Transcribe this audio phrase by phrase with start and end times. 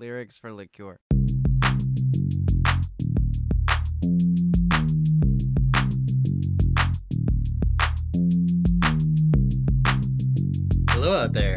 [0.00, 0.96] lyrics for liqueur.
[10.88, 11.54] Hello out there.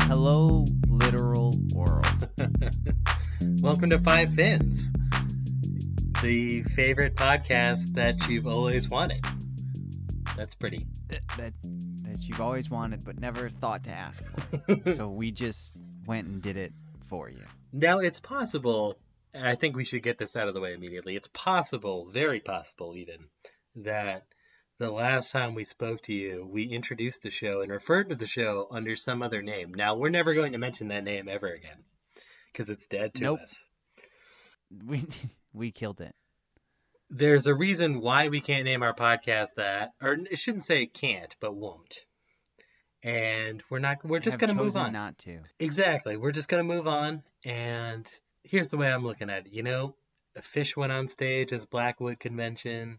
[0.00, 2.30] Hello, literal world.
[3.60, 4.90] Welcome to Five Fins,
[6.22, 9.22] the favorite podcast that you've always wanted.
[10.38, 10.86] That's pretty.
[11.08, 11.52] that, that
[12.20, 14.92] you've always wanted but never thought to ask for.
[14.94, 16.72] so we just went and did it
[17.06, 17.44] for you.
[17.72, 18.96] Now, it's possible,
[19.34, 21.16] I think we should get this out of the way immediately.
[21.16, 23.26] It's possible, very possible even,
[23.76, 24.24] that
[24.78, 28.26] the last time we spoke to you, we introduced the show and referred to the
[28.26, 29.72] show under some other name.
[29.74, 31.84] Now, we're never going to mention that name ever again
[32.52, 33.40] because it's dead to Nope.
[33.40, 33.68] us.
[34.84, 35.04] We
[35.52, 36.14] we killed it.
[37.10, 41.34] There's a reason why we can't name our podcast that, or I shouldn't say can't,
[41.40, 41.94] but won't.
[43.04, 44.02] And we're not.
[44.02, 44.92] We're just gonna move on.
[44.92, 45.40] Not to.
[45.58, 46.16] Exactly.
[46.16, 47.22] We're just gonna move on.
[47.44, 48.10] And
[48.42, 49.52] here's the way I'm looking at it.
[49.52, 49.94] You know,
[50.34, 52.98] a Phish went on stage as Blackwood Convention.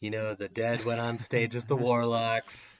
[0.00, 2.78] You know, the dead went on stage as the Warlocks.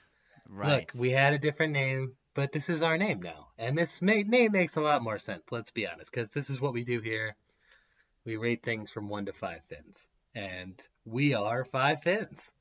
[0.49, 0.79] Right.
[0.79, 4.23] Look, we had a different name, but this is our name now, and this ma-
[4.25, 5.43] name makes a lot more sense.
[5.51, 7.35] Let's be honest, because this is what we do here.
[8.25, 12.51] We rate things from one to five fins, and we are five fins.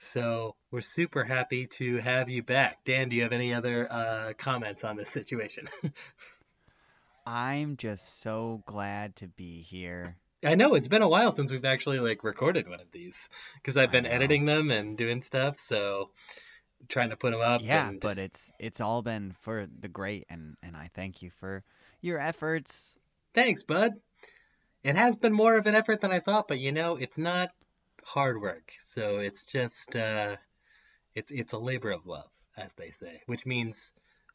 [0.00, 2.84] So we're super happy to have you back.
[2.84, 5.68] Dan, do you have any other uh, comments on this situation?
[7.26, 10.16] I'm just so glad to be here.
[10.42, 13.76] I know it's been a while since we've actually like recorded one of these because
[13.76, 16.08] I've been editing them and doing stuff, so
[16.88, 17.60] trying to put them up.
[17.62, 18.00] yeah, and...
[18.00, 21.62] but it's it's all been for the great and and I thank you for
[22.00, 22.98] your efforts.
[23.34, 23.92] Thanks, bud.
[24.82, 27.50] It has been more of an effort than I thought, but you know, it's not
[28.04, 28.72] hard work.
[28.86, 30.36] So it's just uh
[31.14, 33.92] it's it's a labor of love, as they say, which means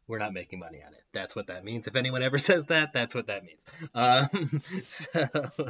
[0.07, 1.01] we're not making money on it.
[1.13, 1.87] That's what that means.
[1.87, 3.65] If anyone ever says that, that's what that means.
[3.93, 5.65] Um, so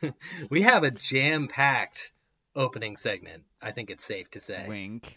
[0.50, 2.12] we have a jam-packed
[2.54, 3.42] opening segment.
[3.60, 4.66] I think it's safe to say.
[4.68, 5.16] Wink.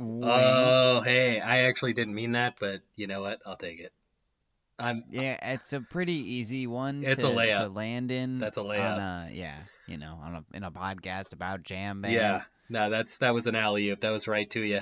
[0.00, 0.24] Wink.
[0.26, 3.40] Oh, hey, I actually didn't mean that, but you know what?
[3.46, 3.92] I'll take it.
[4.78, 7.58] I'm Yeah, it's a pretty easy one It's to, a layup.
[7.64, 8.38] to land in.
[8.38, 9.28] That's a On layup.
[9.28, 9.58] a, yeah,
[9.90, 12.14] you know, on a in a podcast about jam band.
[12.14, 14.00] Yeah, no, that's that was an alley oop.
[14.00, 14.80] That was right to you.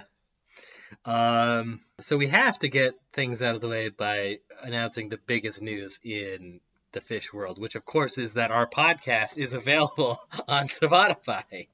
[1.05, 5.63] Um, so we have to get things out of the way by announcing the biggest
[5.63, 6.61] news in
[6.93, 11.69] the Phish world, which of course is that our podcast is available on Spotify.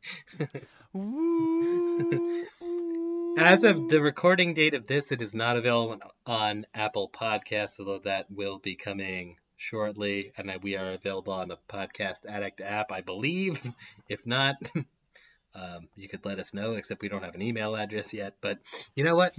[3.37, 8.01] As of the recording date of this, it is not available on Apple Podcasts, although
[8.01, 12.93] that will be coming shortly, and that we are available on the Podcast Addict app,
[12.93, 13.63] I believe.
[14.09, 14.57] If not,
[15.55, 18.35] um, you could let us know, except we don't have an email address yet.
[18.41, 18.59] But
[18.95, 19.37] you know what?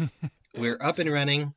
[0.56, 1.52] We're up and running.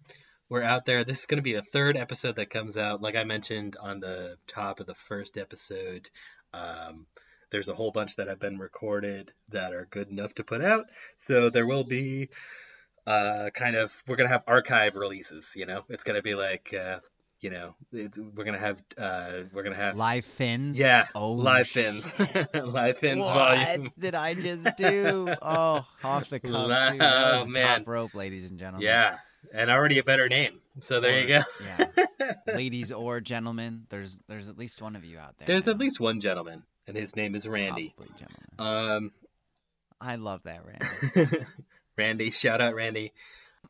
[0.50, 1.04] We're out there.
[1.04, 3.02] This is going to be the third episode that comes out.
[3.02, 6.10] Like I mentioned on the top of the first episode,
[6.54, 7.06] um,
[7.52, 10.88] there's a whole bunch that have been recorded that are good enough to put out.
[11.18, 12.30] So there will be
[13.08, 15.54] uh, kind of we're gonna have archive releases.
[15.56, 17.00] You know, it's gonna be like uh,
[17.42, 20.78] you know, it's, we're gonna have uh, we're gonna have Live fins.
[20.80, 22.14] yeah Oh, live fins
[22.54, 23.92] live fins what volume.
[23.98, 25.34] did I just do?
[25.42, 26.52] Oh, off the cuff.
[26.52, 27.00] Wow, Dude.
[27.02, 27.80] That was man.
[27.80, 28.86] top rope, ladies and gentlemen.
[28.86, 29.18] Yeah,
[29.54, 30.60] and already a better name.
[30.82, 31.40] So there you go.
[31.64, 35.48] Yeah, ladies or gentlemen, there's there's at least one of you out there.
[35.48, 37.94] There's at least one gentleman, and his name is Randy.
[37.98, 38.50] Probably gentlemen.
[39.06, 39.12] Um,
[40.02, 41.38] I love that, Randy.
[41.98, 43.12] Randy, shout out Randy.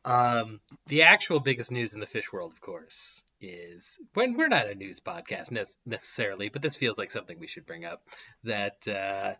[0.04, 4.68] Um, the actual biggest news in the Phish world, of course, is when we're not
[4.68, 8.02] a news podcast ne- necessarily, but this feels like something we should bring up.
[8.44, 9.34] That uh,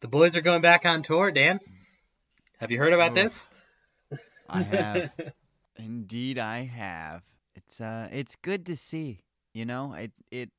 [0.00, 1.30] the boys are going back on tour.
[1.30, 1.60] Dan,
[2.58, 3.14] have you heard about Oof.
[3.16, 3.48] this?
[4.48, 5.12] I have.
[5.76, 7.22] Indeed, I have.
[7.54, 9.20] It's uh, it's good to see.
[9.54, 10.50] You know, it it.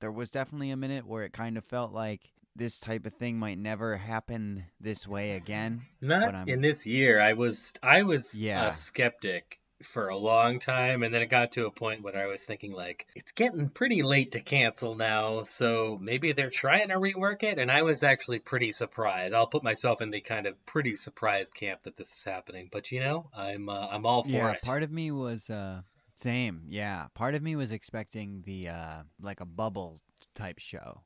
[0.00, 3.38] There was definitely a minute where it kind of felt like this type of thing
[3.38, 5.82] might never happen this way again.
[6.00, 7.20] Not in this year.
[7.20, 8.68] I was I was Yeah.
[8.68, 12.26] a skeptic for a long time, and then it got to a point where I
[12.26, 16.94] was thinking like it's getting pretty late to cancel now, so maybe they're trying to
[16.94, 17.58] rework it.
[17.58, 19.34] And I was actually pretty surprised.
[19.34, 22.68] I'll put myself in the kind of pretty surprised camp that this is happening.
[22.70, 24.62] But you know, I'm uh, I'm all for yeah, it.
[24.62, 25.82] part of me was uh
[26.14, 26.62] same.
[26.68, 30.00] Yeah, part of me was expecting the uh like a bubble
[30.34, 31.02] type show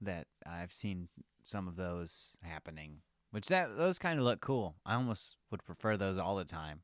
[0.00, 1.08] that I've seen
[1.44, 2.98] some of those happening,
[3.30, 4.76] which that those kind of look cool.
[4.84, 6.82] I almost would prefer those all the time.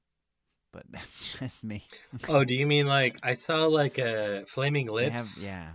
[0.75, 1.85] But that's just me.
[2.29, 5.41] oh, do you mean like I saw like a Flaming Lips?
[5.41, 5.69] have yeah.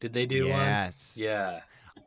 [0.00, 0.50] Did they do yes.
[0.50, 0.60] one?
[0.60, 1.18] Yes.
[1.20, 1.60] Yeah.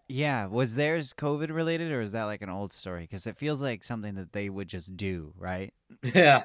[0.10, 3.01] Yeah, was theirs COVID related or is that like an old story?
[3.01, 5.74] Because it feels like something that they would just do, right?
[6.04, 6.44] Yeah.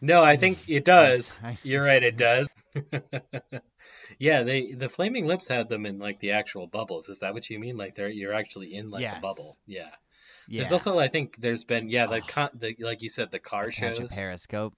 [0.00, 1.40] No, I think it does.
[1.62, 2.48] You're right, it does.
[4.18, 7.08] yeah, they the flaming lips had them in like the actual bubbles.
[7.08, 7.76] Is that what you mean?
[7.76, 9.18] Like they're you're actually in like yes.
[9.18, 9.56] a bubble.
[9.66, 9.90] Yeah.
[10.48, 10.62] Yeah.
[10.62, 12.26] There's also I think there's been yeah the, Oh.
[12.26, 14.74] con- the like you said the car a shows periscope.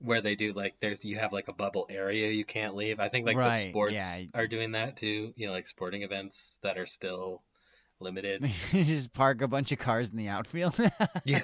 [0.00, 3.00] Where they do like there's you have like a bubble area you can't leave.
[3.00, 4.22] I think like the sports yeah.
[4.34, 5.32] are doing that too.
[5.36, 7.42] You know, like sporting events that are still
[8.00, 8.42] limited.
[8.72, 10.78] you just park a bunch of cars in the outfield.
[11.24, 11.42] yeah.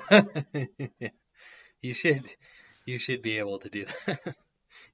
[1.80, 2.26] you should
[2.86, 4.34] you should be able to do that.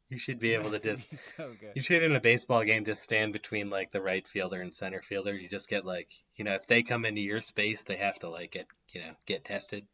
[0.09, 1.73] you should be able to just so good.
[1.75, 5.03] You should in a baseball game just stand between like the right fielder and center
[5.03, 5.35] fielder.
[5.35, 8.29] You just get like you know if they come into your space, they have to
[8.29, 9.85] like get you know get tested.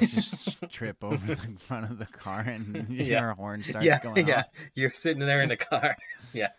[0.00, 3.20] Just trip over the front of the car and Yeah.
[3.20, 4.40] your horn starts yeah, going yeah.
[4.40, 4.46] off.
[4.74, 5.96] You're sitting there in the car.
[6.32, 6.50] Yeah.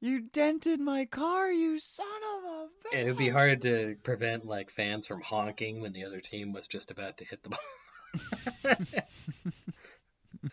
[0.00, 2.06] You dented my car, you son
[2.38, 3.00] of a bitch.
[3.00, 6.68] It would be hard to prevent like fans from honking when the other team was
[6.68, 8.76] just about to hit the ball.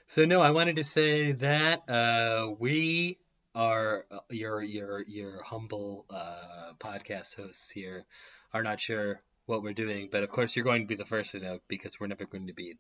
[0.08, 3.20] so no, I wanted to say that uh, we
[3.54, 8.06] are uh, your your your humble uh, podcast hosts here
[8.54, 11.32] are not sure what we're doing, but of course you're going to be the first
[11.32, 12.78] to know because we're never going to be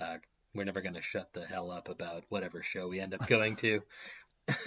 [0.00, 0.16] uh,
[0.54, 3.56] we're never going to shut the hell up about whatever show we end up going
[3.56, 3.82] to.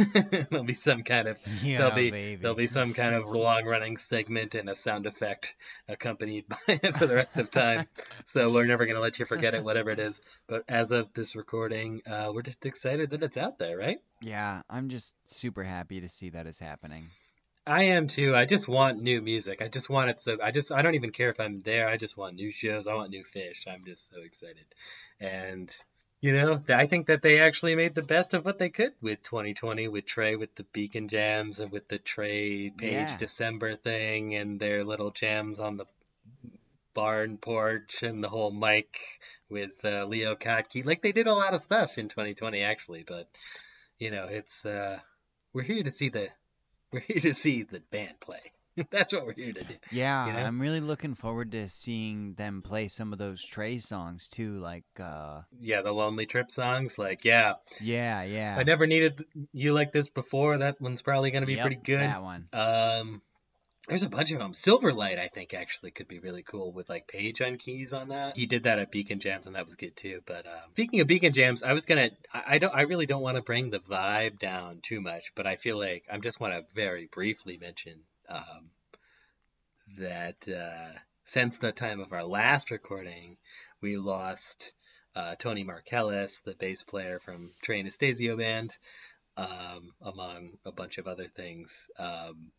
[0.51, 2.35] There'll be some kind of Yeah, there'll be baby.
[2.35, 5.55] there'll be some kind of long running segment and a sound effect
[5.87, 7.87] accompanied by it for the rest of time.
[8.25, 10.21] so we're never gonna let you forget it, whatever it is.
[10.47, 13.97] But as of this recording, uh, we're just excited that it's out there, right?
[14.21, 17.09] Yeah, I'm just super happy to see that is happening.
[17.65, 18.35] I am too.
[18.35, 19.61] I just want new music.
[19.61, 20.37] I just want it so.
[20.41, 20.71] I just.
[20.71, 21.87] I don't even care if I'm there.
[21.87, 22.87] I just want new shows.
[22.87, 23.67] I want new Phish.
[23.67, 24.65] I'm just so excited,
[25.19, 25.69] and
[26.21, 29.21] you know, I think that they actually made the best of what they could with
[29.23, 33.17] 2020, with Trey, with the Beacon Jams, and with the Trey Page Yeah.
[33.17, 35.85] December thing, and their little jams on the
[36.93, 38.99] barn porch, and the whole Mike
[39.49, 40.85] with uh, Leo Kottke.
[40.85, 43.03] Like they did a lot of stuff in 2020, actually.
[43.07, 43.27] But
[43.99, 44.99] you know, it's uh,
[45.53, 46.29] we're here to see the
[46.91, 48.39] we're here to see the band play.
[48.89, 49.75] That's what we're here to do.
[49.91, 50.39] Yeah, You know?
[50.39, 54.59] I'm really looking forward to seeing them play some of those Trey songs too.
[54.59, 58.55] Like, uh, Yeah, the Lonely Trip songs, like yeah, yeah, yeah.
[58.57, 60.57] I never needed you like this before.
[60.57, 61.99] That one's probably gonna be Yep, pretty good.
[61.99, 62.47] That one.
[62.53, 63.21] Um,
[63.87, 64.53] there's a bunch of them.
[64.53, 68.37] Silverlight, I think, actually could be really cool with like Page on keys on that.
[68.37, 70.21] He did that at Beacon Jams, and that was good too.
[70.25, 73.23] But um, speaking of Beacon Jams, I was gonna, I, I don't, I really don't
[73.23, 76.53] want to bring the vibe down too much, but I feel like I just want
[76.53, 77.99] to very briefly mention
[78.29, 78.69] um,
[79.97, 83.37] that uh, since the time of our last recording,
[83.81, 84.73] we lost
[85.15, 88.71] uh, Tony Markellis, the bass player from Trey Anastasio band,
[89.37, 91.89] um, among a bunch of other things.
[91.97, 92.51] Um,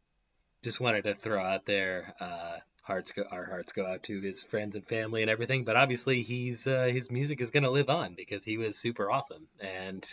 [0.62, 4.42] just wanted to throw out there, uh, hearts go, our hearts go out to his
[4.42, 5.64] friends and family and everything.
[5.64, 9.10] But obviously, he's uh, his music is going to live on because he was super
[9.10, 9.46] awesome.
[9.60, 10.04] And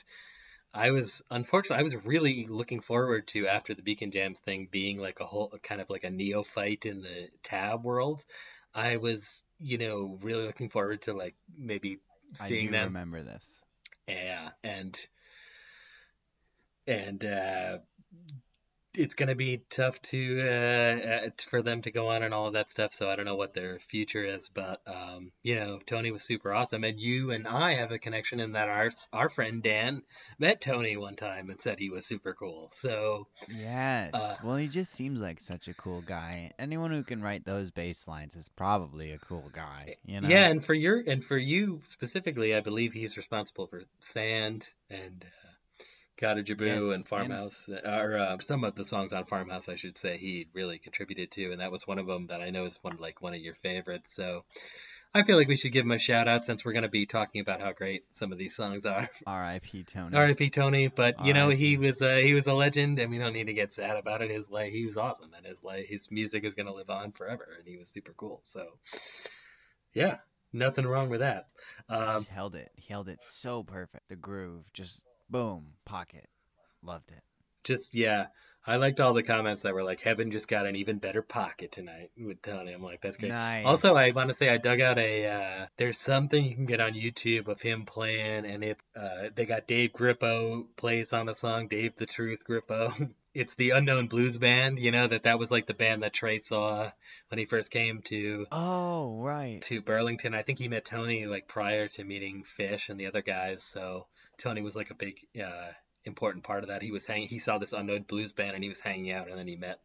[0.74, 5.00] I was unfortunately, I was really looking forward to after the Beacon Jams thing being
[5.00, 8.24] like a whole kind of like a neophyte in the tab world.
[8.74, 12.00] I was, you know, really looking forward to like maybe
[12.40, 13.64] I seeing do them remember this.
[14.08, 14.96] yeah, and
[16.88, 17.78] and uh,
[19.00, 22.54] it's gonna be tough to uh, uh, for them to go on and all of
[22.54, 22.92] that stuff.
[22.92, 26.54] So I don't know what their future is, but um, you know, Tony was super
[26.54, 30.04] awesome, and you and I have a connection in that our our friend Dan
[30.38, 32.72] met Tony one time and said he was super cool.
[32.74, 34.12] So Yes.
[34.14, 36.52] Uh, well, he just seems like such a cool guy.
[36.60, 39.96] Anyone who can write those bass lines is probably a cool guy.
[40.06, 40.28] You know.
[40.28, 45.24] yeah, and for your and for you specifically, I believe he's responsible for Sand and.
[45.26, 45.49] Uh,
[46.20, 49.76] Gotta Jibboo Yes, and and- Farmhouse, or uh, some of the songs on Farmhouse, I
[49.76, 52.66] should say, he really contributed to, and that was one of them that I know
[52.66, 54.14] is one like one of your favorites.
[54.14, 54.44] So
[55.14, 57.06] I feel like we should give him a shout out since we're going to be
[57.06, 59.10] talking about how great some of these songs are.
[59.28, 59.84] R.I.P.
[59.84, 60.16] Tony.
[60.16, 60.50] R.I.P.
[60.50, 63.48] Tony, but you know he was uh, he was a legend, and we don't need
[63.48, 64.30] to get sad about it.
[64.30, 67.12] His like he was awesome, and his like his music is going to live on
[67.14, 68.42] forever, and he was super cool.
[68.44, 68.68] So
[69.94, 70.18] yeah,
[70.54, 71.46] nothing wrong with that.
[71.88, 72.70] He Um, just held it.
[72.76, 74.10] He held it so perfect.
[74.10, 76.28] The groove, just boom, pocket.
[76.84, 77.22] Loved it.
[77.64, 78.28] just yeah
[78.66, 81.72] i liked all the comments that were like heaven just got an even better pocket
[81.74, 83.66] tonight with tony i'm like that's great Nice.
[83.66, 86.80] also i want to say i dug out a uh, there's something you can get
[86.80, 91.34] on youtube of him playing and it's uh, they got dave grippo plays on the
[91.36, 95.52] song dave the truth grippo it's the unknown blues band you know that that was
[95.52, 96.90] like the band that trey saw
[97.28, 99.62] when he first came to Oh right.
[99.64, 100.34] to Burlington.
[100.34, 103.64] I think he met Tony like prior to meeting Fish and the other guys.
[103.64, 104.08] So
[104.40, 105.72] Tony was like a big uh,
[106.06, 106.82] important part of that.
[106.82, 107.28] He was hanging.
[107.28, 109.80] He saw this unknown blues band and he was hanging out, and then he met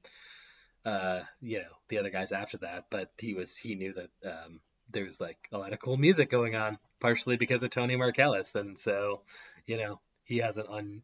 [0.84, 2.87] uh, you know the other guys after that.
[2.90, 6.30] But he was he knew that um, there was like a lot of cool music
[6.30, 9.23] going on, partially because of Tony Markellis, and so
[9.66, 11.02] you know he has an un,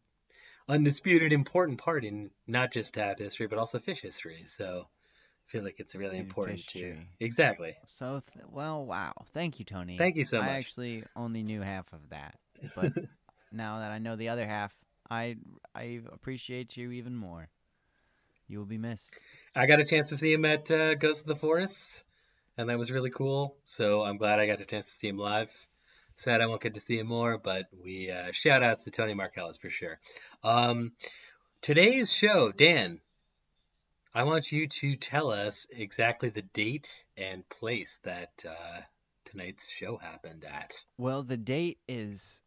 [0.69, 4.45] undisputed important part in not just tab history but also Phish history.
[4.47, 7.75] So I feel like it's really important to exactly.
[7.87, 9.13] So, th- well, wow.
[9.33, 9.99] Thank you, Tony.
[9.99, 10.49] Thank you so much.
[10.49, 12.39] I actually only knew half of that,
[12.77, 12.93] but
[13.53, 14.75] now that I know the other half,
[15.11, 15.37] I
[15.75, 17.49] I appreciate you even more.
[18.49, 19.23] You will be missed.
[19.55, 22.05] I got a chance to see him at uh, Ghost of the Forest,
[22.57, 23.57] and that was really cool.
[23.65, 25.51] So I'm glad I got a chance to see him live.
[26.17, 29.15] Sad I won't get to see him more, but we uh, shout outs to Tony
[29.15, 29.99] Markellis for sure.
[30.45, 30.93] Um,
[31.63, 33.01] today's show, Dan,
[34.13, 38.81] I want you to tell us exactly the date and place that uh,
[39.25, 40.73] tonight's show happened at.
[40.99, 42.43] Well, the date is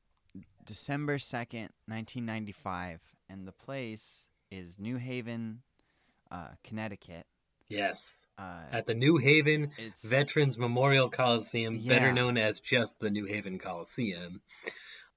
[0.66, 5.62] December 2nd, 1995, and the place is New Haven,
[6.32, 7.26] uh, Connecticut.
[7.70, 8.06] Yes,
[8.38, 9.72] Uh, at the New Haven
[10.04, 14.42] Veterans Memorial Coliseum, better known as just the New Haven Coliseum.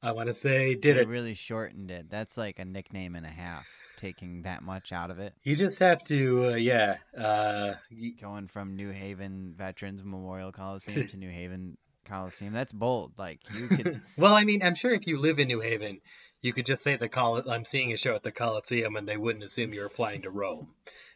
[0.02, 1.08] I want to say, did they it.
[1.08, 2.10] really shortened it.
[2.10, 5.32] That's like a nickname and a half, taking that much out of it.
[5.42, 6.98] You just have to, uh, yeah.
[7.16, 7.74] Uh,
[8.20, 12.52] Going from New Haven Veterans Memorial Coliseum to New Haven Coliseum.
[12.52, 13.12] That's bold.
[13.18, 16.00] Like you could well, I mean, I'm sure if you live in New Haven,
[16.40, 19.16] you could just say the Col- I'm seeing a show at the Coliseum, and they
[19.16, 20.68] wouldn't assume you were flying to Rome.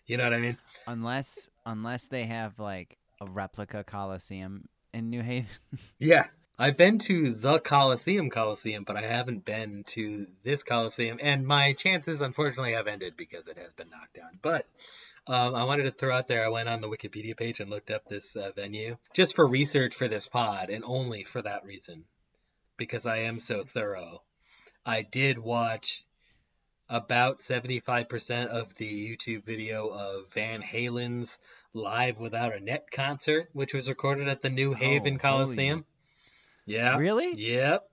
[0.06, 0.58] You know what I mean?
[0.86, 5.48] unless unless they have like a replica Coliseum in New Haven.
[5.98, 6.24] Yeah.
[6.58, 11.72] I've been to the Coliseum Coliseum, but I haven't been to this Coliseum, and my
[11.72, 14.38] chances, unfortunately, have ended because it has been knocked down.
[14.42, 14.66] But
[15.30, 17.90] um, I wanted to throw out there, I went on the Wikipedia page and looked
[17.92, 22.04] up this uh, venue just for research for this pod, and only for that reason,
[22.76, 24.22] because I am so thorough.
[24.84, 26.04] I did watch
[26.88, 31.38] about 75% of the YouTube video of Van Halen's
[31.72, 35.18] Live Without a Net concert, which was recorded at the New Haven holy.
[35.18, 35.84] Coliseum.
[36.66, 36.96] Yeah.
[36.96, 37.34] Really?
[37.36, 37.88] Yep.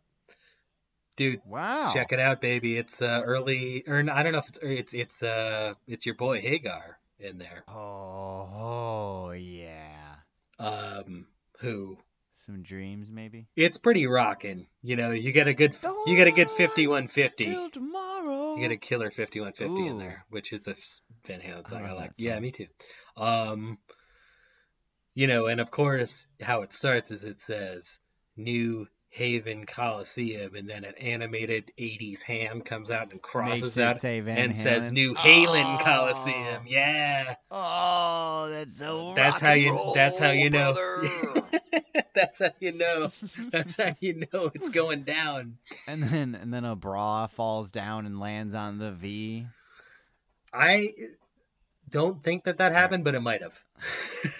[1.17, 1.91] Dude, Wow.
[1.93, 2.77] check it out, baby.
[2.77, 6.41] It's uh, early, or I don't know if it's it's it's uh it's your boy
[6.41, 7.63] Hagar in there.
[7.67, 10.15] Oh, oh yeah.
[10.59, 11.27] Um,
[11.59, 11.97] who
[12.33, 13.47] Some dreams maybe.
[13.55, 14.67] it's pretty rocking.
[14.81, 17.45] You know, you get a good you get a good fifty one fifty.
[17.71, 18.55] Tomorrow.
[18.55, 20.75] You get a killer 5150 in there, which is a
[21.27, 22.11] Van Halen song I I, like.
[22.17, 22.67] Yeah, me too.
[23.15, 23.77] Um,
[25.13, 27.99] you know, and of course, how it starts is it says
[28.35, 33.95] New Haven Coliseum, and then an animated 80s hand comes out and crosses Makes out
[33.95, 35.83] it say and says New Halen Oh.
[35.83, 36.63] Coliseum.
[36.67, 37.35] Yeah.
[37.49, 39.13] Oh, that's so.
[39.15, 40.73] That's rock how and you- that's how you know.
[42.15, 43.11] That's how you know.
[43.51, 45.57] That's how you know it's going down.
[45.87, 49.45] and then and then a bra falls down and lands on the V.
[50.51, 50.93] I
[51.89, 53.63] don't think that that happened, but it might have.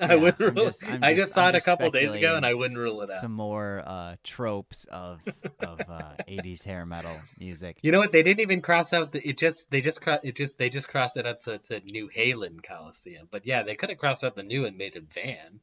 [0.00, 0.64] I Yeah, wouldn't I'm rule.
[0.66, 2.78] just- I'm I just- just saw I'm it a couple days ago, and I wouldn't
[2.78, 3.20] rule it out.
[3.20, 5.20] Some more uh, tropes of
[5.60, 7.78] of uh, 80s hair metal music.
[7.82, 8.12] You know what?
[8.12, 9.26] They didn't even cross out the.
[9.28, 12.08] It just they just it just they just crossed it out so it said New
[12.08, 13.28] Halen Coliseum.
[13.30, 15.60] But yeah, they could have crossed out the new and made it Van.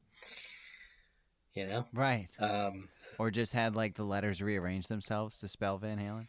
[1.54, 1.86] You know.
[1.94, 2.28] Right.
[2.40, 6.28] Um, Or just had like the letters rearrange themselves to spell Van Halen.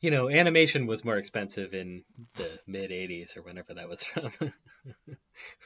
[0.00, 2.04] You know, animation was more expensive in
[2.36, 4.30] the mid '80s or whenever that was from.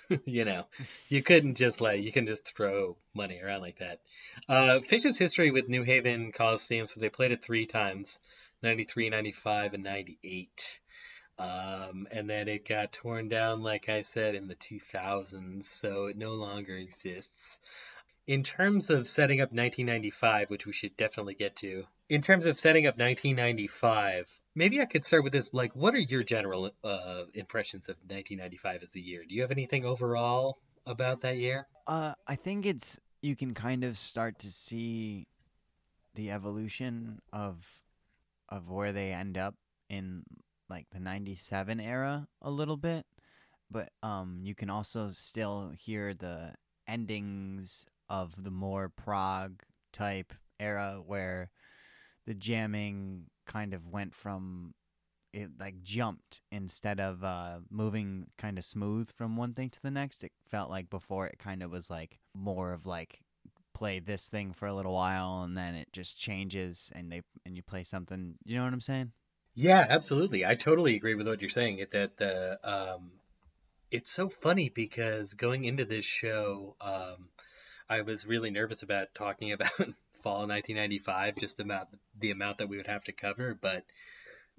[0.24, 0.66] you know,
[1.08, 4.00] you couldn't just like you can just throw money around like that.
[4.48, 8.18] Uh, Phish's history with New Haven Coliseum, so they played it three times:
[8.62, 10.80] 93, 95, and 98.
[11.38, 16.16] Um, and then it got torn down, like I said, in the 2000s, so it
[16.18, 17.58] no longer exists.
[18.30, 22.56] In terms of setting up 1995, which we should definitely get to, in terms of
[22.56, 25.52] setting up 1995, maybe I could start with this.
[25.52, 29.24] Like, what are your general uh, impressions of 1995 as a year?
[29.28, 31.66] Do you have anything overall about that year?
[31.88, 35.26] Uh, I think it's you can kind of start to see
[36.14, 37.82] the evolution of
[38.48, 39.56] of where they end up
[39.88, 40.22] in
[40.68, 43.06] like the 97 era a little bit
[43.70, 46.54] but um you can also still hear the
[46.86, 49.62] endings of the more prog
[49.92, 51.50] type era where
[52.26, 54.74] the jamming kind of went from
[55.32, 59.90] it like jumped instead of uh moving kind of smooth from one thing to the
[59.90, 63.20] next it felt like before it kind of was like more of like
[63.72, 67.56] play this thing for a little while and then it just changes and they and
[67.56, 69.12] you play something you know what i'm saying
[69.54, 70.44] Yeah, absolutely.
[70.46, 71.84] I totally agree with what you're saying.
[71.90, 73.12] That the um,
[73.90, 77.28] it's so funny because going into this show, um,
[77.90, 79.72] I was really nervous about talking about
[80.22, 83.58] fall 1995, just about the amount that we would have to cover.
[83.60, 83.82] But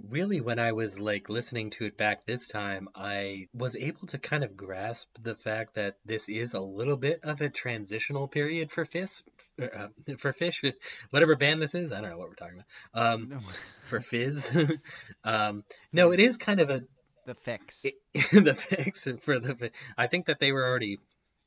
[0.10, 4.18] really when I was like listening to it back this time, I was able to
[4.18, 8.70] kind of grasp the fact that this is a little bit of a transitional period
[8.70, 9.22] for Phish,
[9.62, 10.74] uh, for Phish,
[11.12, 11.94] whatever band this is.
[11.94, 13.14] I don't know what we're talking about.
[13.14, 13.40] Um, No.
[13.84, 14.58] for Fizz.
[15.24, 16.82] um, no, it is kind of a
[17.26, 17.86] the fix.
[18.14, 19.72] the fix for the.
[19.96, 20.98] I think that they were already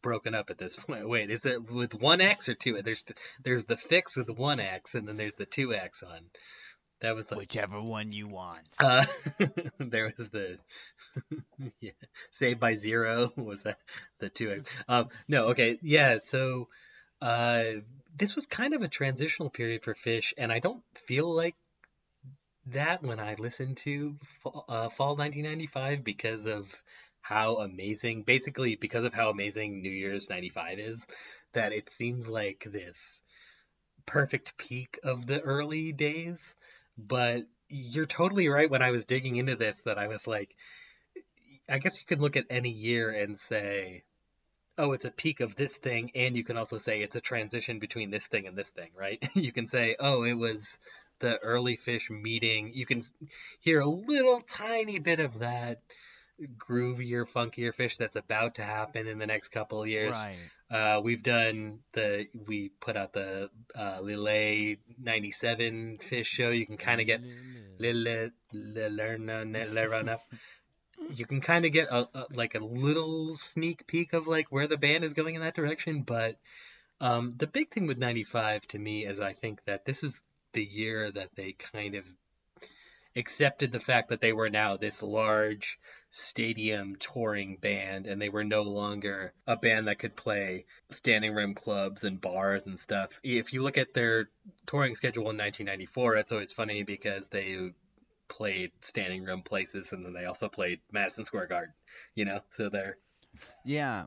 [0.05, 1.09] broken up at this point.
[1.09, 2.81] Wait, is it with one X or two?
[2.83, 3.05] There's
[3.43, 6.21] there's the fix with one X, and then there's the two X on.
[7.01, 8.63] That was the Whichever one you want.
[8.79, 9.05] uh,
[9.79, 10.59] there was the
[11.81, 11.91] yeah,
[12.31, 13.79] Saved by Zero was that
[14.21, 14.65] the two X.
[14.89, 16.19] Um, no, okay, yeah.
[16.19, 16.69] So
[17.21, 17.65] uh,
[18.17, 21.57] this was kind of a transitional period for Phish, and I don't feel like
[22.69, 26.73] that when I listen to uh, Fall 1995 because of
[27.25, 31.07] how amazing, basically because of how amazing New Year's 95 is,
[31.55, 33.19] that it seems like this
[34.05, 36.55] perfect peak of the early days.
[36.99, 40.55] But you're totally right when I was digging into this that I was like,
[41.67, 44.05] I guess you could look at any year and say,
[44.77, 47.79] oh, it's a peak of this thing, and you can also say it's a transition
[47.79, 49.27] between this thing and this thing, right?
[49.35, 50.79] you can say, oh, it was
[51.21, 52.73] the early Phish meeting.
[52.75, 53.01] You can
[53.61, 55.81] hear a little tiny bit of that
[56.57, 60.15] groovier, funkier Phish that's about to happen in the next couple of years.
[60.15, 60.37] Right.
[60.71, 66.51] Uh, we've done the we put out the uh, Lille '97 Phish show.
[66.51, 67.21] You can kind of get
[67.79, 70.19] Lille Lille
[71.15, 74.67] You can kind of get a, a like a little sneak peek of like where
[74.67, 76.03] the band is going in that direction.
[76.03, 76.37] But
[77.01, 80.23] um, the big thing with '95 to me is I think that this is
[80.55, 82.07] the year that they kind of
[83.17, 85.79] accepted the fact that they were now this large
[86.15, 91.55] stadium touring band and they were no longer a band that could play standing room
[91.55, 93.21] clubs and bars and stuff.
[93.25, 94.29] If you look at their
[94.67, 97.73] touring schedule in 1994, it's always funny because they
[98.29, 101.75] played standing room places and then they also played Madison Square Garden,
[102.15, 102.41] you know?
[102.51, 102.97] So they're
[103.65, 104.07] Yeah.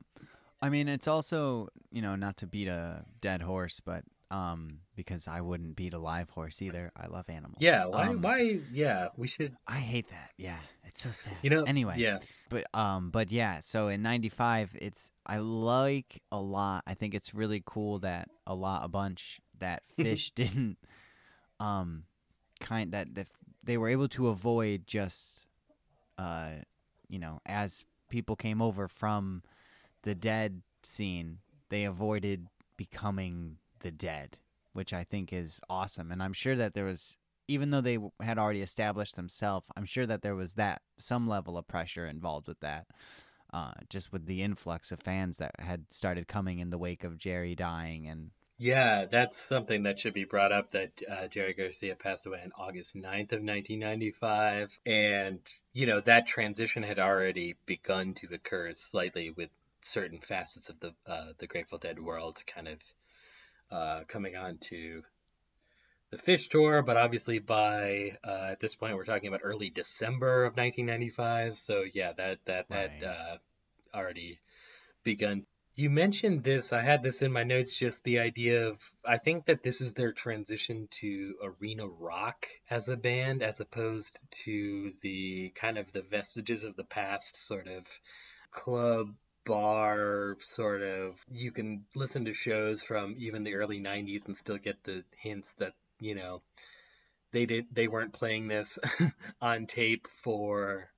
[0.62, 5.28] I mean, it's also, you know, not to beat a dead horse, but um because
[5.28, 6.92] I wouldn't beat a live horse either.
[6.98, 7.58] I love animals.
[7.60, 10.32] yeah, why Um, why yeah, we should I hate that.
[10.38, 10.58] Yeah.
[10.86, 11.36] It's so sad.
[11.42, 11.96] you know Anyway.
[11.98, 12.20] yeah.
[12.50, 16.84] But um but yeah, so in 95 it's I like a lot.
[16.88, 20.78] I think it's really cool that a lot a bunch that Phish didn't
[21.60, 22.04] um
[22.60, 23.28] kind that that
[23.64, 25.46] they were able to avoid just
[26.18, 26.52] uh
[27.10, 29.42] you know, as people came over from
[30.04, 34.38] the dead scene, they avoided becoming the dead,
[34.74, 36.12] which I think is awesome.
[36.12, 37.16] And I'm sure that there was
[37.48, 41.58] even though they had already established themselves, I'm sure that there was that some level
[41.58, 42.88] of pressure involved with that.
[43.54, 47.18] Uh, just with the influx of fans that had started coming in the wake of
[47.18, 51.96] Jerry dying, and Yeah, that's something that should be brought up that uh, Jerry Garcia
[51.96, 55.40] passed away on August 9th of 1995 and
[55.72, 60.94] you know that transition had already begun to occur slightly with certain facets of the
[61.06, 62.80] uh, the Grateful Dead world kind of
[63.72, 65.04] uh, coming on to
[66.10, 70.46] the Phish tour, but obviously by uh, at this point we're talking about early December
[70.46, 71.58] of 1995.
[71.58, 73.38] So yeah, that that had uh,
[73.94, 74.40] already
[75.04, 75.46] begun.
[75.76, 76.74] You mentioned this.
[76.74, 77.78] I had this in my notes.
[77.78, 82.88] Just the idea of I think that this is their transition to arena rock as
[82.88, 87.86] a band, as opposed to the kind of the vestiges of the past, sort of
[88.52, 89.14] club
[89.48, 94.58] bar sort of you can listen to shows from even the early 90s and still
[94.58, 96.42] get the hints that you know
[97.32, 98.78] they did they weren't playing this
[99.42, 100.90] on tape for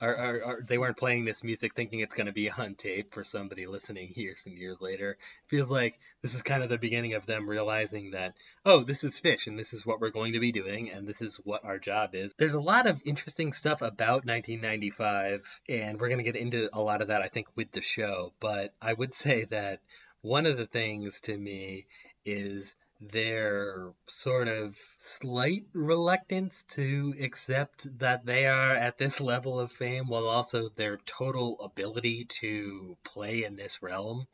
[0.00, 3.12] or, or, or they weren't playing this music thinking it's going to be on tape
[3.12, 5.16] for somebody listening years and years later.
[5.46, 9.20] Feels like this is kind of the beginning of them realizing that oh this is
[9.20, 11.78] Phish and this is what we're going to be doing and this is what our
[11.78, 12.34] job is.
[12.38, 16.80] There's a lot of interesting stuff about 1995 and we're going to get into a
[16.80, 18.32] lot of that i think with the show.
[18.40, 19.80] But i would say that
[20.20, 21.86] one of the things to me
[22.24, 29.70] is their sort of slight reluctance to accept that they are at this level of
[29.70, 34.26] fame while also their total ability to play in this realm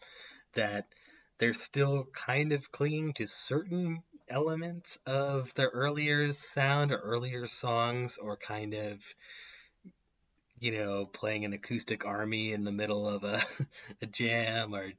[0.54, 0.86] that
[1.38, 8.16] they're still kind of clinging to certain elements of their earlier sound or earlier songs
[8.16, 9.02] or kind of
[10.60, 13.42] you know playing an acoustic army in the middle of a,
[14.02, 14.92] a jam or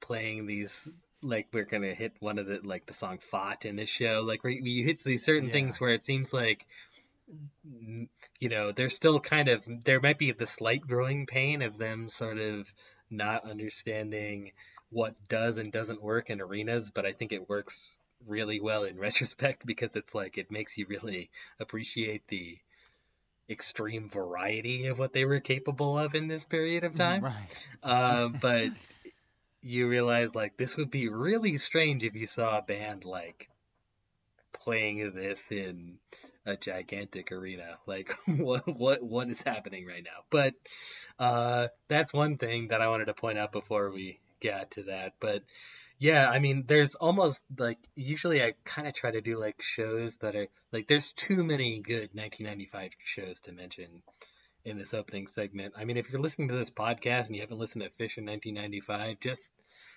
[0.00, 0.88] playing these
[1.22, 4.22] like we're gonna hit one of the like the song "Faht" in this show.
[4.26, 5.52] Like where you hit these certain Yeah.
[5.52, 6.66] things where it seems like
[7.66, 11.78] mm, you know there's still kind of there might be the slight growing pain of
[11.78, 12.72] them sort of
[13.10, 14.52] not understanding
[14.90, 17.92] what does and doesn't work in arenas, but I think it works
[18.26, 22.58] really well in retrospect because it's like it makes you really appreciate the
[23.48, 27.24] extreme variety of what they were capable of in this period of time.
[27.24, 27.68] Right.
[27.82, 28.68] Uh, but
[29.62, 33.48] you realize like this would be really strange if you saw a band like
[34.52, 35.98] playing this in
[36.46, 37.78] a gigantic arena.
[37.86, 40.24] Like what what what is happening right now?
[40.30, 40.54] But
[41.18, 45.14] uh, that's one thing that I wanted to point out before we get to that.
[45.20, 45.42] But
[45.98, 50.18] yeah, I mean, there's almost like usually I kind of try to do like shows
[50.18, 54.02] that are like there's too many good 1995 shows to mention
[54.64, 55.74] in this opening segment.
[55.76, 58.26] I mean, if you're listening to this podcast and you haven't listened to Phish in
[58.26, 59.52] 1995, just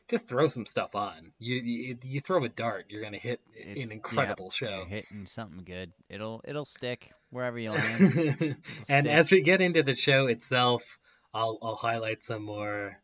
[0.09, 1.31] just throw some stuff on.
[1.39, 4.77] You you, you throw a dart, you're gonna hit It's- an incredible yeah, show.
[4.79, 5.91] you're hitting something good.
[6.09, 8.57] It'll it'll stick wherever you land.
[8.89, 9.05] And stick.
[9.07, 10.99] as we get into the show itself,
[11.33, 12.97] I'll I'll highlight some more,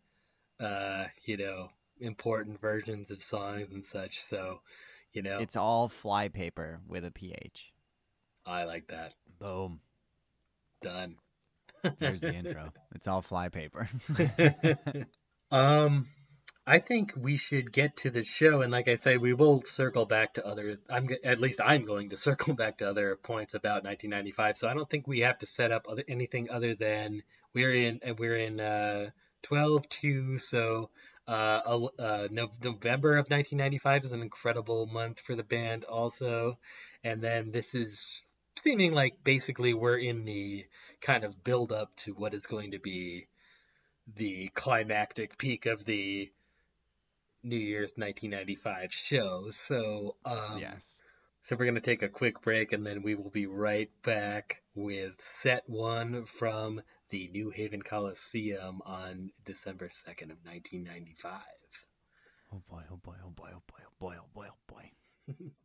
[0.59, 1.69] uh, you know,
[2.01, 4.19] important versions of songs and such.
[4.19, 4.61] So,
[5.13, 7.71] you know, it's all flypaper with a ph.
[8.45, 9.13] I like that.
[9.39, 9.79] Boom.
[10.81, 11.15] Done.
[11.99, 12.71] There's the intro.
[12.95, 13.87] It's all flypaper.
[15.51, 16.07] um,
[16.65, 20.05] I think we should get to the show, and like I say, we will circle
[20.05, 20.77] back to other.
[20.89, 24.57] I'm at least I'm going to circle back to other points about 1995.
[24.57, 27.99] So I don't think we have to set up other, anything other than we're in
[28.07, 29.09] uh, we're in uh
[29.43, 30.89] 12 2 so
[31.27, 36.57] uh, uh Nov- November of 1995 is an incredible month for the band also
[37.03, 38.23] and then this is
[38.59, 40.65] seeming like basically we're in the
[41.01, 43.27] kind of build up to what is going to be
[44.15, 46.31] the climactic peak of the
[47.43, 49.49] New Year's 1995 show.
[49.51, 51.01] So, um, yes.
[51.41, 54.61] so we're going to take a quick break and then we will be right back
[54.75, 61.39] with set one from the New Haven Coliseum on December 2nd of 1995.
[62.51, 65.45] Oh boy, oh boy, oh boy, oh boy, oh boy, oh boy, oh boy.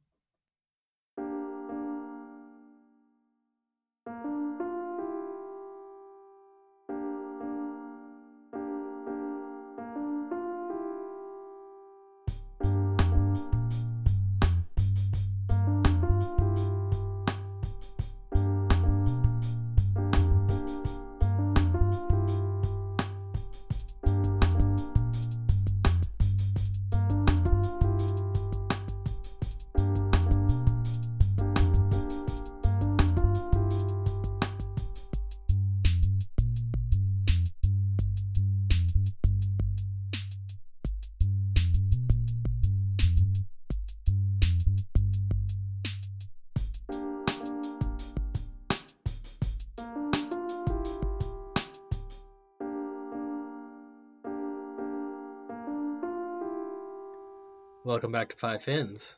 [57.85, 59.17] Welcome back to Five Fins.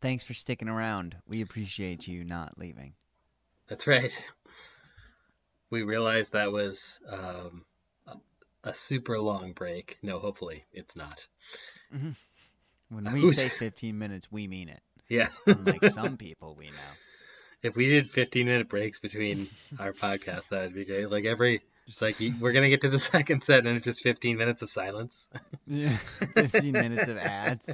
[0.00, 1.16] Thanks for sticking around.
[1.26, 2.94] We appreciate you not leaving.
[3.68, 4.16] That's right.
[5.70, 7.64] We realized that was um,
[8.06, 8.16] a,
[8.64, 9.98] a super long break.
[10.02, 11.26] No, hopefully it's not.
[12.88, 14.80] When Uh, we say 15 minutes, we mean it.
[15.08, 15.28] Yeah.
[15.46, 16.92] Unlike some people we know.
[17.62, 19.48] if we did 15 minute breaks between
[19.80, 21.10] our podcasts, that would be great.
[21.10, 24.36] Like every, it's like we're gonna get to the second set and it's just 15
[24.36, 25.28] minutes of silence,
[25.66, 25.96] Yeah,
[26.34, 27.70] 15 minutes of ads.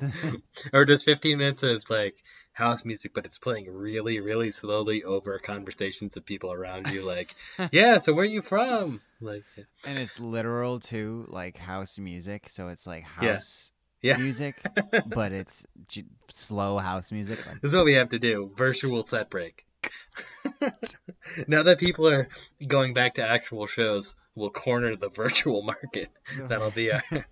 [0.72, 2.16] or just 15 minutes of like
[2.52, 7.02] house music, but it's playing really, really slowly over conversations of people around you.
[7.02, 7.34] Like,
[7.72, 9.00] yeah, so where are you from?
[9.20, 9.44] Like,
[9.86, 12.48] and it's literal too, like house music.
[12.48, 13.72] So it's like house
[14.02, 14.60] yeah, music,
[15.06, 17.46] but it's j- slow house music.
[17.46, 19.64] Like, this is what we have to do: virtual set break.
[21.46, 22.28] now that people are
[22.66, 26.08] going back to actual shows, we'll corner the virtual market.
[26.48, 27.02] That'll be our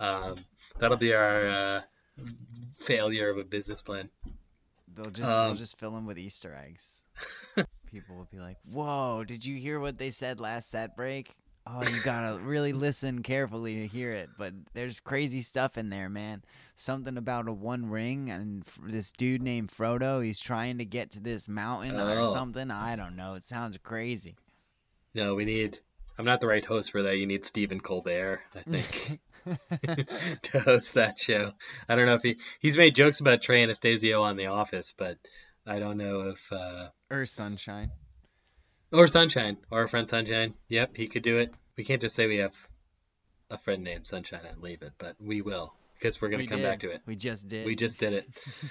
[0.00, 0.36] um,
[0.78, 1.80] that'll be our uh,
[2.78, 4.08] failure of a business plan.
[4.94, 7.02] They'll just we'll Um, just fill them with Easter eggs.
[7.90, 11.34] People will be like, "Whoa, did you hear what they said last set break?
[11.66, 14.28] Oh, you gotta really listen carefully to hear it.
[14.36, 16.42] But there's crazy stuff in there, man.
[16.76, 20.22] Something about a one ring and f- this dude named Frodo.
[20.22, 22.32] He's trying to get to this mountain or Oh.
[22.32, 22.70] something.
[22.70, 23.32] I don't know.
[23.34, 24.36] It sounds crazy.
[25.14, 25.78] No, we need.
[26.18, 27.16] I'm not the right host for that.
[27.16, 29.20] You need Stephen Colbert, I think,
[30.42, 31.52] to host that show.
[31.88, 35.16] I don't know if he he's made jokes about Trey Anastasio on The Office, but
[35.66, 37.90] I don't know if uh, or sunshine.
[38.94, 40.54] Or Sunshine or our friend Sunshine.
[40.68, 41.52] Yep, he could do it.
[41.76, 42.54] We can't just say we have
[43.50, 46.58] a friend named Sunshine and leave it, but we will because we're gonna We come
[46.58, 46.64] did.
[46.64, 47.02] back to it.
[47.06, 47.66] We just did.
[47.66, 48.28] We just did it.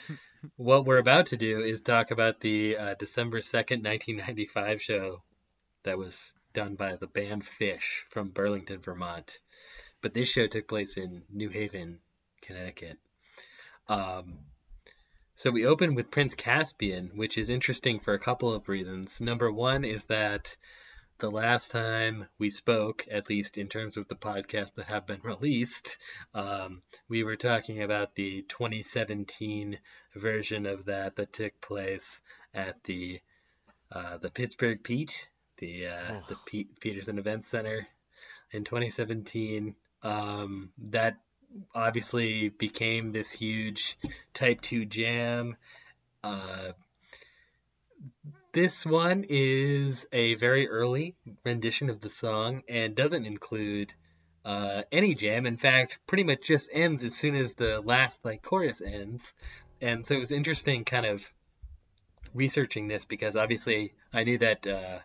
[0.56, 5.24] what we're about to do is talk about the uh, December 2nd, 1995 show
[5.84, 9.42] that was done by the band Phish from Burlington, Vermont.
[10.02, 12.00] But this show took place in New Haven,
[12.42, 12.98] Connecticut.
[13.88, 14.40] Um,
[15.36, 19.20] So we open with Prince Caspian, which is interesting for a couple of reasons.
[19.20, 20.56] Number one is that
[21.18, 25.22] the last time we spoke, at least in terms of the podcast that have been
[25.24, 25.98] released,
[26.36, 29.80] um, we were talking about the 2017
[30.16, 32.22] version of that that took place
[32.54, 33.20] at the
[33.92, 36.24] uh, the Pittsburgh Pete, the uh, Oh.
[36.30, 37.88] the Pete Petersen Event Center
[38.52, 39.76] in 2017.
[40.04, 41.18] Um, that
[41.74, 43.98] obviously became this huge
[44.34, 45.56] Type 2 jam.
[46.24, 46.72] Uh,
[48.54, 53.94] this one is a very early rendition of the song and doesn't include
[54.46, 55.46] uh, any jam.
[55.46, 59.34] In fact, pretty much just ends as soon as the last like chorus ends.
[59.82, 61.30] And so it was interesting, kind of
[62.34, 65.00] researching this because obviously I knew that uh,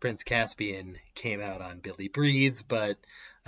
[0.00, 2.98] Prince Caspian came out on Billy Breathes, but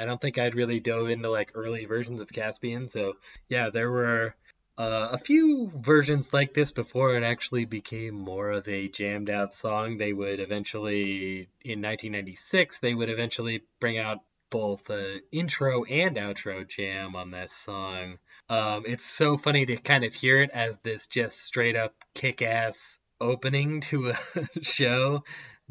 [0.00, 2.88] I don't think I'd really dove into like early versions of Caspian.
[2.88, 3.16] So
[3.48, 4.34] yeah, there were
[4.78, 9.52] uh, a few versions like this before it actually became more of a jammed out
[9.52, 9.98] song.
[9.98, 16.66] They would eventually, in 1996, they would eventually bring out both the intro and outro
[16.66, 18.18] jam on this song.
[18.48, 22.40] Um, it's so funny to kind of hear it as this just straight up kick
[22.42, 24.18] ass opening to a
[24.62, 25.24] show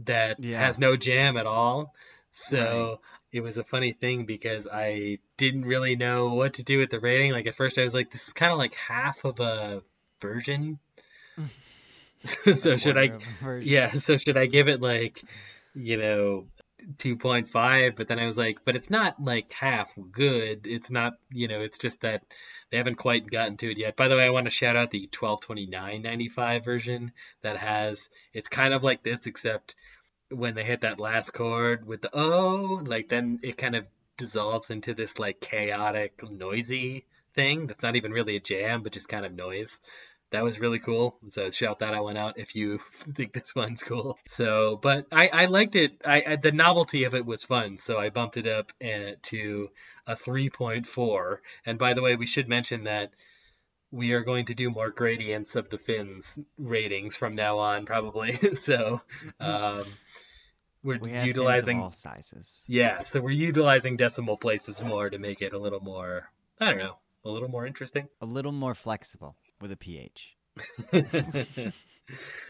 [0.05, 0.59] that Yeah.
[0.59, 1.93] has no jam at all.
[2.29, 3.01] So.
[3.31, 6.99] It was a funny thing because I didn't really know what to do with the
[6.99, 7.31] rating.
[7.31, 9.83] Like at first I was like, this is kind of like half of a
[10.19, 10.79] version.
[12.55, 13.09] so should I?
[13.09, 13.69] Quarter of a version.
[13.69, 13.91] Yeah.
[13.91, 15.21] So should I give it like,
[15.75, 16.47] you know,
[16.97, 17.95] 2.5?
[17.95, 20.65] But then I was like, but it's not like half good.
[20.65, 22.23] It's not, you know, it's just that
[22.71, 23.95] they haven't quite gotten to it yet.
[23.95, 27.11] By the way, I want to shout out the 1229.95 version
[27.43, 28.09] that has.
[28.33, 29.75] It's kind of like this, except
[30.29, 33.87] when they hit that last chord with the oh, like then it kind of
[34.17, 39.09] dissolves into this like chaotic, noisy thing that's not even really a jam, but just
[39.09, 39.79] kind of noise.
[40.31, 41.17] That was really cool.
[41.29, 42.77] So shout that I went out if you
[43.15, 44.19] think this one's cool.
[44.27, 46.01] So, but I, I liked it.
[46.05, 47.77] I, I the novelty of it was fun.
[47.77, 49.69] So I bumped it up uh, to
[50.05, 51.37] a 3.4.
[51.65, 53.11] And by the way, we should mention that
[53.91, 58.33] we are going to do more gradients of the fins ratings from now on, probably.
[58.53, 59.01] so,
[59.39, 59.83] um,
[60.83, 62.63] we're We utilizing all sizes.
[62.67, 66.79] yeah, so we're utilizing decimal places more to make it a little more, I don't
[66.79, 68.07] know, a little more interesting.
[68.21, 70.37] A little more flexible with a pH.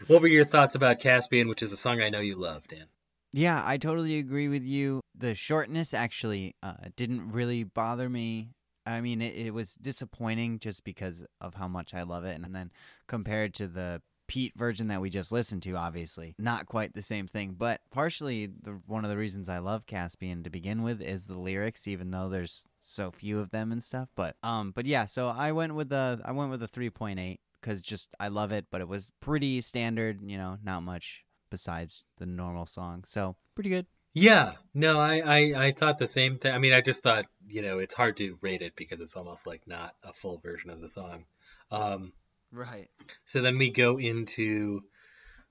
[0.06, 2.86] what were your thoughts about Caspian, which is a song I know you love, Dan?
[3.32, 5.00] Yeah, I totally agree with you.
[5.16, 8.50] The shortness actually uh, didn't really bother me.
[8.86, 12.40] I mean, it, it was disappointing just because of how much I love it.
[12.40, 12.72] And then
[13.06, 17.26] compared to the Pete version that we just listened to, obviously, not quite the same
[17.26, 17.56] thing.
[17.58, 21.36] But partially, the, one of the reasons I love Caspian to begin with is the
[21.36, 24.08] lyrics, even though there's so few of them and stuff.
[24.14, 27.18] But um, but yeah, so I went with the I went with a three point
[27.18, 30.20] eight because just I love it, but it was pretty standard.
[30.22, 33.02] You know, not much besides the normal song.
[33.04, 33.86] So pretty good.
[34.12, 36.54] Yeah, no, I, I, I thought the same thing.
[36.54, 39.46] I mean, I just thought, you know, it's hard to rate it because it's almost
[39.46, 41.24] like not a full version of the song.
[41.70, 42.12] Um,
[42.52, 42.88] Right.
[43.24, 44.82] so then we go into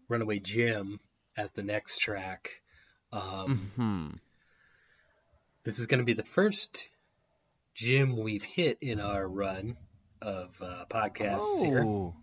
[0.10, 1.00] Runaway Jim
[1.38, 2.50] as the next track.
[3.12, 4.08] Um, hmm
[5.64, 6.90] This is going to be the first
[7.76, 9.78] Jim we've hit in our run
[10.22, 12.16] of uh, podcasts here, Oh.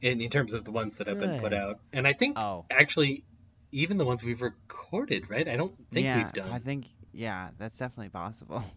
[0.00, 1.78] in, in terms of the ones that have been put out.
[1.92, 2.66] And I think Oh.
[2.70, 3.24] actually,
[3.70, 5.46] even the ones we've recorded, right?
[5.48, 6.50] I don't think yeah, we've done.
[6.50, 8.64] I think yeah, that's definitely possible.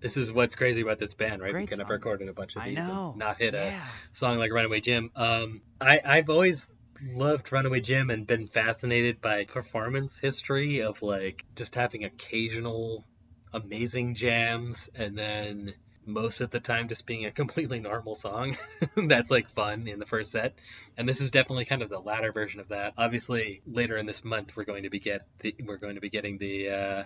[0.00, 1.48] This is what's crazy about this band, right?
[1.48, 3.78] we Great could have recorded a bunch of these and not hit a
[4.12, 5.10] song like Runaway Jim.
[5.14, 6.70] Um, I, I've always
[7.02, 13.04] loved Runaway Jim and been fascinated by performance history of like just having occasional
[13.52, 15.74] amazing jams and then
[16.06, 18.56] most of the time just being a completely normal song.
[18.96, 20.54] That's like fun in the first set.
[20.96, 22.94] And this is definitely kind of the latter version of that.
[22.96, 26.10] Obviously later in this month we're going to be get the, we're going to be
[26.10, 27.04] getting the uh,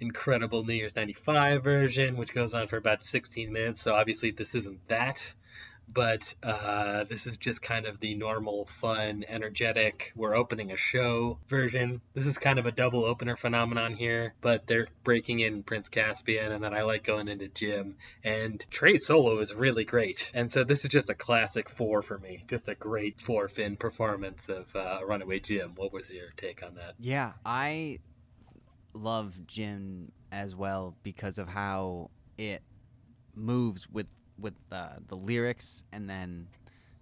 [0.00, 3.80] incredible new year's 95 version which goes on for about 16 minutes.
[3.82, 5.34] So obviously this isn't that
[5.88, 11.38] but uh, this is just kind of the normal, fun, energetic, we're opening a show
[11.48, 12.00] version.
[12.14, 16.52] This is kind of a double opener phenomenon here, but they're breaking in Prince Caspian,
[16.52, 17.96] and then I like going into Jim.
[18.24, 20.30] And Trey solo is really great.
[20.34, 23.76] And so this is just a classic four for me, just a great four fin
[23.76, 25.72] performance of uh, Runaway Jim.
[25.76, 26.94] What was your take on that?
[26.98, 27.98] Yeah, I
[28.94, 32.62] love Jim as well because of how it
[33.34, 34.06] moves with
[34.38, 36.48] with uh, the lyrics and then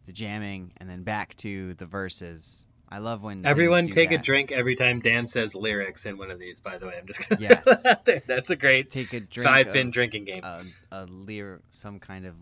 [0.07, 2.67] the jamming and then back to the verses.
[2.93, 6.41] I love when Everyone take a drink every time Dan says lyrics in one of
[6.41, 6.95] these, by the way.
[6.99, 7.87] I'm just gonna Yes.
[8.27, 10.43] That's a great Take a drink five fin drinking game.
[10.43, 12.35] a, a lyr- some kind of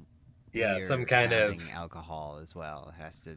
[0.55, 2.93] Yeah, some kind of alcohol as well.
[2.97, 3.37] It has to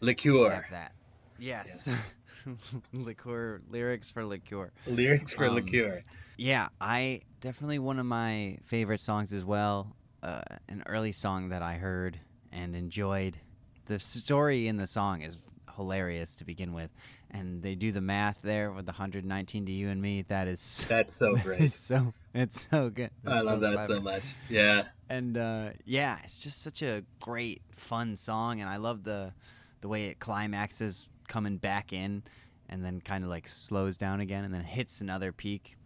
[0.00, 0.50] liqueur.
[0.50, 0.92] have that.
[1.40, 1.88] Yes.
[2.92, 4.70] liqueur lyrics for liqueur.
[4.86, 6.02] Lyrics for Um, liqueur.
[6.36, 11.62] Yeah, I definitely one of my favorite songs as well uh, an early song that
[11.62, 12.20] I heard
[12.52, 13.38] and enjoyed.
[13.86, 15.42] The story in the song is
[15.76, 16.90] hilarious to begin with,
[17.30, 20.22] and they do the math there with the 119 to you and me.
[20.22, 21.72] That is so, that's so great.
[21.72, 23.10] So it's so good.
[23.22, 23.94] That's I love so that clever.
[23.94, 24.24] so much.
[24.50, 24.84] Yeah.
[25.08, 29.32] And uh, yeah, it's just such a great, fun song, and I love the
[29.80, 32.24] the way it climaxes, coming back in,
[32.68, 35.76] and then kind of like slows down again, and then hits another peak.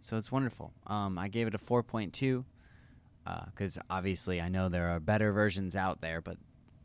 [0.00, 0.72] So it's wonderful.
[0.86, 2.44] Um, I gave it a 4.2
[3.46, 6.36] because uh, obviously I know there are better versions out there, but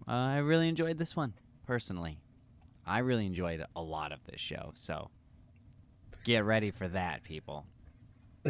[0.07, 1.33] uh, I really enjoyed this one
[1.65, 2.17] personally.
[2.85, 5.09] I really enjoyed a lot of this show, so
[6.23, 7.65] get ready for that, people.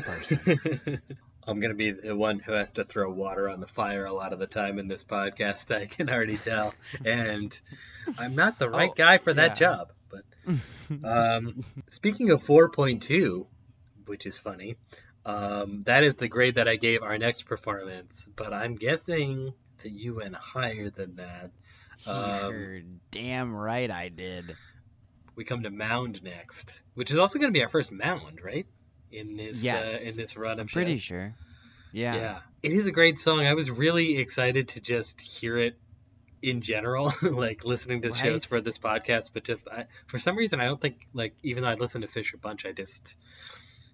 [1.48, 4.32] I'm gonna be the one who has to throw water on the fire a lot
[4.32, 5.76] of the time in this podcast.
[5.76, 6.74] I can already tell,
[7.04, 7.60] and
[8.18, 9.68] I'm not the right oh, guy for that yeah.
[9.68, 9.94] job.
[10.10, 10.24] But
[11.04, 13.46] um, speaking of 4.2,
[14.06, 14.78] which is funny,
[15.26, 18.28] um, that is the grade that I gave our next performance.
[18.36, 19.54] But I'm guessing
[19.84, 21.52] that you went higher than that.
[22.08, 22.82] Um, You're
[23.12, 24.56] damn right I did.
[25.36, 28.66] we come to Mound next, which is also going to be our first Mound, right?
[29.12, 30.06] In this Yes.
[30.06, 31.02] uh, in this run I'm pretty shows.
[31.02, 31.36] sure.
[31.92, 32.16] Yeah.
[32.16, 32.40] Yeah.
[32.64, 33.46] It is a great song.
[33.46, 35.78] I was really excited to just hear it
[36.42, 40.60] in general, like listening to shows for this podcast, but just I, for some reason
[40.60, 43.16] I don't think like even though I listened to Phish a bunch, I just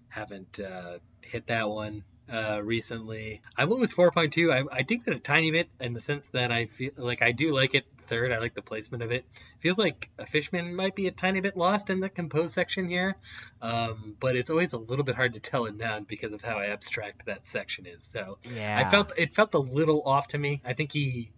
[0.08, 3.40] haven't uh, hit that one uh, recently.
[3.56, 4.52] I went with 4.2.
[4.52, 7.32] I, I dig it a tiny bit in the sense that I feel like I
[7.32, 8.32] do like it third.
[8.32, 9.24] I like the placement of it.
[9.60, 13.16] Feels like a Fishman might be a tiny bit lost in the compose section here,
[13.62, 16.58] um, but it's always a little bit hard to tell in Mound because of how
[16.58, 18.10] abstract that section is.
[18.12, 18.82] So Yeah.
[18.84, 20.62] I felt it felt a little off to me.
[20.64, 21.32] I think he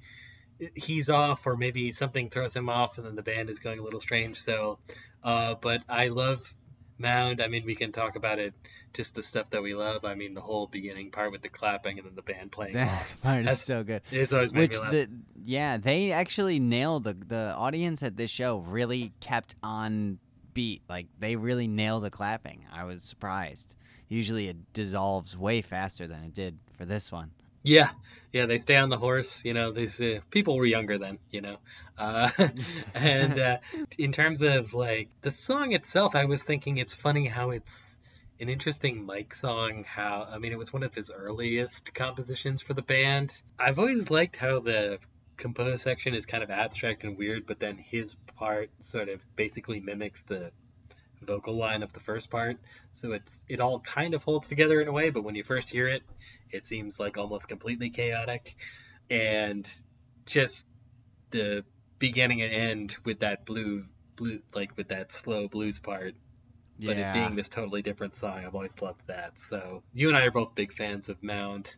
[0.74, 3.82] he's off, or maybe something throws him off, and then the band is going a
[3.82, 4.40] little strange.
[4.40, 4.78] So,
[5.24, 6.54] uh, but I love
[7.00, 7.40] Mound.
[7.40, 8.54] I mean, we can talk about it,
[8.92, 10.04] just the stuff that we love.
[10.04, 12.88] I mean, the whole beginning part with the clapping and then the band playing that
[12.88, 13.20] off.
[13.22, 14.02] part is That's- so good.
[14.10, 15.08] It's always Which the
[15.44, 20.18] yeah, they actually nailed the the audience at this show really kept on
[20.54, 20.82] beat.
[20.88, 22.66] Like they really nailed the clapping.
[22.72, 23.76] I was surprised.
[24.08, 27.30] Usually it dissolves way faster than it did for this one.
[27.62, 27.90] Yeah,
[28.32, 29.44] yeah, they stay on the horse.
[29.44, 31.18] You know, these uh, people were younger then.
[31.30, 31.56] You know,
[31.98, 32.30] uh,
[32.94, 33.58] and uh,
[33.98, 37.96] in terms of like the song itself, I was thinking it's funny how it's
[38.38, 39.84] an interesting Mike song.
[39.84, 43.30] How I mean, it was one of his earliest compositions for the band.
[43.58, 44.98] I've always liked how the
[45.36, 49.80] compose section is kind of abstract and weird, but then his part sort of basically
[49.80, 50.52] mimics the
[51.22, 52.58] vocal line of the first part.
[53.00, 55.70] So it it all kind of holds together in a way, but when you first
[55.70, 56.02] hear it,
[56.50, 58.54] it seems like almost completely chaotic.
[59.08, 59.68] And
[60.26, 60.66] just
[61.30, 61.64] the
[61.98, 63.84] beginning and end with that blue
[64.16, 66.14] blue like with that slow blues part,
[66.78, 69.38] but it being this totally different song, I've always loved that.
[69.40, 71.76] So you and I are both big fans of Mound.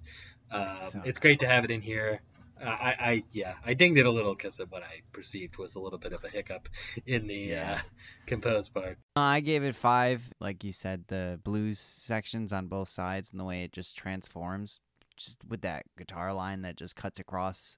[0.50, 2.20] Um, so it's great to have it in here.
[2.62, 5.74] Uh, I, I yeah, I dinged it a little because of what I perceived was
[5.74, 6.68] a little bit of a hiccup
[7.06, 7.80] in the Yeah.
[7.80, 7.88] uh,
[8.26, 8.98] composed part.
[9.16, 10.32] I gave it five.
[10.40, 14.80] Like you said, the blues sections on both sides and the way it just transforms,
[15.16, 17.76] just with that guitar line that just cuts across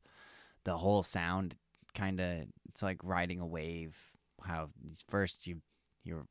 [0.64, 1.57] the whole sound.
[1.94, 3.97] Kind of, it's like riding a wave.
[4.42, 4.68] How
[5.09, 5.62] first you
[6.03, 6.27] you're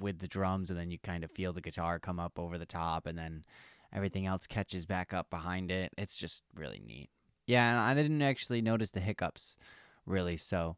[0.00, 2.66] with the drums and then you kind of feel the guitar come up over the
[2.66, 3.44] top and then
[3.92, 5.92] everything else catches back up behind it.
[5.96, 7.08] It's just really neat.
[7.46, 9.56] Yeah, and I didn't actually notice the hiccups
[10.04, 10.76] really, so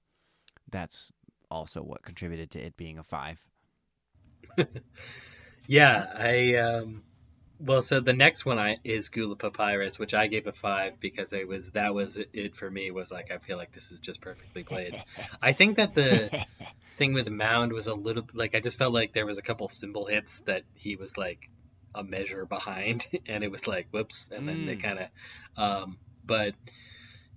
[0.70, 1.10] that's
[1.50, 3.44] also what contributed to it being a five.
[5.66, 7.02] Yeah, I um
[7.60, 11.32] well so the next one I is Guelah Papyrus, which I gave a five because
[11.34, 14.20] it was that was it for me was like I feel like this is just
[14.22, 14.94] perfectly played.
[15.42, 16.30] I think that the
[16.96, 19.68] thing with Mound was a little like I just felt like there was a couple
[19.68, 21.50] cymbal hits that he was like
[21.94, 24.82] a measure behind and it was like whoops and then they Mm.
[24.82, 25.08] kind of
[25.62, 25.98] um
[26.28, 26.54] but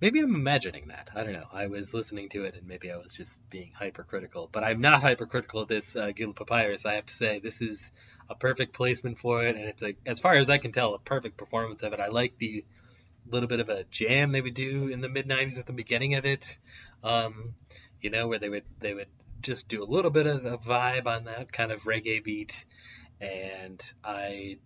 [0.00, 1.08] maybe I'm imagining that.
[1.16, 1.48] I don't know.
[1.52, 5.00] I was listening to it and maybe I was just being hypercritical, but I'm not
[5.00, 6.86] hypercritical of this uh, Guelah Papyrus.
[6.86, 7.90] I have to say this is
[8.28, 10.98] a perfect placement for it, and it's a, as far as I can tell, a
[10.98, 12.00] perfect performance of it.
[12.00, 12.64] I like the
[13.30, 16.14] little bit of a jam they would do in the mid '90s at the beginning
[16.14, 16.58] of it,
[17.02, 17.54] um,
[18.00, 19.08] you know, where they would they would
[19.40, 22.64] just do a little bit of a vibe on that kind of reggae beat,
[23.20, 24.58] and I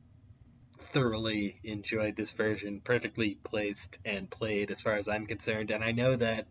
[0.78, 5.70] thoroughly enjoyed this version, perfectly placed and played as far as I'm concerned.
[5.70, 6.46] And I know that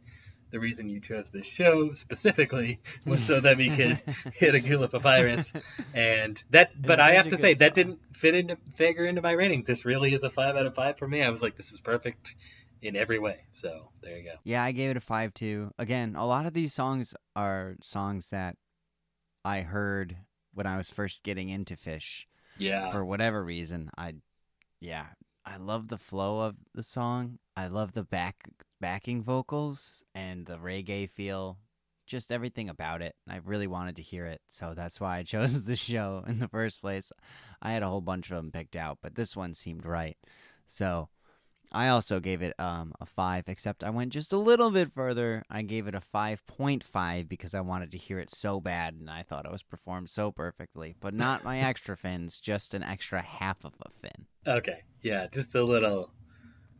[0.51, 3.99] the reason you chose this show specifically was so that we could
[4.33, 5.53] hit a Guelah Papyrus.
[5.93, 9.31] And that, but I have to say, good that didn't fit into figure into my
[9.31, 9.65] ratings.
[9.65, 11.23] This really is a five out of five for me.
[11.23, 12.35] I was like, this is perfect
[12.81, 13.39] in every way.
[13.51, 14.35] So there you go.
[14.43, 15.71] Yeah, I gave it a five too.
[15.77, 18.55] Again, a lot of these songs are songs that
[19.43, 20.17] I heard
[20.53, 22.25] when I was first getting into Phish.
[22.57, 22.89] Yeah.
[22.89, 24.15] For whatever reason, I,
[24.79, 25.07] yeah,
[25.45, 27.39] I love the flow of the song.
[27.55, 28.49] I love the back
[28.81, 31.57] backing vocals and the reggae feel.
[32.07, 33.15] Just everything about it.
[33.27, 36.47] I really wanted to hear it, so that's why I chose the show in the
[36.47, 37.11] first place.
[37.61, 40.17] I had a whole bunch of them picked out, but this one seemed right.
[40.67, 41.09] So
[41.71, 45.43] I also gave it um, a 5, except I went just a little bit further.
[45.49, 49.23] I gave it a 5.5 because I wanted to hear it so bad and I
[49.23, 50.95] thought it was performed so perfectly.
[50.99, 54.25] But not my extra fins, just an extra half of a fin.
[54.47, 54.83] Okay.
[55.01, 56.11] Yeah, just a little.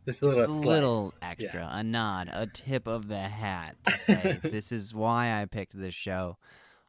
[0.06, 0.60] Just a Just a little.
[0.60, 5.46] little extra, a nod, a tip of the hat to say, this is why I
[5.46, 6.38] picked this show,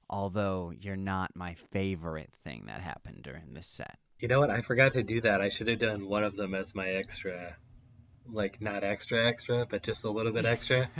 [0.07, 3.97] although you're not my favorite thing that happened during this set.
[4.19, 4.51] You know what?
[4.51, 5.41] I forgot to do that.
[5.41, 7.55] I should have done one of them as my extra.
[8.31, 10.89] Like, not extra extra, but just a little bit extra.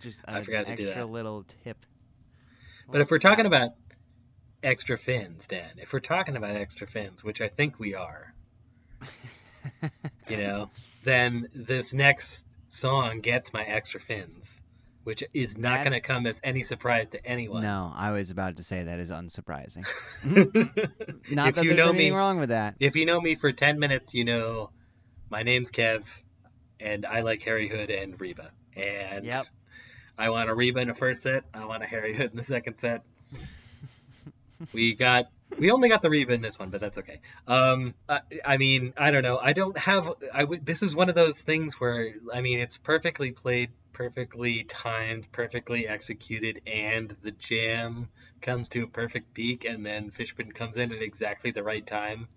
[0.00, 1.06] Just I forgot to do extra that.
[1.10, 1.78] little tip.
[2.90, 3.70] But if we're talking about
[4.62, 8.34] extra fins, Dan, if we're talking about extra fins, which I think we are,
[10.28, 10.70] you know,
[11.04, 14.60] then this next song gets my extra fins,
[15.04, 17.62] which is not That- going to come as any surprise to anyone.
[17.62, 19.86] No, I was about to say that is unsurprising.
[20.24, 22.74] if Not that you there's know anything me, wrong with that.
[22.78, 24.68] if you know me for 10 minutes, you know
[25.30, 26.22] my name's Kev,
[26.80, 28.50] and I like Harry Hood and Reba.
[28.76, 29.46] And Yep.
[30.18, 31.44] I want a Reba in the first set.
[31.52, 33.02] I want a Harry Hood in the second set.
[34.72, 35.26] we got
[35.58, 37.20] we only got the Reba in this one, but that's okay.
[37.46, 39.38] Um, I, I mean, I don't know.
[39.38, 40.10] I don't have.
[40.32, 40.64] I would.
[40.64, 45.86] This is one of those things where I mean, it's perfectly played, perfectly timed, perfectly
[45.86, 48.08] executed, and the jam
[48.40, 52.28] comes to a perfect peak, and then Fishman comes in at exactly the right time,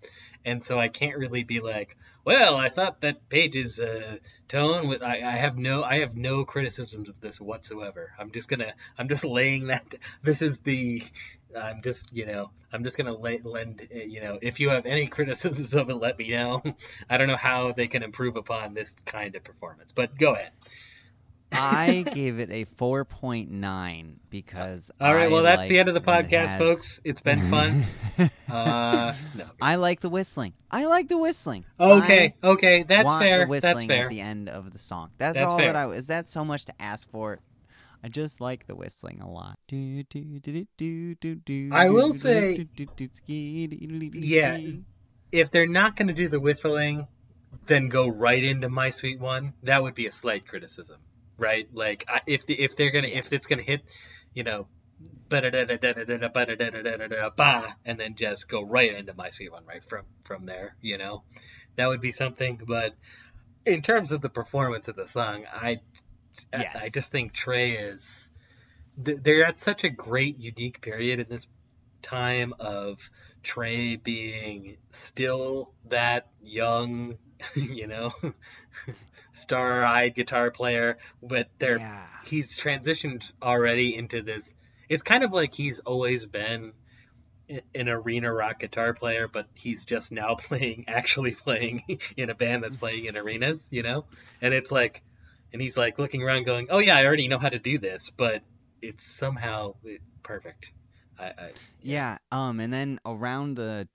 [0.44, 4.16] and so I can't really be like, well, I thought that Page's uh,
[4.48, 8.12] tone with I, I have no I have no criticisms of this whatsoever.
[8.18, 11.02] I'm just gonna I'm just laying that this is the
[11.56, 15.06] I'm just you know I'm just gonna lend uh, you know if you have any
[15.16, 16.62] criticisms of it, let me know.
[17.10, 20.50] I don't know how they can improve upon this kind of performance, but go ahead.
[21.50, 24.90] I gave it a 4.9 because.
[25.00, 27.00] All right, I well that's the end of the it podcast, has- folks.
[27.04, 27.84] It's been fun.
[28.50, 29.44] uh, no.
[29.60, 30.52] I like the whistling.
[30.70, 31.64] I like the whistling.
[31.80, 33.40] Okay, I okay, that's fair.
[33.40, 34.04] The whistling That's fair.
[34.06, 35.10] at the end of the song.
[35.16, 35.72] That's, That's all fair.
[35.72, 35.88] that I.
[35.90, 37.40] Is that so much to ask for?
[38.02, 39.58] I just like the whistling a lot.
[41.72, 42.56] I will say-
[44.20, 44.56] Yeah.
[45.32, 47.06] if they're not going to do the whistling,
[47.66, 49.52] then go right into my sweet one.
[49.62, 50.98] That would be a slight criticism,
[51.36, 51.68] right?
[51.72, 53.82] Like if the, if they're gonna if it's gonna hit,
[54.34, 54.68] you know,
[57.84, 61.24] and then just go right into my sweet one right from from there, you know,
[61.76, 62.60] that would be something.
[62.66, 62.94] But
[63.66, 65.80] in terms of the performance of the song, I,
[66.52, 66.76] Yes.
[66.76, 68.30] I just think Trey is.
[68.96, 71.46] They're at such a great unique period in this
[72.02, 73.10] time of
[73.42, 77.18] Trey being still that young,
[77.54, 78.12] you know,
[79.32, 82.06] star-eyed guitar player, but they're Yeah.
[82.24, 84.54] he's transitioned already into this.
[84.88, 86.72] It's kind of like he's always been
[87.74, 91.82] an arena rock guitar player, but he's just now playing, actually playing
[92.16, 94.04] in a band that's playing in arenas, you know?
[94.40, 95.02] And it's like,
[95.52, 98.10] and he's like looking around going, oh yeah, I already know how to do this,
[98.10, 98.42] but
[98.82, 99.74] it's somehow
[100.22, 100.72] perfect.
[101.18, 101.50] I, I
[101.82, 102.18] Yeah.
[102.30, 102.60] Um.
[102.60, 103.88] And then around the,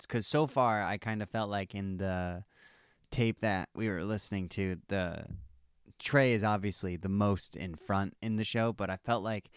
[0.00, 2.44] because so far I kind of felt like in the
[3.10, 5.24] tape that we were listening to, the
[5.98, 9.50] Trey is obviously the most in front in the show, but I felt like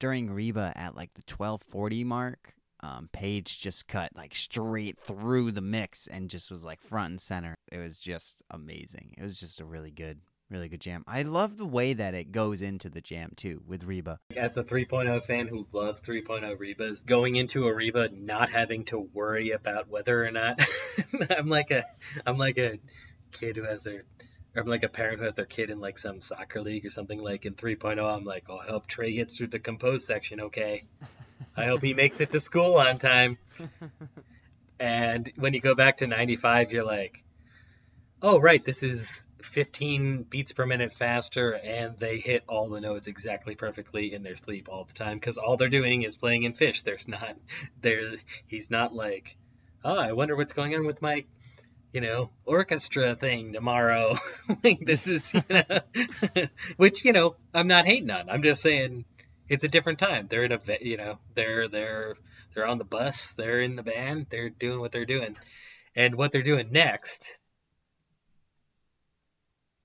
[0.00, 2.54] during Reba at like the twelve forty mark,
[2.84, 7.20] um, Page just cut like straight through the mix and just was like front and
[7.20, 7.56] center.
[7.72, 9.14] It was just amazing.
[9.16, 10.20] It was just a really good,
[10.50, 11.02] really good jam.
[11.06, 14.18] I love the way that it goes into the jam too with Reba.
[14.36, 18.98] as the 3.0 fan who loves 3.0 Rebas, going into a Reba not having to
[18.98, 20.60] worry about whether or not
[21.30, 21.84] I'm like a
[22.26, 22.78] I'm like a
[23.32, 24.04] kid who has their
[24.54, 27.18] I'm like a parent who has their kid in like some soccer league or something
[27.18, 30.84] like in 3.0 I'm like, I'll help Trey gets through the compose section okay.
[31.56, 33.38] I hope he makes it to school on time."
[34.80, 37.22] And when you go back to 95, you're like,
[38.20, 43.06] "Oh, right, this is 15 beats per minute faster and they hit all the notes
[43.06, 46.54] exactly perfectly in their sleep all the time because all they're doing is playing in
[46.54, 46.82] Phish.
[46.82, 47.36] There's not
[47.80, 48.14] there
[48.46, 49.36] he's not like
[49.84, 51.24] oh i wonder what's going on with my
[51.92, 54.16] you know orchestra thing tomorrow.
[54.62, 58.30] Like this is you know which you know i'm not hating on.
[58.30, 59.04] I'm just saying
[59.48, 62.14] it's a different time they're in a you know they're they're
[62.54, 65.36] they're on the bus they're in the band they're doing what they're doing
[65.94, 67.24] and what they're doing next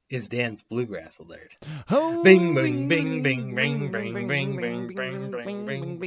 [0.10, 1.56] is Dan's bluegrass alert.
[1.92, 6.00] Oh, Bing, bing, bing, bing, bing, bing, bing, bing, bing, bing,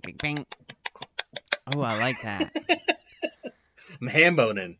[0.00, 0.46] bing, bing.
[1.74, 2.52] Oh, I like that.
[4.14, 4.76] I'm ham boning.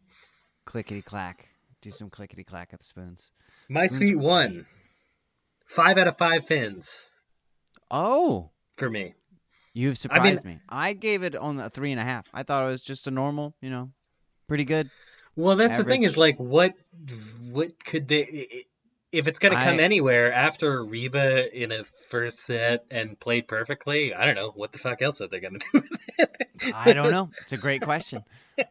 [0.64, 1.48] Clickety clack.
[1.82, 3.32] Do some clickety clack at the spoons.
[3.68, 4.52] My Spoons sweet one.
[4.52, 4.64] great.
[5.66, 7.08] Five out of five fins
[7.90, 9.14] Oh, for me.
[9.72, 10.58] you've surprised me.
[10.68, 12.26] I gave it on a three and a half.
[12.32, 13.90] I thought it was just a normal, you know,
[14.46, 14.90] pretty good.
[15.36, 16.74] Well, that's the thing is like, what,
[17.50, 18.64] what could they?
[19.14, 24.12] If it's gonna come I- anywhere after Reba in a first set and played perfectly,
[24.12, 25.88] I don't know what the fuck else are they gonna do with
[26.18, 26.48] it.
[26.74, 27.30] I don't know.
[27.42, 28.24] It's a great question.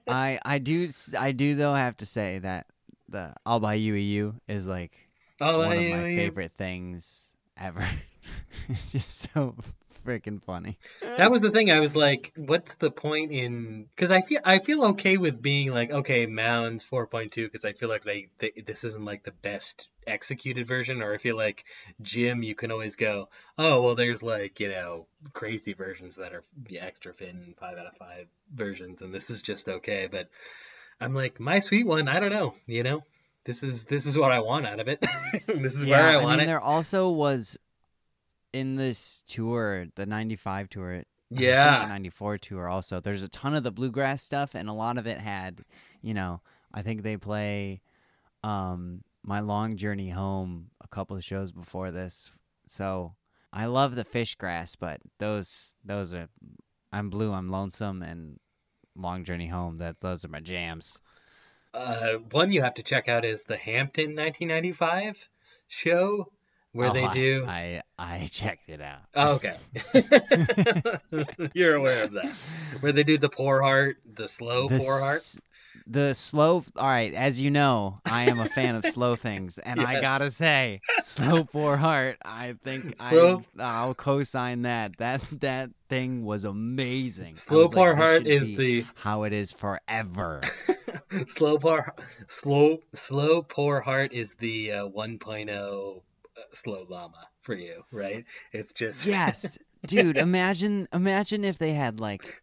[0.08, 2.68] I I do I do though have to say that
[3.08, 5.10] the "I'll buy you a you" is like
[5.42, 6.16] Oh, one of my yeah.
[6.18, 7.86] favorite things ever.
[8.70, 9.56] it's just so
[10.04, 10.78] freaking funny.
[11.02, 11.72] That was the thing.
[11.72, 13.86] I was like, what's the point in?
[13.96, 17.90] Because I feel I feel okay with being like, okay, Mounds 4.2, because I feel
[17.90, 21.66] like they, they this isn't like the best executed version, or I feel like
[22.02, 26.44] Jim, you can always go, oh, well, there's like you know crazy versions that are
[26.68, 30.08] the extra fin five out of five versions, and this is just okay.
[30.12, 30.30] But
[31.00, 33.04] I'm like, my sweet one, I don't know, you know.
[33.46, 35.04] This is this is what I want out of it.
[35.48, 36.46] this is where I want mean, it.
[36.46, 37.58] there also was
[38.54, 41.80] in this tour, the '95 tour, and I think Yeah.
[41.82, 42.70] the '94 tour.
[42.70, 45.62] Also, there's a ton of the bluegrass stuff, and a lot of it had,
[46.02, 46.42] you know,
[46.74, 47.82] I think they play
[48.44, 52.32] um, "My Long Journey Home" a couple of shows before this.
[52.68, 53.16] So
[53.52, 56.30] I love the Phish grass, but those those are
[56.92, 58.40] I'm blue, I'm lonesome, and
[58.96, 61.02] "Long Journey Home." That those are my jams.
[61.74, 65.28] Uh, one you have to check out is the Hampton 1995
[65.68, 66.32] show
[66.74, 67.46] where Oh, they do.
[67.48, 69.00] I I checked it out.
[69.16, 69.56] Oh, okay.
[71.54, 72.36] You're aware of that.
[72.82, 75.18] Where they do the poor heart, the slow the poor heart.
[75.18, 75.40] s-
[75.88, 76.64] The slow.
[76.78, 80.30] All right, as you know, I am a fan of slow things, and I gotta
[80.32, 82.18] say, slow poor heart.
[82.26, 84.98] I think Slow- I I'll co-sign that.
[84.98, 87.36] That that thing was amazing.
[87.36, 90.42] Slow was like, poor this heart is the how it is forever.
[91.36, 91.94] slow poor
[92.28, 96.00] slow slow poor heart is the uh, 1.0 uh,
[96.54, 98.26] slow llama for you, right?
[98.52, 99.58] It's just yes,
[99.88, 100.18] dude.
[100.18, 102.42] Imagine imagine if they had like.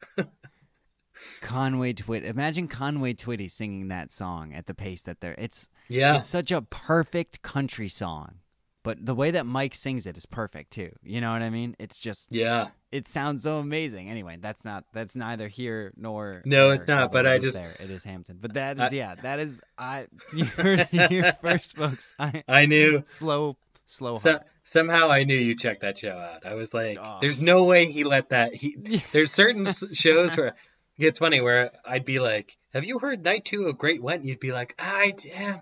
[1.43, 2.25] Conway Twitty.
[2.25, 5.35] Imagine Conway Twitty singing that song at the pace that they're.
[5.37, 6.17] It's yeah.
[6.17, 8.37] It's such a perfect country song.
[8.83, 10.91] But the way that Mike sings it is perfect too.
[11.03, 11.77] You know what I mean?
[11.79, 12.69] It's just Yeah.
[12.91, 14.09] it sounds so amazing.
[14.09, 17.77] Anyway, that's not that's neither here nor No, it's not, but it I just- there.
[17.79, 18.39] it is Hampton.
[18.41, 22.15] But that is I- yeah, that is I you heard here first folks.
[22.19, 23.59] I I knew slow
[23.91, 26.47] slow So, somehow I knew you checked that show out.
[26.47, 27.19] I was like, Oh.
[27.21, 28.55] there's no way he let that.
[28.55, 28.77] He
[29.13, 30.55] there's certain shows where
[30.99, 34.39] it's funny where I'd be like, "Have you heard Night Two of Great Went?" You'd
[34.41, 35.61] be like, "I yeah,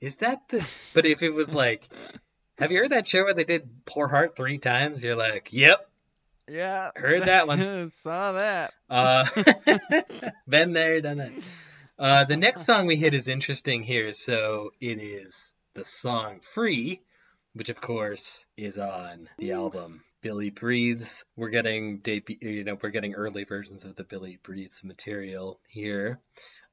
[0.00, 1.88] is that the?" But if it was like,
[2.58, 5.88] "Have you heard that show where they did Poor Heart three times?" You're like, "Yep,
[6.50, 6.90] Yeah.
[6.96, 7.88] Heard that one.
[7.90, 8.74] Saw that.
[8.90, 9.24] uh,
[10.46, 11.32] been there, done that."
[11.98, 14.12] Uh, the next song we hit is interesting here.
[14.12, 17.00] So it is the song "Free,"
[17.54, 21.24] which of course is on the album Billy Breathes.
[21.36, 26.18] We're getting debut, you know, we're getting early versions of the Billy Breathes material here.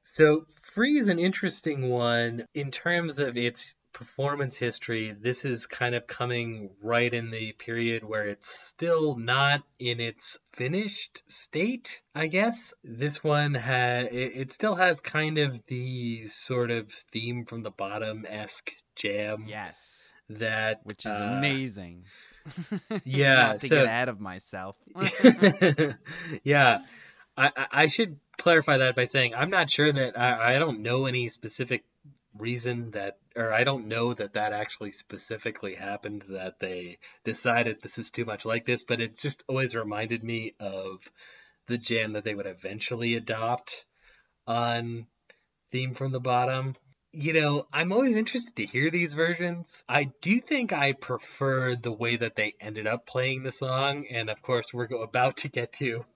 [0.02, 5.12] So Free is an interesting one in terms of its performance history.
[5.12, 10.38] This is kind of coming right in the period where it's still not in its
[10.52, 12.72] finished state, I guess.
[12.82, 17.70] This one has it, it still has kind of the sort of theme from the
[17.70, 20.12] bottom esque jam Yes.
[20.34, 22.04] That Which is uh, amazing.
[23.04, 24.76] yeah, to so- get ahead of myself.
[26.44, 26.82] yeah,
[27.36, 30.80] I, I- I should clarify that by saying I'm not sure that I, I don't
[30.80, 31.84] know any specific
[32.38, 37.98] reason that, or I don't know that that actually specifically happened that they decided this
[37.98, 41.00] is too much like this, but it just always reminded me of
[41.68, 43.84] the jam that they would eventually adopt
[44.46, 45.06] on
[45.70, 46.74] Theme from the Bottom.
[47.14, 49.84] You know, I'm always interested to hear these versions.
[49.86, 54.30] I do think I prefer the way that they ended up playing the song, and
[54.30, 56.06] of course, we're go- about to get to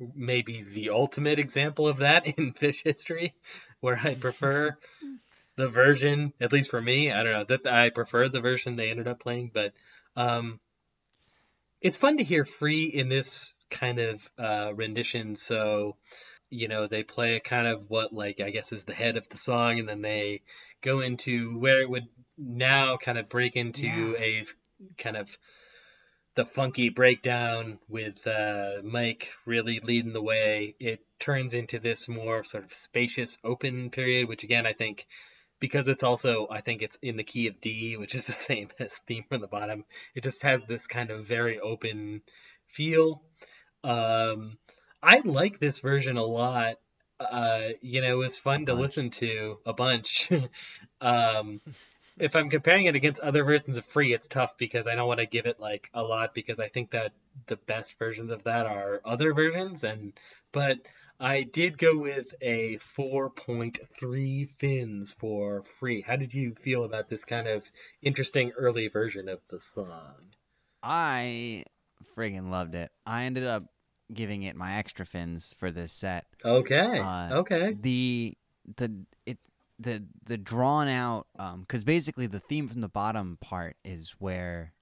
[0.00, 3.32] maybe the ultimate example of that in Phish history,
[3.78, 4.76] where I prefer
[5.56, 8.90] the version, at least for me, I don't know that I prefer the version they
[8.90, 9.72] ended up playing, but
[10.16, 10.58] um,
[11.80, 15.36] it's fun to hear free in this kind of uh, rendition.
[15.36, 15.96] So,
[16.54, 19.28] you know, they play a kind of what like I guess is the head of
[19.28, 20.42] the song, and then they
[20.82, 22.06] go into where it would
[22.38, 24.14] now kind of break into Yeah.
[24.18, 24.44] a
[24.98, 25.36] kind of
[26.34, 30.74] the funky breakdown with uh, Mike really leading the way.
[30.80, 35.06] It turns into this more sort of spacious, open period, which again I think
[35.60, 38.68] because it's also I think it's in the key of D, which is the same
[38.78, 39.84] as theme from the bottom.
[40.14, 42.22] It just has this kind of very open
[42.68, 43.22] feel.
[43.84, 44.56] Um,
[45.04, 46.76] I like this version a lot.
[47.20, 50.30] Uh, you know, it was fun to listen to a bunch.
[51.00, 51.60] um,
[52.18, 55.20] if I'm comparing it against other versions of Free, it's tough because I don't want
[55.20, 57.12] to give it like a lot because I think that
[57.46, 60.12] the best versions of that are other versions and
[60.52, 60.78] but
[61.20, 66.00] I did go with a 4.3 fins for Free.
[66.00, 67.70] How did you feel about this kind of
[68.02, 70.34] interesting early version of the song?
[70.82, 71.64] I
[72.16, 72.90] friggin' loved it.
[73.06, 73.64] I ended up
[74.14, 76.26] giving it my extra fins for this set.
[76.44, 77.00] Okay.
[77.00, 77.76] Uh, okay.
[77.78, 78.36] The
[78.76, 79.38] the it
[79.78, 84.72] the the drawn out um because basically the theme from the bottom part is where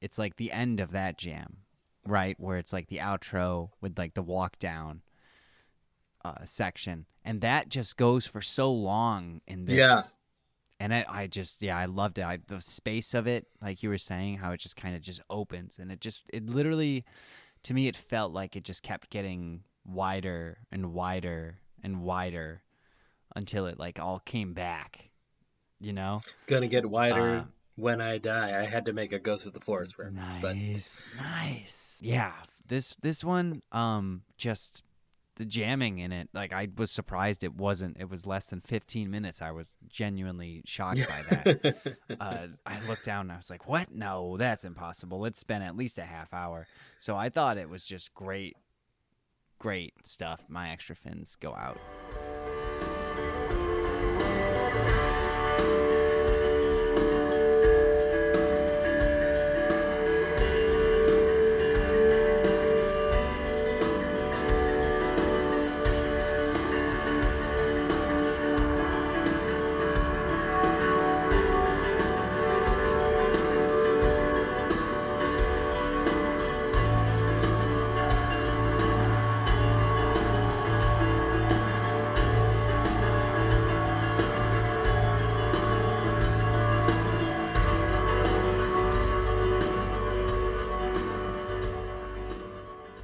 [0.00, 1.58] it's like the end of that jam,
[2.06, 2.38] right?
[2.38, 5.02] Where it's like the outro with like the walk down
[6.24, 9.76] uh section, and that just goes for so long in this.
[9.78, 10.00] Yeah.
[10.80, 12.24] And I, I just yeah I loved it.
[12.24, 15.20] I, the space of it, like you were saying, how it just kind of just
[15.28, 17.04] opens and it just it literally,
[17.68, 22.62] to me, it felt like it just kept getting wider and wider and wider
[23.36, 25.10] until it like all came back.
[25.78, 27.44] You know, Gonna get wider Uh,
[27.76, 28.58] when I die.
[28.58, 32.00] I had to make a Ghost of the Forest reference, but nice, nice.
[32.02, 32.32] Yeah,
[32.66, 34.82] this this one, um, just
[35.38, 36.28] the jamming in it.
[36.34, 37.96] Like I was surprised it wasn't.
[37.98, 39.40] It was less than fifteen minutes.
[39.40, 41.96] I was genuinely shocked by that.
[42.20, 43.90] uh, I looked down and I was like, "What?
[43.90, 45.24] No, that's impossible.
[45.24, 46.66] It's been at least a half hour."
[46.98, 48.56] So I thought it was just great,
[49.58, 50.44] great stuff.
[50.48, 51.78] My extra fins go out.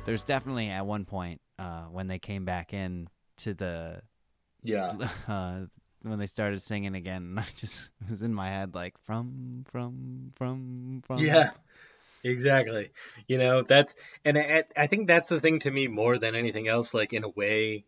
[0.04, 4.02] There's definitely at one point uh, when they came back in to the
[4.62, 4.96] yeah.
[5.28, 5.60] uh,
[6.02, 10.30] when they started singing again, and I just was in my head like from from
[10.34, 11.18] from from.
[11.18, 11.50] Yeah,
[12.22, 12.90] exactly.
[13.28, 13.94] You know, that's
[14.24, 16.92] and I, I think that's the thing to me more than anything else.
[16.92, 17.84] Like in a way,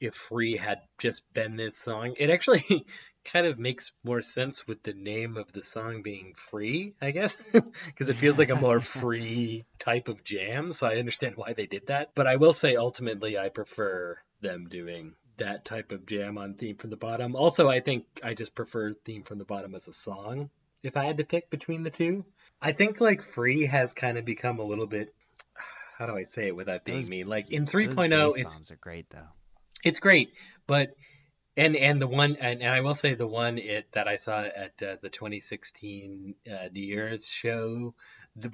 [0.00, 2.86] if Free had just been this song, it actually
[3.24, 7.36] kind of makes more sense with the name of the song being Free, I guess,
[7.52, 10.72] because it feels like a more free type of jam.
[10.72, 12.10] So I understand why they did that.
[12.14, 16.76] But I will say, ultimately, I prefer them doing that type of jam on Theme
[16.76, 17.36] from the Bottom.
[17.36, 20.50] Also, I think I just prefer Theme from the Bottom as a song
[20.82, 22.24] if I had to pick between the two.
[22.60, 25.14] I think like Free has kind of become a little bit
[25.98, 27.26] how do I say it without being Those- mean?
[27.26, 29.28] Like in Those 3.0 bass oh, it's bombs are great though.
[29.84, 30.32] it's great,
[30.66, 30.90] but
[31.56, 34.42] and and the one and, and I will say the one it that I saw
[34.42, 37.94] at uh, the 2016 uh, New Year's show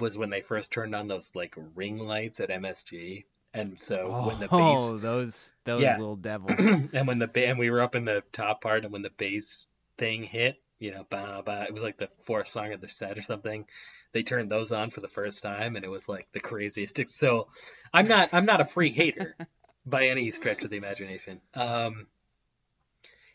[0.01, 3.25] was when they first turned on those like ring lights at MSG,
[3.55, 5.97] and so when the bass Oh, those those Yeah.
[5.97, 6.59] little devils.
[6.93, 9.67] and when the and we were up in the top part, and when the bass
[9.97, 13.19] thing hit, you know, bah, bah, it was like the fourth song of the set
[13.19, 13.67] or something.
[14.13, 16.99] They turned those on for the first time, and it was like the craziest.
[17.09, 17.49] So,
[17.93, 19.37] I'm not I'm not a free hater
[19.87, 21.41] by any stretch of the imagination.
[21.55, 22.07] Um,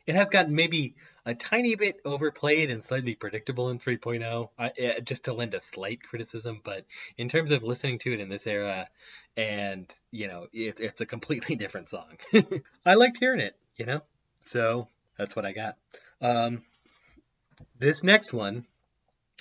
[0.06, 0.96] it has gotten maybe
[1.26, 5.60] a tiny bit overplayed and slightly predictable in 3.0, I, eh, just to lend a
[5.60, 6.62] slight criticism.
[6.64, 6.86] But
[7.18, 8.90] in terms of listening to it in this era,
[9.38, 12.18] and you know, it, it's a completely different song.
[12.86, 14.02] I liked hearing it, you know,
[14.42, 14.88] so
[15.18, 15.78] that's what I got.
[16.22, 16.64] Um,
[17.80, 18.66] this next one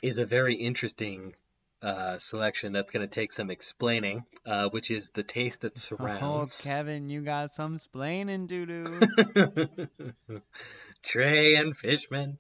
[0.03, 1.35] is a very interesting
[1.83, 6.63] uh, selection that's going to take some explaining, uh, which is the taste that surrounds.
[6.65, 6.69] Oh.
[6.69, 10.41] Kevin, you got some splaining to do.
[11.03, 12.39] Trey and Fishman.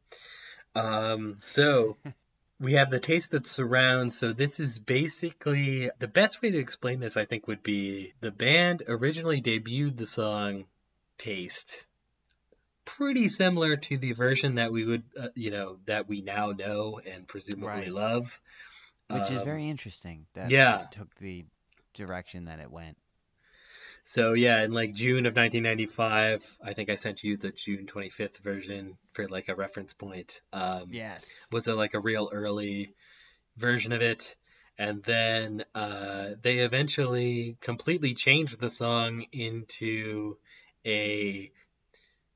[0.75, 1.97] Um, so
[2.61, 4.17] we have the taste that surrounds.
[4.17, 8.31] So this is basically the best way to explain this, I think, would be the
[8.31, 10.65] band originally debuted the song
[11.19, 11.85] Taste
[12.85, 17.01] pretty similar to the version that we would, uh, you know, that we now know
[17.05, 17.93] and presumably Right.
[17.93, 18.41] love.
[19.13, 20.83] Which is Um, very interesting that yeah.
[20.83, 21.45] it took the
[21.95, 22.97] direction that it went.
[24.05, 28.39] So yeah, in like June of 1995, I think I sent you the June 25th
[28.39, 30.41] version for like a reference point.
[30.53, 31.47] Um, Yes.
[31.53, 32.95] was it like a real early
[33.57, 34.37] version of it,
[34.79, 40.37] and then uh, they eventually completely changed the song into
[40.85, 41.53] a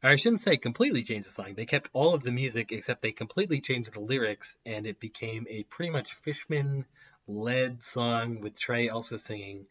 [0.06, 1.54] I shouldn't say completely changed the song.
[1.54, 5.46] They kept all of the music except they completely changed the lyrics and it became
[5.48, 6.84] a pretty much Fishman
[7.26, 9.66] led song with Trey also singing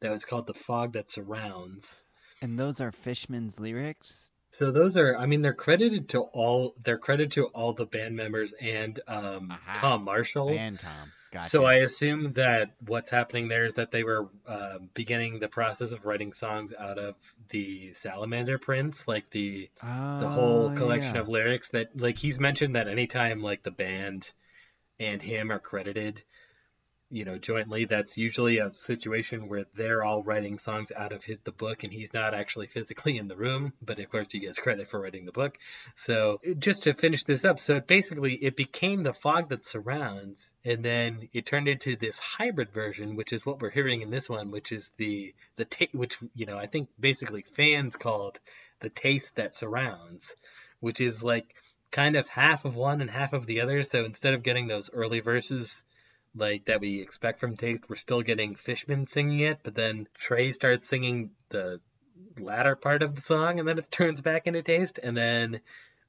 [0.00, 2.04] that was called The Fog That Surrounds.
[2.42, 4.30] And those are Fishman's lyrics?
[4.52, 8.16] So those are I mean they're credited to all they're credited to all the band
[8.16, 10.50] members and um, Tom Marshall.
[10.50, 11.12] And Tom.
[11.30, 11.48] Gotcha.
[11.48, 15.92] So I assume that what's happening there is that they were uh, beginning the process
[15.92, 17.16] of writing songs out of
[17.50, 21.20] the Salamander prints, like the oh, the whole collection yeah.
[21.20, 21.68] of lyrics.
[21.68, 24.30] That like he's mentioned that anytime like the band
[24.98, 26.22] and him are credited,
[27.10, 31.42] you know, jointly, that's usually a situation where they're all writing songs out of hit
[31.44, 33.72] the book, and he's not actually physically in the room.
[33.80, 35.56] But of course, he gets credit for writing the book.
[35.94, 40.84] So just to finish this up, so basically, it became the fog that surrounds, and
[40.84, 44.50] then it turned into this hybrid version, which is what we're hearing in this one,
[44.50, 48.38] which is the the ta- which you know I think basically fans called
[48.80, 50.34] the taste that surrounds,
[50.80, 51.54] which is like
[51.90, 53.82] kind of half of one and half of the other.
[53.82, 55.84] So instead of getting those early verses
[56.38, 57.88] like that we expect from Taste.
[57.88, 61.80] We're still getting Fishman singing it, but then Trey starts singing the
[62.38, 65.60] latter part of the song, and then it turns back into Taste, and then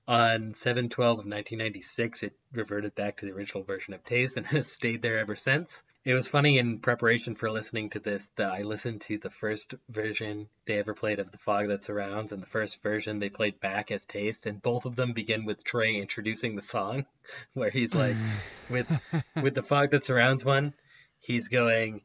[0.09, 4.71] on 712 of 1996, it reverted back to the original version of Taste and has
[4.71, 5.83] stayed there ever since.
[6.03, 9.75] It was funny in preparation for listening to this that I listened to the first
[9.87, 13.59] version they ever played of The Fog That Surrounds and the first version they played
[13.59, 17.05] back as Taste, and both of them begin with Trey introducing the song,
[17.53, 18.15] where he's like,
[18.71, 18.89] with
[19.43, 20.73] with The Fog That Surrounds one,
[21.19, 22.01] he's going,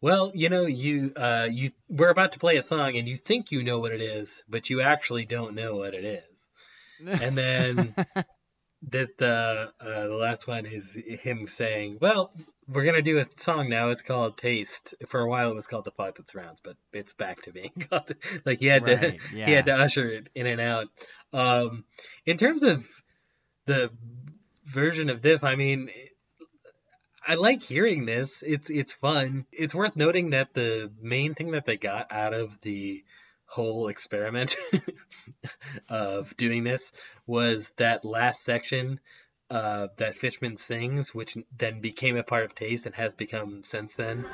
[0.00, 3.52] well, you know, you uh, you we're about to play a song and you think
[3.52, 6.50] you know what it is, but you actually don't know what it is.
[7.08, 7.94] And then
[8.90, 12.32] that the uh, the last one is him saying, "Well,
[12.68, 13.90] we're gonna do a song now.
[13.90, 14.94] It's called Taste.
[15.06, 17.72] For a while, it was called The Fog That Surrounds, but it's back to being
[17.90, 18.12] called
[18.44, 20.88] like he had to Right, he had to usher it in and out.
[21.32, 21.84] Um,
[22.26, 22.86] in terms of
[23.66, 23.90] the
[24.64, 25.90] version of this, I mean,
[27.26, 28.42] I like hearing this.
[28.42, 29.46] It's it's fun.
[29.52, 33.04] It's worth noting that the main thing that they got out of the
[33.54, 34.56] whole experiment
[35.88, 36.92] of doing this
[37.24, 38.98] was that last section
[39.48, 43.94] uh, that Fishman sings, which then became a part of Taste and has become since
[43.94, 44.24] then.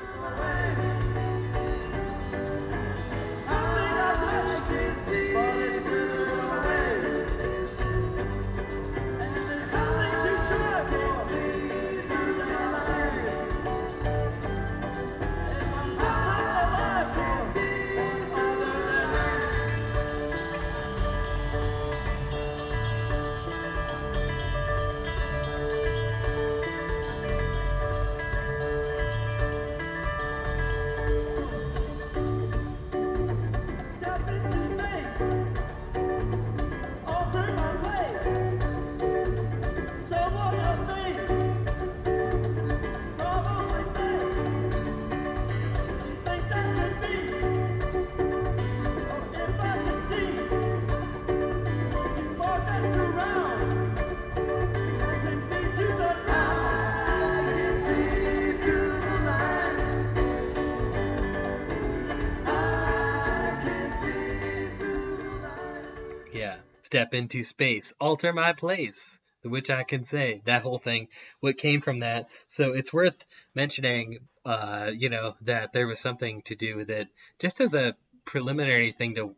[67.13, 71.07] Into space, alter my place, which I can say that whole thing,
[71.39, 72.29] what came from that.
[72.49, 77.09] So it's worth mentioning, uh, you know, that there was something to do with it.
[77.39, 77.95] Just as a
[78.25, 79.35] preliminary thing to,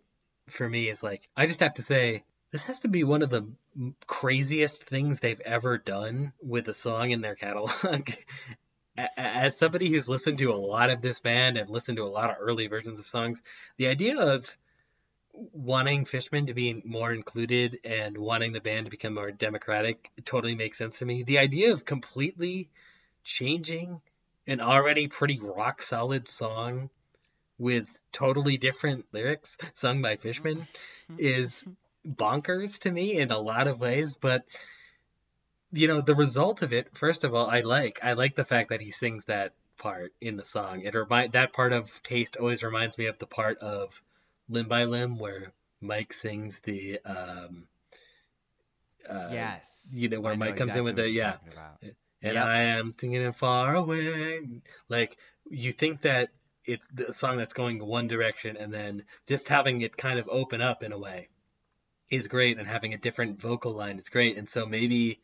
[0.49, 3.31] for me, is like, I just have to say, this has to be one of
[3.31, 3.51] the
[4.05, 8.11] craziest things they've ever done with a song in their catalog.
[9.17, 12.29] As somebody who's listened to a lot of this band and listened to a lot
[12.29, 13.41] of early versions of songs,
[13.77, 14.55] the idea of
[15.33, 20.55] wanting Fishman to be more included and wanting the band to become more democratic totally
[20.55, 21.23] makes sense to me.
[21.23, 22.69] The idea of completely
[23.23, 24.01] changing
[24.45, 26.89] an already pretty rock solid song
[27.57, 31.15] with totally different lyrics sung by Fishman mm-hmm.
[31.17, 31.67] is
[32.05, 34.45] bonkers to me in a lot of ways, but
[35.71, 37.99] you know, the result of it, first of all, I like.
[38.03, 40.81] I like the fact that he sings that part in the song.
[40.81, 43.99] It remind that part of Taste always reminds me of the part of
[44.49, 47.67] Limb by Limb where Mike sings the um
[49.09, 49.91] uh, yes.
[49.93, 51.35] you know, where Mike comes in with the- yeah.
[52.21, 52.45] and Yep.
[52.45, 54.39] I am singing it far away.
[54.87, 55.17] Like
[55.49, 56.29] you think that
[56.65, 60.61] it's the song that's going one direction, and then just having it kind of open
[60.61, 61.27] up in a way
[62.09, 64.37] is great, and having a different vocal line is great.
[64.37, 65.19] And so maybe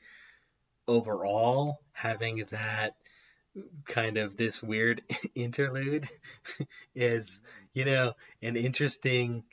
[0.87, 2.95] overall having that
[3.85, 5.01] kind of this weird
[5.35, 6.07] interlude
[6.95, 7.41] is,
[7.73, 9.43] you know, an interesting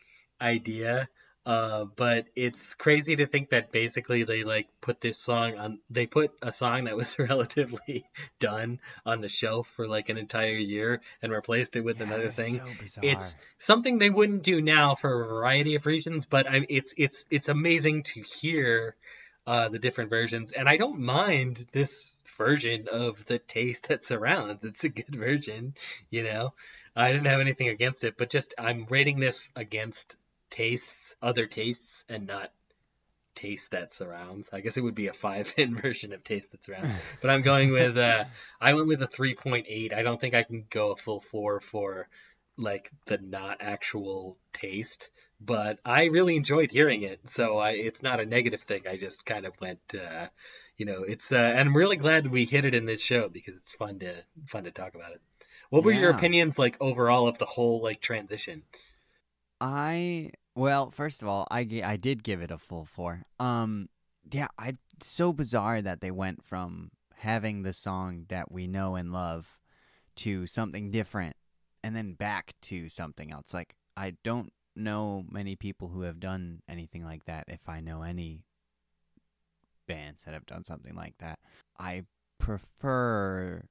[0.40, 1.09] idea.
[1.44, 6.04] Uh, but it's crazy to think that basically they like put this song on, they
[6.04, 8.04] put a song that was relatively
[8.40, 12.30] done on the shelf for like an entire year and replaced it with Yeah, another
[12.30, 12.61] thing.
[12.86, 13.00] So.
[13.02, 17.24] It's something they wouldn't do now for a variety of reasons, but I, it's it's
[17.30, 18.96] it's amazing to hear
[19.46, 24.64] uh, the different versions, and I don't mind this version of the taste that surrounds.
[24.64, 25.74] It's a good version,
[26.11, 26.55] you know.
[26.95, 30.16] I didn't have anything against it, but just I'm rating this against
[30.51, 32.53] tastes, other tastes, and not
[33.34, 34.49] taste that surrounds.
[34.53, 36.89] I guess it would be a five in version of taste that surrounds,
[37.20, 38.24] but I'm going with uh,
[38.61, 39.93] I went with a three point eight.
[39.93, 42.09] I don't think I can go a full four for
[42.57, 45.11] like the not actual taste,
[45.41, 47.28] but I really enjoyed hearing it.
[47.28, 48.82] So I, it's not a negative thing.
[48.89, 50.28] I just kind of went, uh,
[50.76, 53.56] you know, it's uh, and I'm really glad we hit it in this show because
[53.56, 54.14] it's fun to
[54.46, 55.20] fun to talk about it.
[55.70, 58.62] What were your opinions like overall of the whole like transition?
[59.60, 63.22] I well, first of all, I I did give it a full four.
[63.40, 63.88] Um,
[64.30, 69.12] yeah, I so bizarre that they went from having the song that we know and
[69.12, 69.58] love
[70.16, 71.36] to something different,
[71.82, 73.52] and then back to something else.
[73.52, 77.44] Like I don't know many people who have done anything like that.
[77.48, 78.44] If I know any
[79.87, 81.39] bands that have done something like that,
[81.78, 82.03] I
[82.39, 83.64] prefer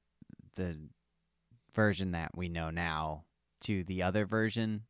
[0.54, 0.76] the
[1.74, 3.24] version that we know now
[3.62, 4.82] to the other version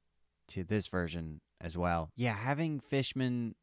[0.49, 2.11] to this version as well.
[2.17, 3.55] Yeah, having Fishman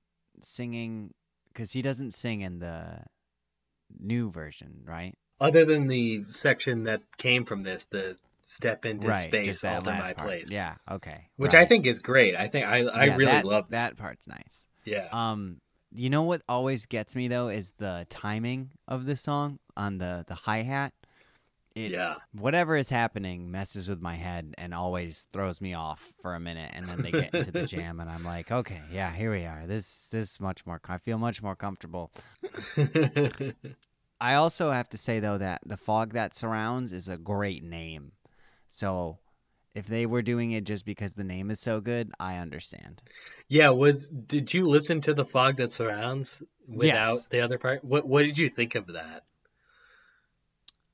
[0.41, 1.14] singing
[1.47, 3.03] because he doesn't sing in the
[3.99, 5.14] new version, right?
[5.39, 9.91] Other than the section that came from this, the step into right, space, that alter
[9.91, 10.28] my part.
[10.28, 10.51] place.
[10.51, 11.30] Yeah, okay.
[11.38, 11.61] Which right.
[11.61, 12.36] I think is great.
[12.36, 14.68] I think I I Yeah, really love that part's nice.
[14.86, 15.07] Yeah.
[15.11, 15.57] Um,
[15.95, 20.25] you know what always gets me though is the timing of the song on the
[20.27, 20.93] the hi hat.
[21.75, 22.17] Yeah.
[22.33, 26.69] whatever is happening messes with my head and always throws me off for a minute
[26.75, 29.63] and then they get into the jam and I'm like, okay, yeah, here we are.
[29.65, 32.11] This this much more I feel much more comfortable.
[34.21, 38.11] I also have to say though that the fog that surrounds is a great name.
[38.67, 39.17] So
[39.76, 43.01] if they were doing it just because the name is so good, I understand.
[43.47, 47.28] yeah, was did you listen to the fog that surrounds without Yes.
[47.30, 47.84] the other part?
[47.84, 49.24] What what did you think of that?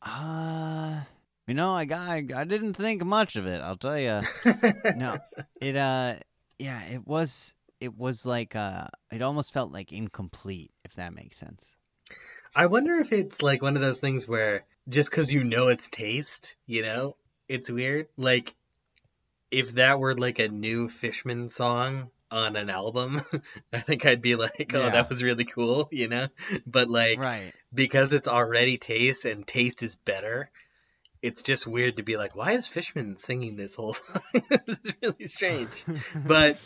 [0.02, 1.02] Uh
[1.48, 4.22] you know, I got I, I didn't think much of it, I'll tell you.
[4.94, 5.18] no.
[5.62, 6.16] It uh
[6.58, 11.38] yeah, it was it was like uh it almost felt like incomplete if that makes
[11.38, 11.76] sense.
[12.56, 15.90] I wonder if it's like one of those things where just because you know its
[15.90, 17.16] taste, you know,
[17.48, 18.08] it's weird.
[18.18, 18.56] Like
[19.52, 23.22] if that were like a new Fishman song on an album,
[23.74, 24.90] I think I'd be like, oh, Yeah.
[24.90, 26.28] that was really cool, you know.
[26.68, 27.54] But like Right.
[27.74, 30.52] because it's already taste and taste is better.
[31.22, 34.22] It's just weird to be like, why is Fishman singing this whole song?
[34.66, 35.84] this is really strange.
[36.26, 36.58] but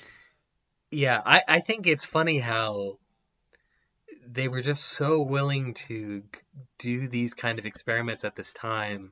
[0.92, 3.00] yeah, I, I think it's funny how
[4.28, 6.24] they were just so willing to
[6.80, 9.12] do these kind of experiments at this time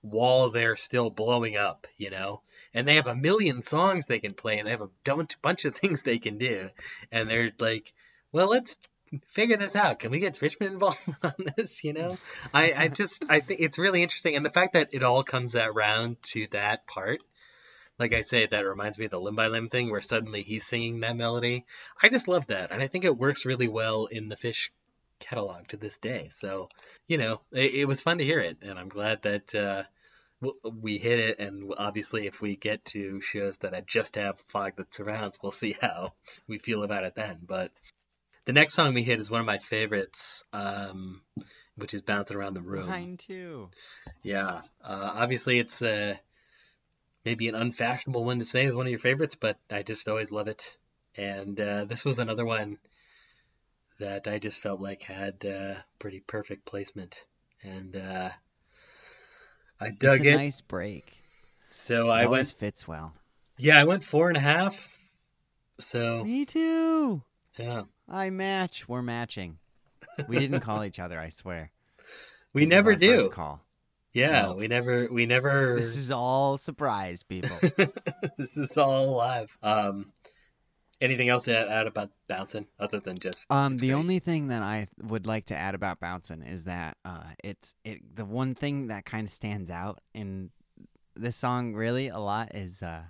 [0.00, 2.42] while they're still blowing up, you know?
[2.74, 4.90] And they have a million songs they can play and they have a
[5.42, 6.70] bunch of things they can do.
[7.10, 7.92] And they're like,
[8.32, 8.76] well, let's
[9.28, 9.98] figure this out.
[9.98, 12.18] Can we get Fishman involved on this, you know?
[12.52, 15.54] I, I just I think it's really interesting and the fact that it all comes
[15.56, 17.20] around to that part
[17.98, 20.64] like I say, that reminds me of the limb by limb thing where suddenly he's
[20.64, 21.66] singing that melody.
[22.00, 24.70] I just love that, and I think it works really well in the Phish
[25.18, 26.28] catalog to this day.
[26.30, 26.68] So,
[27.06, 29.82] you know, it, it was fun to hear it, and I'm glad that uh,
[30.72, 31.38] we hit it.
[31.38, 35.52] And obviously, if we get to shows that I just have fog that surrounds, we'll
[35.52, 36.12] see how
[36.46, 37.38] we feel about it then.
[37.46, 37.70] But
[38.44, 41.22] the next song we hit is one of my favorites, um,
[41.76, 43.70] which is "Bouncing Around the Room." Mine too.
[44.22, 46.16] Yeah, uh, obviously it's uh,
[47.24, 50.32] maybe an unfashionable one to say is one of your favorites, but I just always
[50.32, 50.78] love it.
[51.16, 52.78] And uh, this was another one
[53.98, 57.24] that I just felt like had uh, pretty perfect placement,
[57.62, 58.30] and uh,
[59.80, 60.36] I dug it's a it.
[60.36, 61.22] nice break.
[61.70, 63.14] So It I always went, fits well.
[63.58, 64.96] yeah, I went four and a half.
[65.80, 67.22] So Me too.
[67.58, 68.88] yeah, I match.
[68.88, 69.58] We're matching.
[70.26, 71.70] We didn't call each other, I swear.
[72.52, 73.28] we This is never do.
[73.28, 73.62] Call.
[74.12, 74.54] Yeah, No.
[74.54, 75.76] we never, we never.
[75.76, 77.56] This is all surprise, people.
[78.38, 79.56] this is all live.
[79.62, 80.10] Um,
[81.00, 83.98] anything else to add, about bouncing other than just Um, the great?
[83.98, 88.16] only thing that I would like to add about bouncing is that uh, it's it
[88.16, 90.50] the one thing that kind of stands out in
[91.14, 93.04] this song really a lot is uh,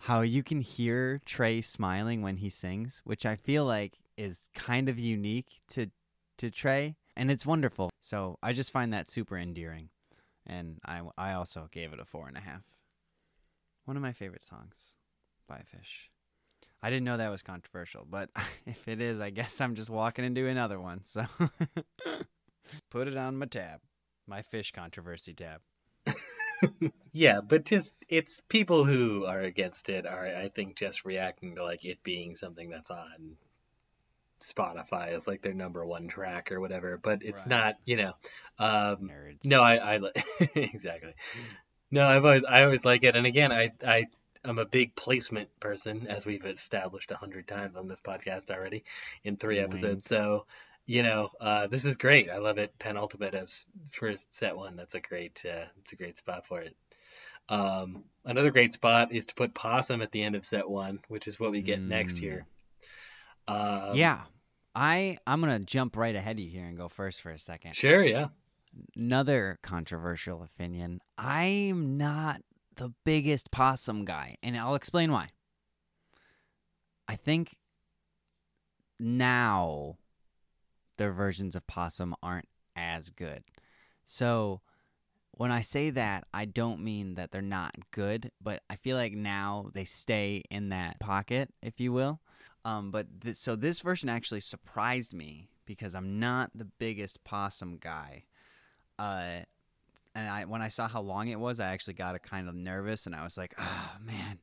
[0.00, 4.88] how you can hear Trey smiling when he sings, which I feel like is kind
[4.88, 5.90] of unique to
[6.38, 7.90] to Trey, and it's wonderful.
[8.00, 9.88] So I just find that super endearing.
[10.46, 12.62] and I I also gave it a four and a half.
[13.84, 14.96] One of my favorite songs
[15.48, 16.08] by Phish.
[16.82, 18.30] I didn't know that was controversial, but
[18.66, 21.04] if it is, I guess I'm just walking into another one.
[21.04, 21.24] So
[22.90, 23.80] put it on my tab,
[24.26, 25.60] my Phish controversy tab.
[27.12, 31.64] Yeah, but just it's people who are against it are I think just reacting to
[31.64, 33.36] like it being something that's on
[34.40, 37.50] Spotify as like their number one track or whatever, but it's Right.
[37.50, 38.12] not, you know.
[38.58, 39.46] Um Nerds.
[39.46, 40.00] no, I I
[40.54, 41.14] exactly.
[41.90, 44.06] No, I've always I always like it and again, I I
[44.46, 48.84] I'm a big placement person as we've established a hundred times on this podcast already
[49.24, 50.04] in three episodes.
[50.06, 50.46] So,
[50.86, 52.30] you know, uh, this is great.
[52.30, 52.78] I love it.
[52.78, 54.76] Penultimate as first set one.
[54.76, 56.76] That's a great, uh, it's a great spot for it.
[57.48, 61.28] Um, another great spot is to put Possum at the end of set one, which
[61.28, 62.22] is what we get next Mm.
[62.22, 62.46] year.
[63.48, 64.22] Um, yeah,
[64.74, 67.74] I I'm gonna jump right ahead of you here and go first for a second.
[67.74, 68.04] Sure.
[68.04, 68.28] Yeah.
[68.94, 71.00] Another controversial opinion.
[71.16, 72.42] I'm not
[72.76, 75.28] the biggest possum guy, and I'll explain why.
[77.08, 77.56] I think
[78.98, 79.96] now
[80.96, 83.44] their versions of possum aren't as good.
[84.04, 84.60] So
[85.32, 89.12] when I say that, I don't mean that they're not good, but I feel like
[89.12, 92.20] now they stay in that pocket, if you will.
[92.64, 97.76] Um, but th- so this version actually surprised me because I'm not the biggest possum
[97.78, 98.24] guy.
[98.98, 99.40] Uh,
[100.16, 102.54] and I when I saw how long it was, I actually got a kind of
[102.54, 104.38] nervous, and I was like, "Oh man,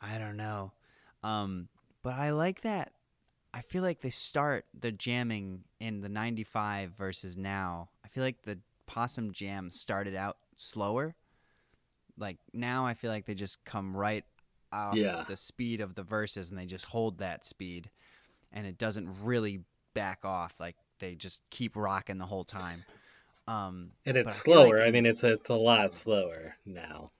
[0.00, 0.72] I don't know."
[1.24, 1.68] Um,
[2.02, 2.92] but I like that.
[3.52, 7.88] I feel like they start the jamming in the '95 versus now.
[8.04, 11.14] I feel like the Possum Jam started out slower.
[12.18, 14.24] Like now, I feel like they just come right
[14.72, 15.24] off Yeah.
[15.26, 17.90] the speed of the verses, and they just hold that speed,
[18.52, 20.60] and it doesn't really back off.
[20.60, 22.84] Like they just keep rocking the whole time.
[23.50, 24.34] Um, And it's I like
[24.68, 24.80] slower.
[24.80, 27.10] I mean, it's a, it's a lot slower now,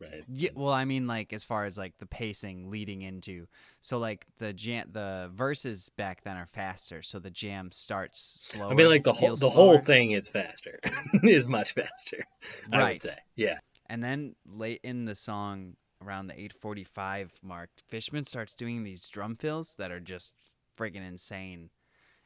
[0.00, 0.24] right?
[0.28, 3.46] Yeah, well, I mean, like as far as like the pacing leading into,
[3.80, 8.72] so like the jam, the verses back then are faster, so the jam starts slower.
[8.72, 10.80] I mean, like the whole the whole thing is faster,
[11.22, 12.24] is much faster.
[12.72, 13.02] I would Right.
[13.02, 13.16] say.
[13.36, 13.58] Yeah.
[13.86, 19.08] And then late in the song, around the eight forty-five mark, Fishman starts doing these
[19.08, 20.34] drum fills that are just
[20.78, 21.70] friggin' insane,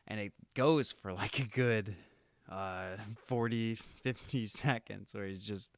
[0.09, 1.94] and it goes for like a good
[2.53, 5.70] uh 40 50 seconds where he's just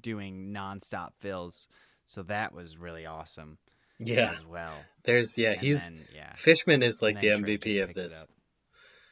[0.00, 1.68] doing nonstop fills
[2.06, 3.58] so that was really awesome
[3.98, 4.30] Yeah.
[4.32, 4.74] as well
[5.04, 5.50] There's yeah.
[5.52, 8.26] And He's then, yeah Fishman is like the MVP of this.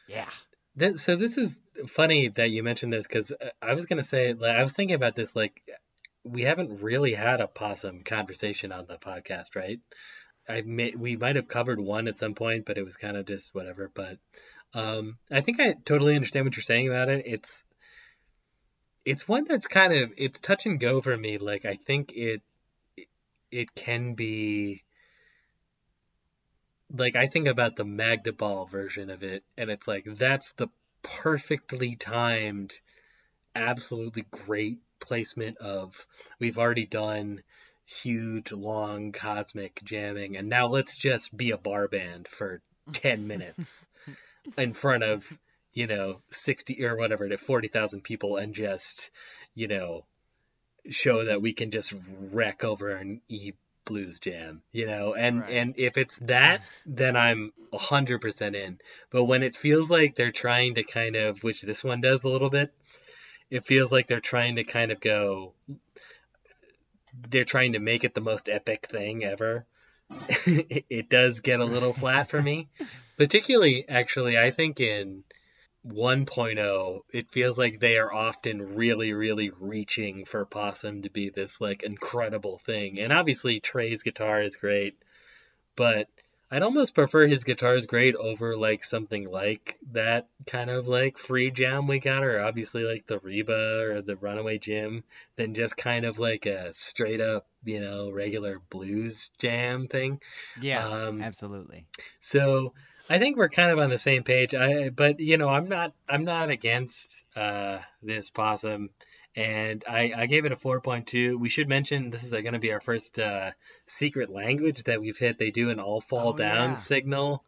[0.08, 0.28] Yeah.
[0.96, 4.62] So this is funny that you mentioned this because I was gonna say like, I
[4.62, 5.62] was thinking about this like
[6.24, 9.80] we haven't really had a possum conversation on the podcast, right?
[10.48, 13.26] I may, we might have covered one at some point, but it was kind of
[13.26, 13.90] just whatever.
[13.94, 14.18] But
[14.74, 17.24] um, I think I totally understand what you're saying about it.
[17.26, 17.64] It's
[19.04, 21.38] it's one that's kind of it's touch and go for me.
[21.38, 22.42] Like I think it
[23.50, 24.84] it can be
[26.92, 30.68] like I think about the Magnaball version of it, and it's like that's the
[31.02, 32.72] perfectly timed,
[33.54, 36.06] absolutely great placement of
[36.38, 37.42] we've already done
[37.86, 42.60] huge, long, cosmic jamming, and now let's just be a bar band for
[42.92, 43.88] ten minutes
[44.56, 45.38] in front of
[45.72, 49.10] you know sixty or whatever to forty thousand people, and just
[49.54, 50.06] you know
[50.88, 51.94] show that we can just
[52.32, 53.52] wreck over an E
[53.84, 55.50] blues jam, you know, and Right.
[55.50, 58.78] and if it's that, then I'm a hundred percent in.
[59.10, 62.28] But when it feels like they're trying to kind of, which this one does a
[62.28, 62.72] little bit,
[63.50, 65.54] it feels like they're trying to kind of go,
[67.28, 69.66] they're trying to make it the most epic thing ever.
[70.46, 72.68] it does get a little flat for me,
[73.20, 74.38] particularly actually.
[74.38, 75.24] I think in
[75.86, 81.60] 1.0, it feels like they are often really, really reaching for Possum to be this
[81.60, 82.98] like incredible thing.
[82.98, 84.94] And obviously, Trey's guitar is great,
[85.76, 86.08] but
[86.50, 91.18] I'd almost prefer his guitar is great over like something like that kind of like
[91.18, 95.04] free jam we got, or obviously like the Reba or the Runaway Jim,
[95.36, 100.22] than just kind of like a straight up, you know, regular blues jam thing.
[100.58, 100.88] Yeah.
[100.88, 101.84] Um, absolutely.
[102.18, 102.72] So
[103.10, 104.54] I think we're kind of on the same page.
[104.54, 108.90] I but you know I'm not I'm not against uh, this possum,
[109.34, 111.36] and I, I gave it a 4.2.
[111.38, 113.50] We should mention this is going to be our first uh,
[113.86, 115.38] secret language that we've hit.
[115.38, 116.74] They do an all fall Oh, down yeah.
[116.76, 117.44] signal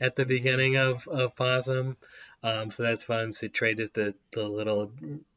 [0.00, 1.96] at the beginning of of possum.
[2.42, 3.32] Um, so that's fun.
[3.32, 4.92] So trade is the the little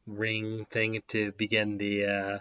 [0.06, 2.38] ring thing to begin the uh,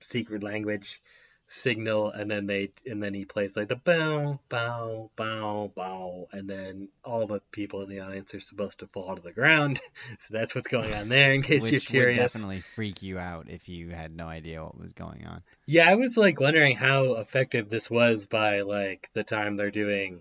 [0.00, 1.02] secret language.
[1.50, 6.48] Signal and then they and then he plays like the bow bow bow bow and
[6.48, 9.80] then all the people in the audience are supposed to fall to the ground
[10.18, 13.18] so that's what's going on there in case Which you're would curious definitely freak you
[13.18, 15.42] out if you had no idea what was going on.
[15.64, 20.20] yeah i was like wondering how effective this was by like the time they're doing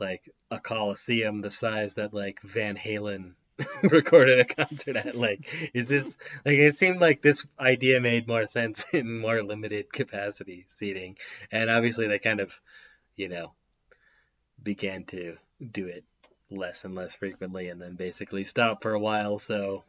[0.00, 3.34] like a coliseum the size that like van halen
[3.82, 8.46] recorded a concert at like is this like it seemed like this idea made more
[8.46, 11.16] sense in more limited capacity seating.
[11.50, 12.58] And obviously they kind of
[13.16, 13.52] you know
[14.62, 15.36] began to
[15.72, 16.04] do it
[16.50, 19.38] less and less frequently and then basically stopped for a while.
[19.38, 19.84] So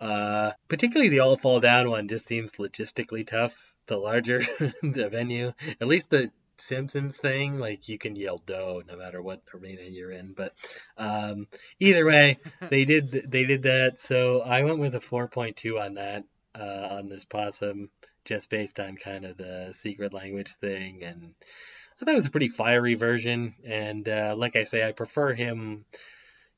[0.00, 3.74] uh particularly the all fall down one just seems logistically tough.
[3.86, 4.38] The larger
[4.82, 9.42] the venue at least the Simpsons thing, like you can yell "dough" no matter what
[9.52, 10.32] arena you're in.
[10.32, 10.54] But
[10.96, 11.46] um,
[11.80, 12.38] either way,
[12.68, 13.98] they did they did that.
[13.98, 16.24] So I went with a 4.2 on that
[16.58, 17.90] uh, on this possum,
[18.24, 22.30] just based on kind of the secret language thing, and I thought it was a
[22.30, 23.54] pretty fiery version.
[23.64, 25.84] And uh, like I say, I prefer him,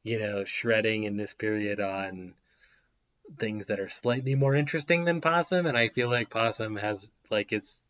[0.02, 2.34] you know, shredding in this period on
[3.38, 7.52] things that are slightly more interesting than possum, and I feel like possum has like
[7.52, 7.86] it's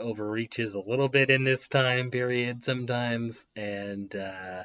[0.00, 4.64] overreaches a little bit in this time period sometimes and uh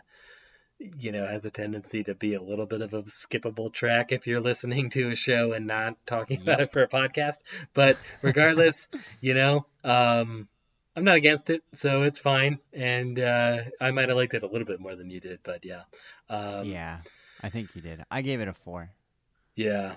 [0.79, 4.27] you know has a tendency to be a little bit of a skippable track if
[4.27, 7.37] you're listening to a show and not talking about it for a podcast.
[7.73, 8.87] But regardless
[9.21, 10.47] you know um
[10.95, 12.59] i'm not against it so it's fine.
[12.71, 15.65] And uh i might have liked it a little bit more than you did but
[15.65, 15.83] yeah.
[16.29, 16.99] Um yeah,
[17.41, 18.03] I think you did.
[18.09, 18.91] I gave it a four.
[19.55, 19.95] yeah.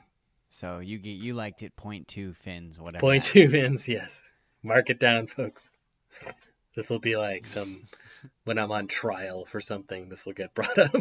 [0.50, 1.76] So you get you liked it.
[1.76, 3.18] Point two fins, whatever.
[3.20, 4.25] two fins yes
[4.66, 5.70] mark it down folks
[6.74, 7.86] this will be like some
[8.44, 10.92] when i'm on trial for something this will get brought up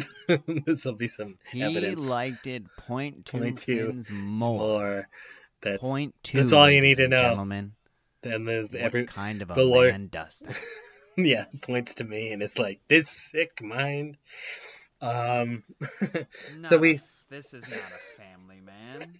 [0.66, 4.58] this will be some He evidence liked it point two Point two fins more.
[4.58, 5.08] more
[5.60, 6.38] that's Point two.
[6.38, 7.16] that's all you need to know.
[7.16, 7.72] Gentlemen,
[8.22, 10.60] then the what every kind of a lawyer- man does that?
[11.16, 14.18] yeah points to me and it's like this sick mind
[15.00, 15.62] um
[16.68, 17.00] so we
[17.30, 19.18] This is not a family man.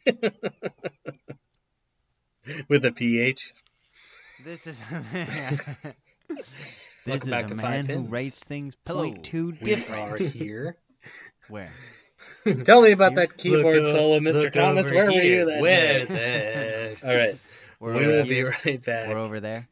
[2.69, 3.53] with a ph
[4.47, 5.59] This is a man.
[6.29, 6.45] this
[7.05, 8.11] Welcome is back a to man who Fins.
[8.11, 9.03] rates things Hello.
[9.03, 10.21] point two we different.
[10.21, 10.77] are here
[11.49, 11.73] Where?
[12.65, 13.27] tell me about Here?
[13.27, 16.95] that keyboard Look solo mr thomas over where were you that Where day?
[17.05, 17.37] all right
[17.81, 19.67] We're we will be right back We're over there.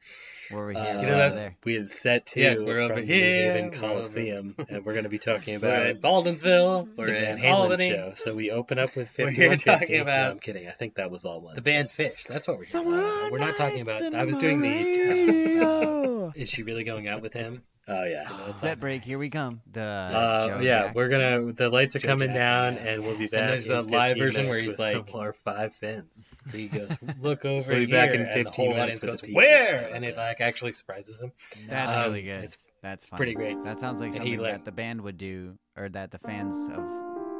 [0.50, 0.80] We're over here.
[0.80, 3.70] Uh, we're you know that- We had set to Yes, we're over the here, in
[3.70, 6.88] Coliseum, and we're going to be talking We're about in Baldensville.
[6.96, 7.90] We're Van in Halen Albany.
[7.90, 8.12] show.
[8.14, 10.68] So we open up with We're here talking about- No, I'm kidding.
[10.68, 11.54] I think that was all one.
[11.54, 12.26] The band Phish.
[12.28, 12.80] That's what we're here.
[12.80, 14.14] Uh, we're not talking about.
[14.14, 14.68] I was doing the.
[14.68, 16.32] the.
[16.36, 17.62] Is she really going out with him?
[17.86, 18.22] Oh yeah.
[18.30, 19.04] No, it's Set break.
[19.04, 19.60] Here we come.
[19.72, 21.52] The Uh, Joe yeah, we're gonna.
[21.52, 22.92] The lights are Joe coming Jackson, down, yeah.
[22.94, 23.40] and we'll be back.
[23.40, 26.28] And there's in a live 15 version where minutes he's like- some more five fins.
[26.52, 29.30] He goes, look over We'll be here, back in and the whole minutes audience goes,
[29.32, 29.90] where?
[29.94, 31.32] And it like actually surprises him.
[31.68, 32.44] That's Um, really good.
[32.44, 33.16] it's That's fun.
[33.16, 33.62] pretty great.
[33.64, 36.84] That sounds like something like- that the band would do, or that the fans of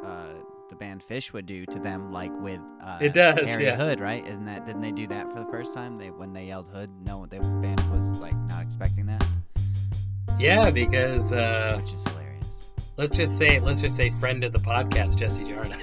[0.03, 0.33] uh,
[0.69, 3.75] the band Phish would do to them, like with uh, It does, Harry yeah.
[3.75, 4.25] Hood, right?
[4.25, 4.65] Isn't that?
[4.65, 5.97] Didn't they do that for the first time?
[5.99, 9.23] They when they yelled Hood, no, the band was like not expecting that,
[10.39, 12.67] Yeah, because uh, which is hilarious.
[12.97, 15.75] let's just say, let's just say, friend of the podcast, Jesse Jarnow.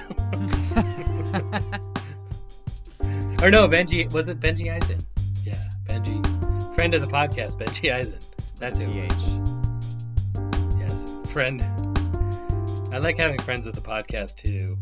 [3.43, 4.99] or no, Benji was it Benji Eisen?
[5.43, 8.17] Yeah, Benji, friend of the podcast, Benji Eisen.
[8.59, 8.85] That's who.
[8.89, 10.77] it was.
[10.79, 11.61] Yes, friend.
[12.93, 14.77] I like having friends of the podcast too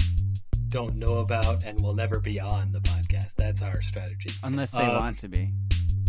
[0.69, 3.35] don't know about and will never be on the podcast.
[3.35, 4.29] That's our strategy.
[4.43, 5.51] Unless they Um, want to be,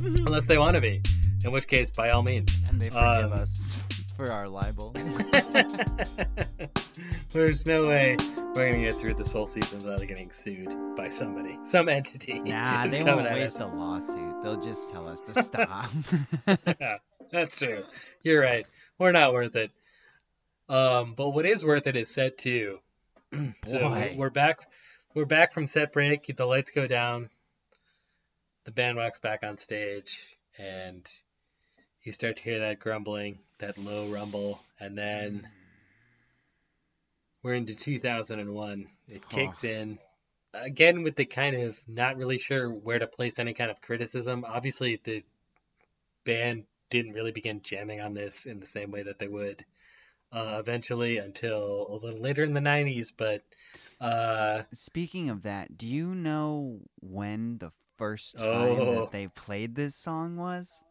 [0.01, 1.03] Unless they want to be,
[1.45, 2.55] in which case, by all means.
[2.71, 3.83] and they forgive um, us
[4.17, 4.93] for our libel.
[7.33, 8.17] There's no way
[8.55, 12.41] we're gonna get through this whole season without getting sued by somebody, some entity.
[12.41, 14.43] Nah, they won't waste a lawsuit.
[14.43, 15.91] They'll just tell us to stop.
[16.81, 16.99] Yeah,
[17.31, 17.85] that's true.
[18.23, 18.67] You're right.
[18.99, 19.71] We're not worth it.
[20.69, 22.79] Um, but what is worth it is set two.
[23.65, 24.15] so Boy.
[24.17, 24.61] we're back.
[25.15, 26.35] We're back from set break.
[26.37, 27.31] The lights go down.
[28.65, 30.25] The band walks back on stage,
[30.57, 31.09] and
[32.03, 35.49] you start to hear that grumbling, that low rumble, and then
[37.43, 38.87] we're into 2001.
[39.09, 39.99] It kicks in
[40.55, 44.45] again with the kind of not really sure where to place any kind of criticism.
[44.47, 45.25] Obviously, the
[46.25, 49.65] band didn't really begin jamming on this in the same way that they would
[50.33, 53.13] uh, eventually until a little later in the 90s.
[53.17, 53.43] But
[54.01, 57.73] uh, Speaking of that, do you know when the
[58.03, 58.49] first time
[58.81, 58.95] Oh.
[59.03, 60.83] that they played this song was?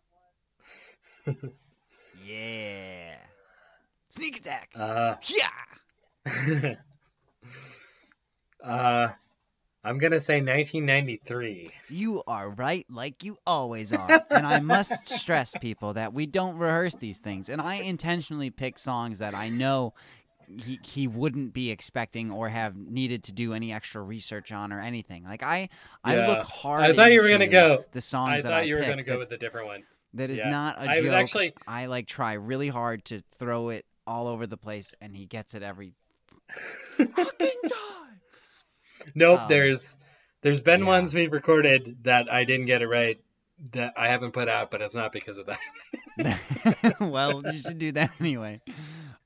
[2.26, 3.18] yeah.
[4.10, 4.70] Sneak attack.
[4.76, 5.16] uh,
[6.26, 6.76] yeah.
[8.64, 9.08] uh,
[9.84, 11.72] I'm gonna say 1993.
[11.90, 14.24] You are right, like you always are.
[14.30, 17.50] and I must stress, people, that we don't rehearse these things.
[17.50, 19.94] And I intentionally pick songs that I know
[20.60, 24.80] he, he wouldn't be expecting or have needed to do any extra research on or
[24.80, 25.24] anything.
[25.24, 25.70] Like I,
[26.04, 26.84] I look hard.
[26.84, 29.04] I thought you were gonna go- the songs I that thought I you were gonna
[29.04, 29.84] go with a different one.
[30.16, 30.50] that is Yeah.
[30.50, 31.12] not a I joke.
[31.14, 35.26] actually- I like try really hard to throw it all over the place, and he
[35.26, 35.94] gets it every
[36.98, 37.14] fucking
[37.70, 38.20] time.
[39.16, 39.96] Nope, Um, there's
[40.42, 40.88] there's been yeah.
[40.88, 43.20] ones we've recorded that I didn't get it right
[43.74, 46.96] that I haven't put out, but it's not because of that.
[47.00, 48.60] well, you should do that anyway.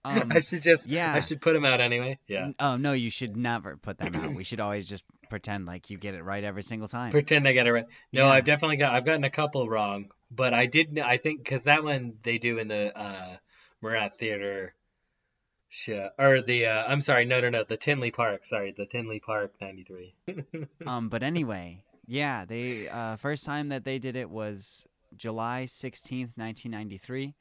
[0.06, 1.14] Um, I should just yeah.
[1.14, 2.20] I should put them out anyway.
[2.28, 2.52] Yeah.
[2.60, 4.34] Oh no, you should never put them out.
[4.34, 7.12] We should always just pretend like you get it right every single time.
[7.12, 7.86] Pretend I get it right.
[8.14, 8.32] No, Yeah.
[8.32, 11.84] I've definitely got I've gotten a couple wrong, but I did I think because that
[11.84, 13.38] one they do in the uh
[13.82, 14.76] Murat Theater
[15.70, 19.20] show or the uh, I'm sorry no no no the Tinley Park sorry the Tinley
[19.20, 20.14] Park '93.
[20.88, 24.88] Um, but anyway, yeah, they uh, first time that they did it was
[25.18, 27.34] July sixteenth, nineteen ninety three.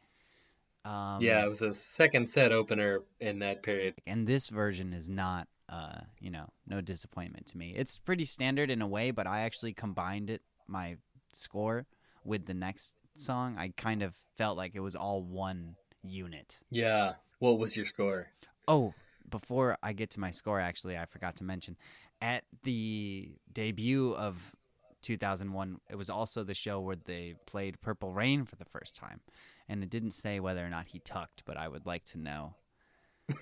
[0.85, 3.95] Um, yeah, it was a second set opener in that period.
[4.07, 7.73] and this version is not, uh, you know, no disappointment to me.
[7.75, 10.97] It's pretty standard in a way, but I actually combined it my
[11.33, 11.87] score
[12.25, 13.57] with the next song.
[13.59, 16.59] I kind of felt like it was all one unit.
[16.71, 17.15] Yeah.
[17.39, 18.29] What was your score?
[18.69, 18.95] Oh,
[19.31, 21.77] before I get to my score, actually, I forgot to mention
[22.21, 24.55] at the debut of
[25.03, 29.21] 2001, it was also the show where they played Purple Rain for the first time.
[29.69, 32.55] And it didn't say whether or not he tucked, but I would like to know.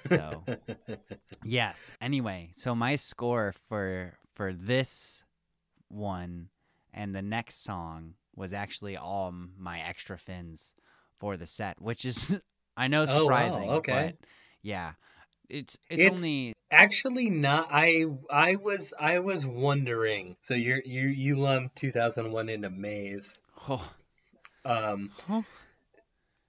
[0.00, 0.44] So,
[1.44, 1.94] yes.
[2.00, 5.24] Anyway, so my score for for this
[5.88, 6.48] one
[6.94, 10.74] and the next song was actually all my extra fins
[11.18, 12.40] for the set, which is
[12.76, 14.14] I know Oh, wow, surprising, okay.
[14.20, 14.28] but
[14.62, 14.92] yeah.
[15.48, 17.68] It's it's, It's- only Actually, not.
[17.70, 20.36] I I was I was wondering.
[20.40, 23.42] So you're you you lumped 2001 into Maze.
[23.68, 23.92] oh,
[24.64, 25.42] Um, Huh.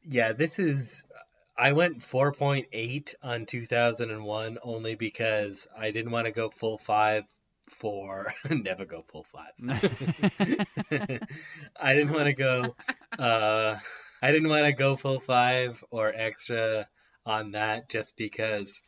[0.03, 1.03] Yeah, this is.
[1.55, 7.25] I went 4.8 on 2001 only because I didn't want to go full five
[7.69, 9.51] for never go full five.
[11.79, 12.75] I didn't want to go.
[13.17, 13.77] Uh,
[14.21, 16.87] I didn't want to go full five or extra
[17.25, 18.81] on that just because,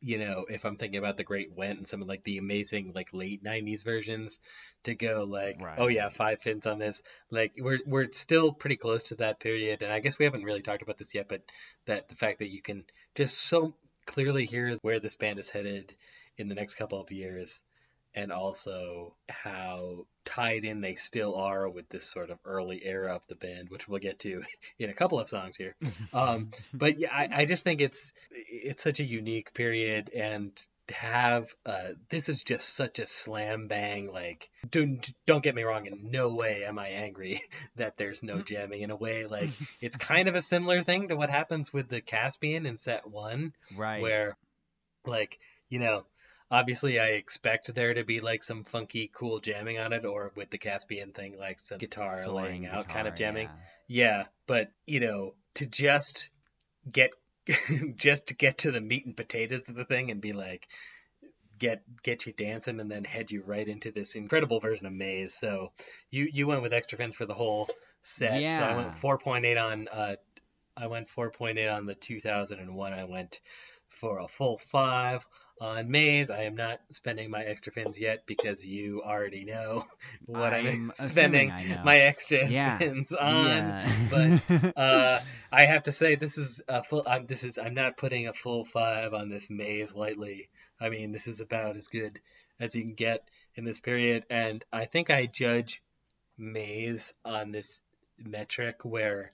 [0.00, 2.92] you know, if I'm thinking about the Great Went and some of like the amazing
[2.94, 4.38] like late '90s versions,
[4.84, 5.78] to go like, oh, Right.
[5.78, 7.02] oh yeah, five fins on this.
[7.30, 10.62] Like we're we're still pretty close to that period, and I guess we haven't really
[10.62, 11.42] talked about this yet, but
[11.86, 13.74] that the fact that you can just so
[14.06, 15.94] clearly hear where this band is headed
[16.38, 17.62] in the next couple of years
[18.16, 23.26] and also how tied in they still are with this sort of early era of
[23.28, 24.42] the band, which we'll get to
[24.78, 25.76] in a couple of songs here.
[26.12, 30.50] Um, but yeah, I, I just think it's it's such a unique period, and
[30.88, 34.10] to have uh, this is just such a slam bang.
[34.10, 37.42] Like, don't don't get me wrong, in no way am I angry
[37.76, 38.80] that there's no jamming.
[38.80, 39.50] In a way, like
[39.82, 43.52] it's kind of a similar thing to what happens with the Caspian in set one
[43.76, 44.00] right.
[44.00, 44.36] where
[45.04, 45.38] like
[45.68, 46.04] you know
[46.50, 50.50] obviously i expect there to be like some funky cool jamming on it or with
[50.50, 53.48] the caspian thing like some guitar Soaring laying out kind of jamming.
[53.88, 54.18] yeah.
[54.18, 56.30] yeah but you know to just
[56.90, 57.10] get
[57.96, 60.66] just to get to the meat and potatoes of the thing and be like
[61.58, 65.34] get get you dancing and then head you right into this incredible version of maze.
[65.34, 65.72] So
[66.10, 67.68] you you went with extra fins for the whole
[68.02, 68.40] set.
[68.40, 68.58] Yeah.
[68.58, 70.16] so i went 4.8 on uh
[70.76, 73.40] i went 4.8 on the 2001 i went
[73.88, 75.26] for a full five
[75.60, 79.84] on maze i am not spending my extra fins yet because you already know
[80.26, 81.82] what i'm, I'm spending assuming I know.
[81.84, 82.76] my extra Yeah.
[82.78, 83.90] fins on Yeah.
[84.10, 85.18] but uh,
[85.50, 87.02] I have to say this is a full.
[87.06, 90.48] I'm, this is I'm not putting a full five on this maze lightly.
[90.80, 92.20] I mean, this is about as good
[92.60, 95.80] as you can get in this period, and I think I judge
[96.36, 97.80] maze on this
[98.18, 99.32] metric where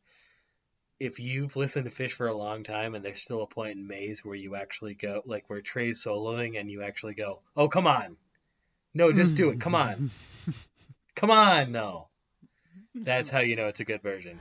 [1.03, 3.89] if you've listened to Phish for a long time and there's still a point in
[3.89, 7.89] maze where you actually go like where Trey's soloing and you actually go, oh come
[7.89, 8.17] on,
[8.95, 10.11] no, just do it, come on,
[11.17, 12.09] come on, no.
[12.95, 14.39] That's how you know it's a good version.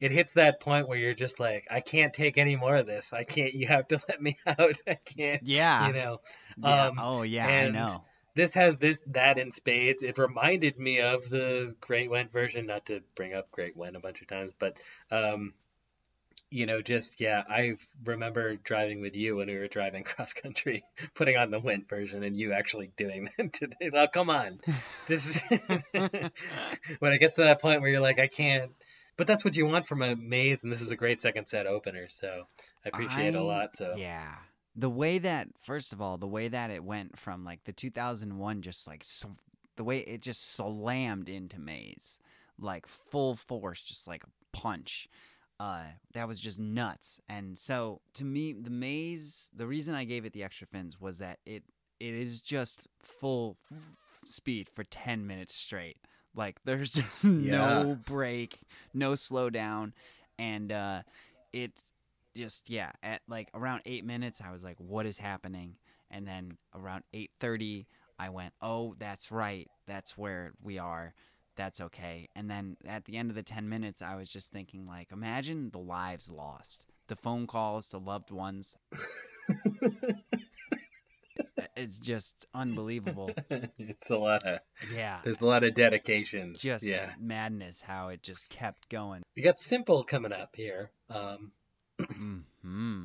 [0.00, 3.12] It hits that point where you're just like, I can't take any more of this.
[3.12, 3.52] I can't.
[3.54, 4.80] You have to let me out.
[4.86, 5.42] I can't.
[5.44, 5.88] Yeah.
[5.88, 6.20] You know.
[6.58, 6.86] yeah.
[6.86, 8.04] Um, oh yeah, I know.
[8.34, 10.02] this has this that in spades.
[10.02, 14.00] It reminded me of the Great Went version, not to bring up Great Went a
[14.00, 14.76] bunch of times, but
[15.10, 15.54] um,
[16.50, 20.84] you know, just yeah, I remember driving with you when we were driving cross country,
[21.14, 23.90] putting on the Went version, and you actually doing that today.
[23.92, 24.60] Oh, come on,
[25.08, 25.42] this is
[27.00, 28.70] when it gets to that point where you're like, I can't.
[29.18, 31.66] But that's what you want from a maze, and this is a great second set
[31.66, 32.44] opener, so
[32.84, 33.76] I appreciate it a I- lot.
[33.76, 34.36] So Yeah.
[34.76, 38.62] The way that, first of all, the way that it went from like the 2001,
[38.62, 39.36] just like so,
[39.74, 42.20] the way it just slammed into Maze,
[42.60, 45.08] like full force, just like a punch.
[45.58, 45.82] Uh,
[46.12, 47.20] that was just nuts.
[47.28, 51.18] And so to me, the Maze, the reason I gave it the extra fins was
[51.18, 51.64] that it
[51.98, 53.56] it is just full
[54.24, 55.96] speed for 10 minutes straight.
[56.34, 57.82] Like there's just Yeah.
[57.84, 58.58] no break,
[58.94, 59.92] no slowdown,
[60.38, 61.02] and uh,
[61.52, 61.72] it
[62.36, 65.74] just yeah at like around eight minutes i was like what is happening?
[66.10, 67.86] And then around 8.30
[68.18, 69.68] i went oh that's right.
[69.86, 71.14] That's where we are.
[71.56, 72.28] That's okay.
[72.36, 75.70] And then at the end of the 10 minutes i was just thinking like imagine
[75.70, 78.76] the lives lost the phone calls to loved ones
[81.78, 83.30] it's just unbelievable
[83.78, 84.60] it's a lot of
[84.94, 86.54] yeah there's a lot of dedication.
[86.58, 87.12] just yeah.
[87.20, 90.90] madness how it just kept going We got Simple coming up here.
[91.10, 91.52] Um,
[92.08, 93.04] hmm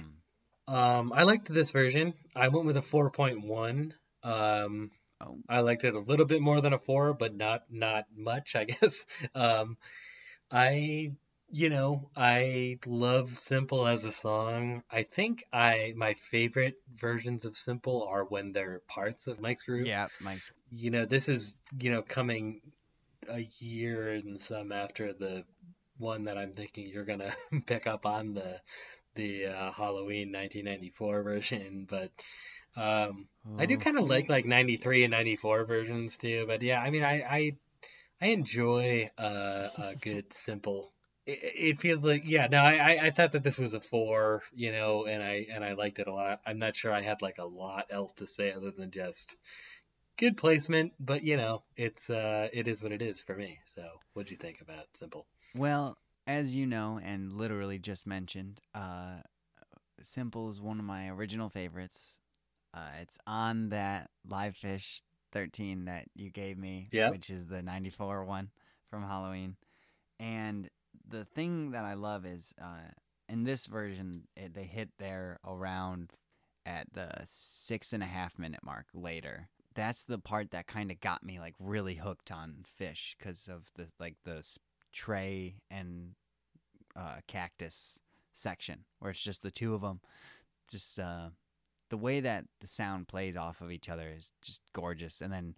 [0.65, 2.13] um, I liked this version.
[2.35, 3.91] I went with a 4.1.
[4.23, 4.91] Um,
[5.25, 5.37] Oh.
[5.47, 8.63] I liked it a little bit more than a 4, but not not much, I
[8.65, 9.05] guess.
[9.33, 9.77] Um,
[10.51, 11.13] I
[11.53, 14.84] you know, I love Simple as a song.
[14.91, 19.85] I think I my favorite versions of Simple are when they're parts of Mike's Groove.
[19.85, 22.61] yeah mike's you know, this is, you know, coming
[23.30, 25.45] a year and some after the
[25.97, 27.34] one that I'm thinking you're gonna
[27.67, 28.59] pick up on the
[29.15, 32.11] the uh, Halloween 1994 version, but
[32.75, 33.27] um,
[33.59, 36.45] I do kind of like like 93 and 94 versions too.
[36.47, 37.51] But yeah, I mean, I I,
[38.19, 40.93] I enjoy uh, a good simple.
[41.25, 42.47] It, feels like yeah.
[42.47, 45.63] No, I I- I thought that this was a four, you know, and I and
[45.63, 46.41] I liked it a lot.
[46.45, 49.37] I'm not sure I had like a lot else to say other than just
[50.17, 53.59] good placement, but you know, it's uh, it is what it is for me.
[53.65, 55.25] So, what'd you think about Simple?
[55.55, 55.97] Well,
[56.27, 59.21] as you know, and literally just mentioned, uh,
[60.01, 62.19] Simple is one of my original favorites.
[62.73, 65.01] Uh, it's on that Live Phish
[65.31, 67.11] 13 that you gave me, Yeah.
[67.11, 68.49] which is the 94 one
[68.89, 69.55] from Halloween.
[70.19, 70.69] And
[71.07, 72.91] the thing that I love is uh,
[73.30, 76.11] in this version, it, they hit there around
[76.65, 79.49] at the six and a half minute mark later.
[79.75, 83.71] That's the part that kind of got me like really hooked on Phish because of
[83.75, 84.45] the like the
[84.91, 86.11] Trey and
[86.95, 87.99] uh, cactus
[88.34, 89.99] section where it's just the two of them.
[90.69, 91.30] Just uh,
[91.89, 95.21] the way that the sound plays off of each other is just gorgeous.
[95.21, 95.55] And then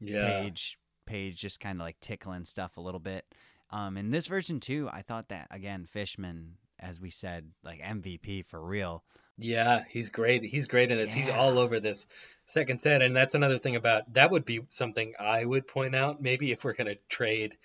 [0.00, 3.24] Yeah, Page, Page just kind of like tickling stuff a little bit.
[3.70, 8.46] Um, in this version too, I thought that again, Fishman, as we said, like MVP
[8.46, 9.02] for real.
[9.38, 10.44] yeah, he's great.
[10.44, 11.12] He's great in this.
[11.12, 12.06] He's all over this
[12.46, 16.22] second set, and that's another thing about that would be something I would point out.
[16.22, 17.56] Maybe if we're gonna trade,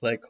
[0.00, 0.22] like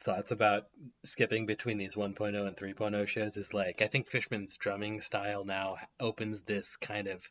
[0.00, 0.66] thoughts about
[1.04, 5.76] skipping between these 1.0 and 3.0 shows is like I think Fishman's drumming style now
[5.98, 7.24] opens this kind of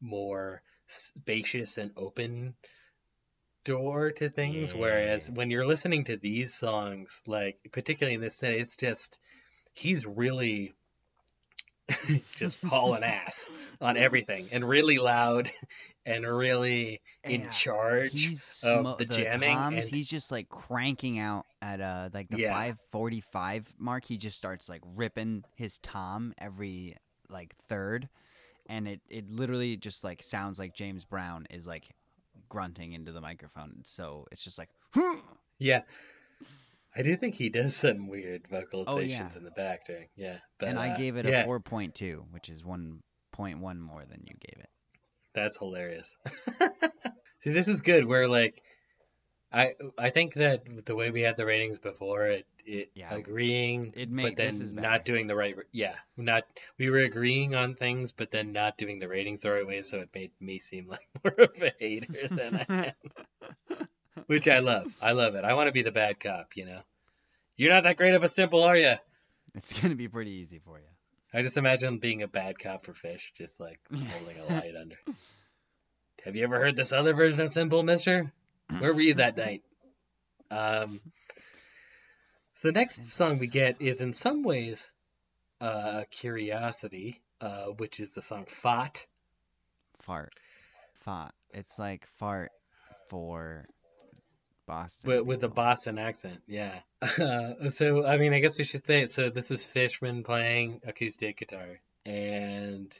[0.00, 2.54] more spacious and open
[3.66, 8.54] door to things whereas when you're listening to these songs like particularly in this set
[8.54, 9.18] it's just
[9.74, 10.72] he's really
[12.36, 13.48] just hauling ass
[13.80, 15.50] on everything and really loud
[16.06, 21.18] and really in charge He's of smo- the jamming toms, and- he's just like cranking
[21.18, 22.52] out at uh like the Yeah.
[22.54, 24.04] 545 mark.
[24.04, 26.96] He just starts like ripping his tom every
[27.28, 28.08] like third,
[28.68, 31.88] and it it literally just like sounds like James Brown is like
[32.48, 33.82] grunting into the microphone.
[33.84, 34.70] So it's just like.
[35.58, 35.82] yeah
[36.94, 39.28] I do think he does some weird vocalizations Oh, yeah.
[39.36, 42.48] in the back during yeah but and I uh, gave it yeah, a 4.2, which
[42.48, 43.00] is 1.1
[43.78, 44.68] more than you gave it.
[45.34, 46.10] That's hilarious.
[47.44, 48.06] See, this is good.
[48.06, 48.62] Where like,
[49.52, 53.14] I I think that the way we had the ratings before, it it Yeah.
[53.14, 55.54] agreeing, It but made- then this is not doing the right.
[55.72, 56.44] Yeah, not
[56.78, 59.82] we were agreeing on things, but then not doing the ratings the right way.
[59.82, 62.94] So it made me seem like more of a hater than I
[63.78, 63.86] am,
[64.26, 64.92] which I love.
[65.00, 65.44] I love it.
[65.44, 66.56] I want to be the bad cop.
[66.56, 66.80] You know,
[67.56, 68.94] you're not that great of a simple, are you?
[69.54, 70.86] It's gonna be pretty easy for you.
[71.32, 74.96] I just imagine being a bad cop for Phish, just like holding a light under.
[76.24, 78.32] Have you ever heard this other version of Simple, mister?
[78.78, 79.62] Where were you that night?
[80.50, 81.00] Um,
[82.54, 84.92] So the next song we get is in some ways
[85.60, 89.04] uh, curiosity, uh, which is the song Faht.
[89.98, 90.32] Fart.
[91.00, 91.32] Fart.
[91.52, 92.50] It's like fart
[93.08, 93.66] for
[94.66, 95.10] Boston.
[95.10, 95.48] with, with the.
[95.48, 96.80] Boston accent, yeah.
[97.00, 99.10] Uh, so I mean, I guess we should say it.
[99.10, 102.96] So this is Fishman playing acoustic guitar, and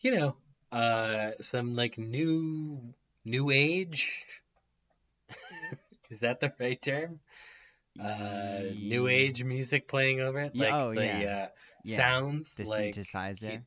[0.00, 0.36] you know,
[0.72, 4.24] uh, some like new new age.
[6.12, 7.20] is that the right term?
[8.00, 11.24] Uh, new age music playing over it, like oh, the yeah.
[11.26, 11.48] uh,
[11.84, 12.94] yeah, sounds The like.
[12.94, 13.62] synthesizer.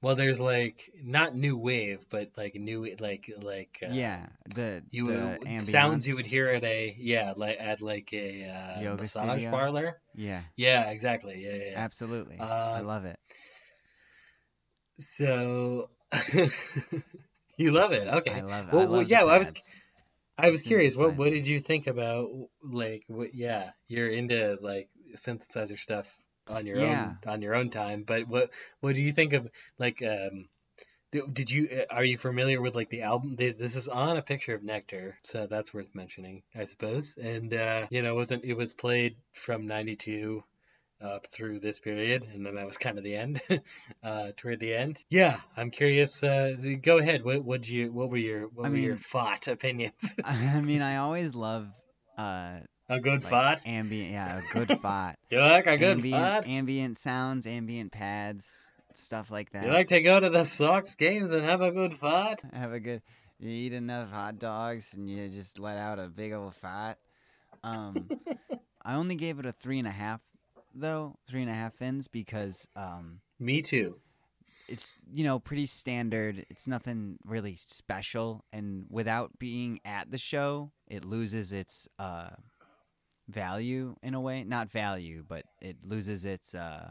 [0.00, 5.06] Well, there's like not new wave, but like new like like uh, yeah, the you
[5.06, 9.02] the would sounds you would hear at a yeah like at like a uh, Yoga
[9.02, 9.50] massage studio?
[9.50, 10.00] parlor.
[10.14, 11.44] Yeah, Yeah, exactly.
[11.44, 11.70] Yeah, yeah.
[11.70, 11.84] yeah.
[11.84, 12.40] absolutely.
[12.40, 13.18] I Um, love it.
[14.98, 15.90] So
[17.56, 18.08] you love it.
[18.08, 18.32] Okay.
[18.32, 18.72] I love it.
[18.72, 19.52] Well, I well, love yeah, well, I was.
[20.42, 20.96] I was curious.
[20.96, 22.28] What what did you think about
[22.62, 23.34] like what?
[23.34, 27.04] Yeah, you're into like synthesizer stuff on your Yeah.
[27.04, 28.02] own on your own time.
[28.02, 28.50] But what
[28.80, 29.48] what do you think of
[29.78, 30.48] like um?
[31.12, 33.36] Did you uh, are you familiar with like the album?
[33.36, 37.18] This, this is on a picture of Nectar, so that's worth mentioning, I suppose.
[37.18, 40.42] And uh, you know, it wasn't it was played from '92
[41.02, 43.40] up through this period, and then that was kind of the end,
[44.02, 44.98] uh, toward the end.
[45.10, 46.22] Yeah, I'm curious.
[46.22, 47.24] Uh, go ahead.
[47.24, 50.14] What would you what were your what I were your mean- Faht opinions?
[50.24, 51.68] I mean, I always love
[52.16, 54.12] uh a good like ambient.
[54.12, 55.14] Yeah, a good Faht.
[55.30, 59.64] You like a good ambient, ambient sounds, ambient pads, stuff like that.
[59.64, 62.40] You like to go to the Sox games and have a good Faht?
[62.54, 63.02] Have a good.
[63.38, 66.98] You eat enough hot dogs and you just let out a big old fat.
[67.64, 68.08] Um,
[68.84, 70.20] I only gave it a three and a half,
[70.74, 73.98] though three and a half fins because um, Me too.
[74.68, 76.44] it's you know pretty standard.
[76.50, 82.30] It's nothing really special, and without being at the show, it loses its uh,
[83.28, 84.44] value in a way.
[84.44, 86.90] Not value, but it loses its uh,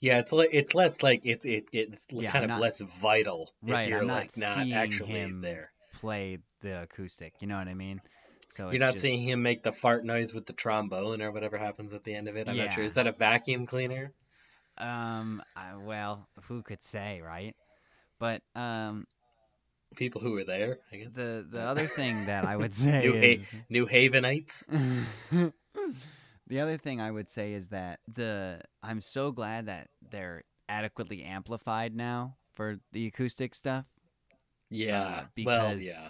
[0.00, 2.80] Yeah, it's le- it's less like it's it it's Yeah, kind I'm of not- less
[2.80, 5.70] vital if Right, you're I'm not like not seeing actually him there.
[5.94, 7.34] play the acoustic.
[7.40, 8.00] You know what I mean?
[8.48, 11.58] So You're not just, seeing him make the fart noise with the trombone or whatever
[11.58, 12.48] happens at the end of it.
[12.48, 12.84] I'm not sure.
[12.84, 14.12] Is that a vacuum cleaner?
[14.78, 15.42] Um.
[15.56, 17.56] I, well, who could say, right?
[18.18, 19.06] But um,
[19.96, 21.12] People who were there, I guess.
[21.12, 24.64] the the other thing that I would say New, is ha- New Havenites.
[26.46, 31.22] the other thing I would say is that the I'm so glad that they're adequately
[31.22, 33.86] amplified now for the acoustic stuff.
[34.70, 35.00] Yeah.
[35.00, 36.08] Uh, well, because yeah.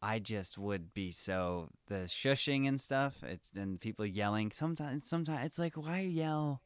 [0.00, 3.22] I just would be so the shushing and stuff.
[3.22, 4.52] It's and people yelling.
[4.52, 6.62] Sometimes, sometimes it's like, why yell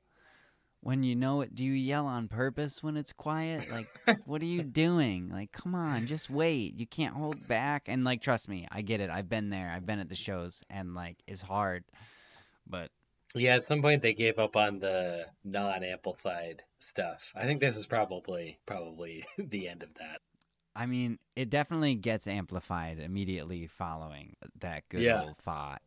[0.83, 1.55] when you know it?
[1.55, 3.71] Do you yell on purpose when it's quiet?
[3.71, 3.89] Like,
[4.27, 5.31] what are you doing?
[5.31, 6.79] Like, come on, just wait.
[6.79, 7.85] You can't hold back.
[7.87, 9.09] And like, trust me, I get it.
[9.09, 9.73] I've been there.
[9.75, 11.85] I've been at the shows, and like, it's hard.
[12.67, 12.91] But
[13.35, 17.33] Yeah, at some point they gave up on the non-amplified stuff.
[17.35, 20.21] I think this is probably probably the end of that.
[20.75, 25.21] I mean, it definitely gets amplified immediately following that good Yeah.
[25.21, 25.79] old Faht.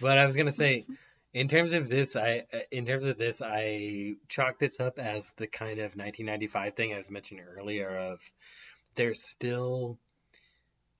[0.00, 0.86] But I was gonna say,
[1.34, 5.46] in terms of this, I in terms of this, I chalk this up as the
[5.46, 7.88] kind of 1995 thing I was mentioning earlier.
[7.88, 8.20] Of
[8.96, 9.98] there's still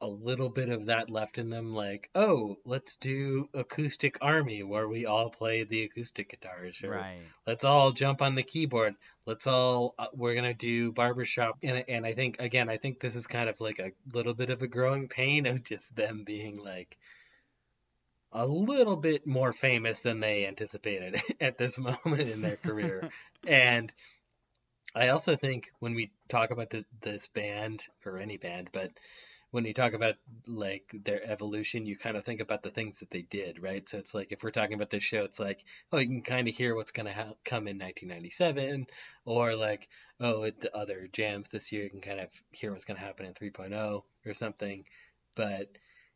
[0.01, 1.75] a little bit of that left in them.
[1.75, 6.83] Like, oh, let's do acoustic army where we all play the acoustic guitars.
[6.85, 7.21] Or Right.
[7.47, 8.95] let's all jump on the keyboard.
[9.27, 11.59] Let's all uh, we're gonna do barbershop.
[11.63, 14.51] And and I think again, I think this is kind of like a little bit
[14.51, 16.97] of a growing pain of just them being like
[18.33, 23.11] a little bit more famous than they anticipated at this moment in their career.
[23.47, 23.93] and
[24.95, 28.91] I also think when we talk about the, this band or any band, but
[29.51, 30.17] when you talk about
[30.47, 33.89] like their evolution, you kind of think about the things that they did, right?
[33.89, 36.49] So it's like if we're talking about this show, it's like, oh, you can kind
[36.49, 38.87] of hear what's going to ha- come in 1997,
[39.25, 39.89] or like,
[40.21, 43.05] oh, at the other jams this year, you can kind of hear what's going to
[43.05, 44.85] happen in 3.0 or something.
[45.35, 45.69] But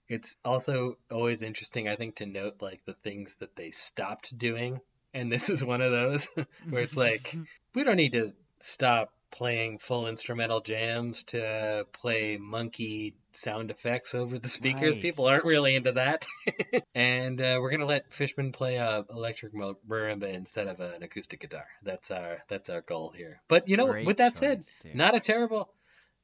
[0.08, 4.80] it's also always interesting, I think, to note like the things that they stopped doing.
[5.14, 6.28] And this is one of those
[6.68, 7.34] where it's like,
[7.74, 14.38] we don't need to stop playing full instrumental jams to play monkey sound effects over
[14.38, 14.94] the speakers.
[14.94, 15.02] Right.
[15.02, 16.26] People aren't really into that.
[16.94, 21.66] and uh, we're gonna let Fishman play a electric marimba instead of an acoustic guitar.
[21.82, 23.40] That's our that's our goal here.
[23.48, 24.90] But you know, Great with that said, choice, too.
[24.94, 25.72] not a terrible,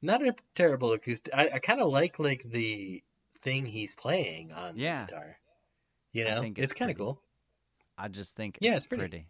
[0.01, 1.33] not a terrible acoustic.
[1.33, 3.03] I, I kind of like like the
[3.41, 5.05] thing he's playing on Yeah.
[5.05, 5.35] the guitar.
[6.13, 7.21] You know, it's, it's kind of cool.
[7.97, 9.01] I just think Yeah, it's, it's pretty.
[9.01, 9.27] pretty.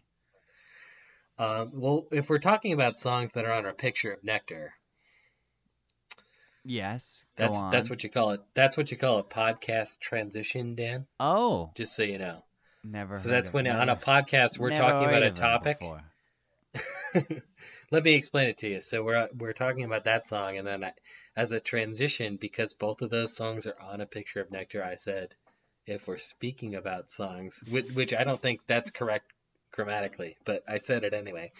[1.40, 4.74] Um, well, if we're talking about songs that are on our picture of Nectar,
[6.64, 7.24] Yes.
[7.36, 8.42] That's that's what you call it.
[8.54, 11.06] That's what you call a podcast transition, Dan.
[11.18, 12.44] Oh, Just so you know.
[12.84, 13.16] Never.
[13.16, 15.80] So that's when on a podcast we're talking about a topic.
[17.90, 18.80] Let me explain it to you.
[18.82, 20.92] So we're we're talking about that song, and then I,
[21.34, 24.96] as a transition, because both of those songs are on a picture of Nectar, I
[24.96, 25.34] said,
[25.86, 29.32] if we're speaking about songs, which, which I don't think that's correct
[29.84, 31.52] grammatically, but I said it anyway.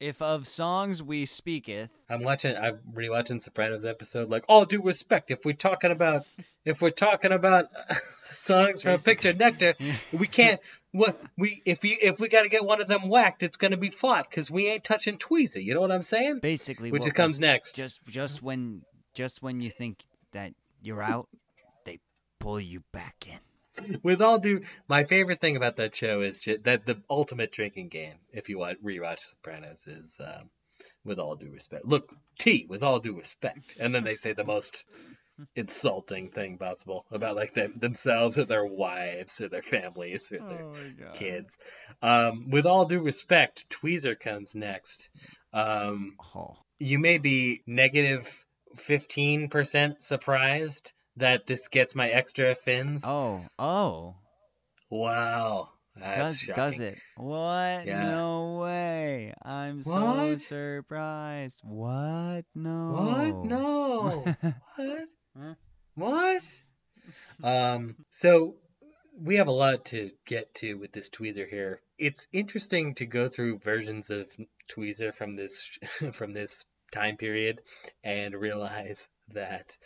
[0.00, 2.56] If of songs we speaketh, I'm watching.
[2.56, 4.28] I'm rewatching Sopranos episode.
[4.28, 6.26] Like, all due respect, if we're talking about,
[6.64, 7.66] if we're talking about
[8.34, 9.74] songs from picture Nectar,
[10.12, 10.60] we can't.
[10.90, 13.76] What we if we if we got to get one of them whacked, it's gonna
[13.76, 15.64] be Faht because we ain't touching Tweezy.
[15.64, 16.40] You know what I'm saying?
[16.40, 17.76] basically, Which it comes next.
[17.76, 18.82] just just when
[19.14, 20.02] just when you think
[20.32, 21.28] that you're out,
[21.84, 22.00] they
[22.40, 23.38] pull you back in.
[24.02, 27.88] With all due, my favorite thing about that show is ju- that the ultimate drinking
[27.88, 28.14] game.
[28.32, 30.50] If you watch, rewatch Sopranos, is um,
[31.04, 31.84] with all due respect.
[31.84, 34.84] Look, T, with all due respect, and then they say the most
[35.56, 40.66] insulting thing possible about like them themselves or their wives or their families or their
[40.98, 41.14] god.
[41.14, 41.58] kids.
[42.02, 45.10] Um, with all due respect, Tweezer comes next.
[45.52, 48.44] Um, Oh, you may be negative
[48.76, 53.04] fifteen percent surprised that this gets my extra fins.
[53.06, 54.16] oh, oh.
[54.90, 55.70] Wow.
[55.96, 56.98] That's does does it?
[57.16, 57.86] What?
[57.86, 58.10] Yeah.
[58.10, 59.32] No way!
[59.42, 60.40] I'm so What?
[60.40, 61.60] surprised.
[61.62, 62.44] What?
[62.54, 62.92] No.
[62.92, 63.44] What?
[63.44, 64.24] No.
[64.76, 65.08] what?
[65.38, 65.54] Huh?
[65.94, 66.42] What?
[67.42, 68.56] Um, so
[69.16, 71.80] we have a lot to get to with this tweezer here.
[71.96, 74.28] It's interesting to go through versions of
[74.68, 75.78] tweezer from this
[76.12, 77.60] from this time period
[78.02, 79.76] and realize that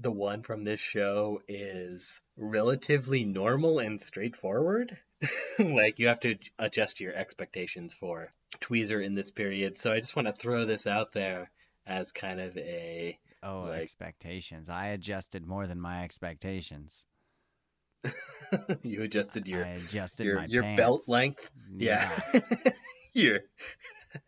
[0.00, 4.96] the one from this show is relatively normal and straightforward.
[5.58, 8.28] like you have to adjust your expectations for
[8.60, 9.76] tweezer in this period.
[9.76, 11.50] So I just want to throw this out there
[11.86, 14.68] as kind of a Oh, Like- expectations.
[14.68, 17.06] I adjusted more than my expectations.
[18.82, 21.08] you adjusted your I adjusted your my your belt pants.
[21.08, 21.50] length.
[21.76, 22.10] Yeah.
[23.12, 23.44] Here.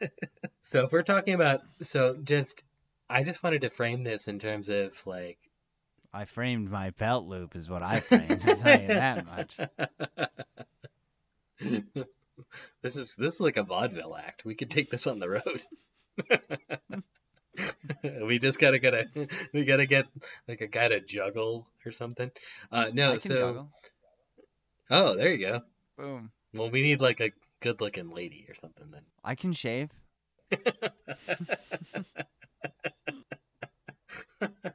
[0.63, 2.63] so if we're talking about so just
[3.09, 5.39] I just wanted to frame this in terms of like
[6.13, 8.43] I framed my belt loop, is what I framed.
[8.47, 9.57] I'll tell you that much.
[12.83, 14.45] this is this is like a vaudeville act.
[14.45, 15.63] We could take this on the road.
[18.27, 19.07] we just gotta get a
[19.53, 20.07] we gotta get
[20.49, 22.31] like a guy to juggle or something.
[22.73, 23.71] Uh no, I can so juggle.
[24.91, 25.61] oh there you go.
[25.97, 26.33] Boom.
[26.55, 27.31] Well we need like a
[27.61, 29.03] good looking lady or something then.
[29.23, 29.91] I can shave.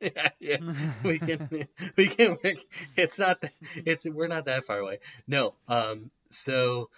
[0.16, 0.56] yeah, yeah.
[1.04, 2.56] we can we can work.
[2.96, 5.00] It's not that it's we're not that far away.
[5.26, 5.54] No.
[5.68, 6.10] Um.
[6.30, 6.90] So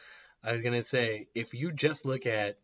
[0.42, 2.58] I was gonna say if you just look at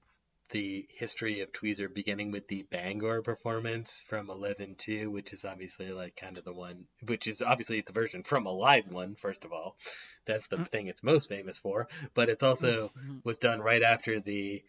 [0.51, 5.91] the history of Tweezer, beginning with the Bangor performance from Eleven Two, which is obviously
[5.91, 9.17] like kind of the one, which is obviously the version from a live one.
[9.17, 9.77] First of all,
[10.25, 11.89] that's the thing it's most famous for.
[12.15, 12.93] But it's also
[13.25, 14.63] was done right after the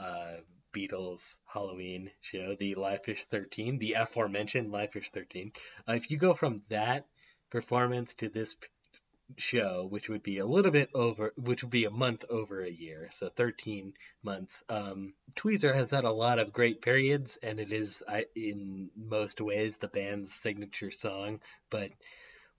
[0.00, 0.36] uh,
[0.72, 5.52] Beatles Halloween show, the Live Phish 13, the aforementioned Live Phish 13.
[5.88, 7.06] Uh, if you go from that
[7.50, 8.56] performance to this
[9.36, 12.70] show, which would be a little bit over, which would be a month over a
[12.70, 14.62] year, so 13 months.
[14.68, 19.40] Um, Tweezer has had a lot of great periods, and it is I, in most
[19.40, 21.40] ways the band's signature song,
[21.70, 21.90] but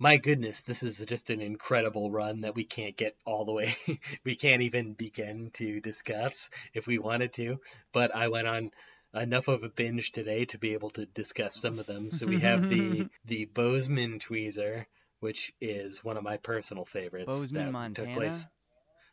[0.04, 3.74] my goodness, this is just an incredible run that we can't get all the way.
[4.26, 7.62] we can't even begin to discuss if we wanted to.
[7.94, 8.72] But I went on
[9.14, 12.10] enough of a binge today to be able to discuss some of them.
[12.10, 14.86] So we have the the Bozeman tweezer,
[15.22, 17.28] which is one of my personal favorites.
[17.28, 18.14] Bozeman, that took Montana.
[18.20, 18.46] place.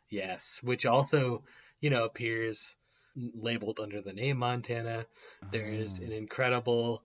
[0.09, 1.43] Yes, which also,
[1.79, 2.75] you know, appears
[3.15, 5.05] labeled under the name Montana.
[5.51, 6.03] There's Oh.
[6.03, 7.01] an incredible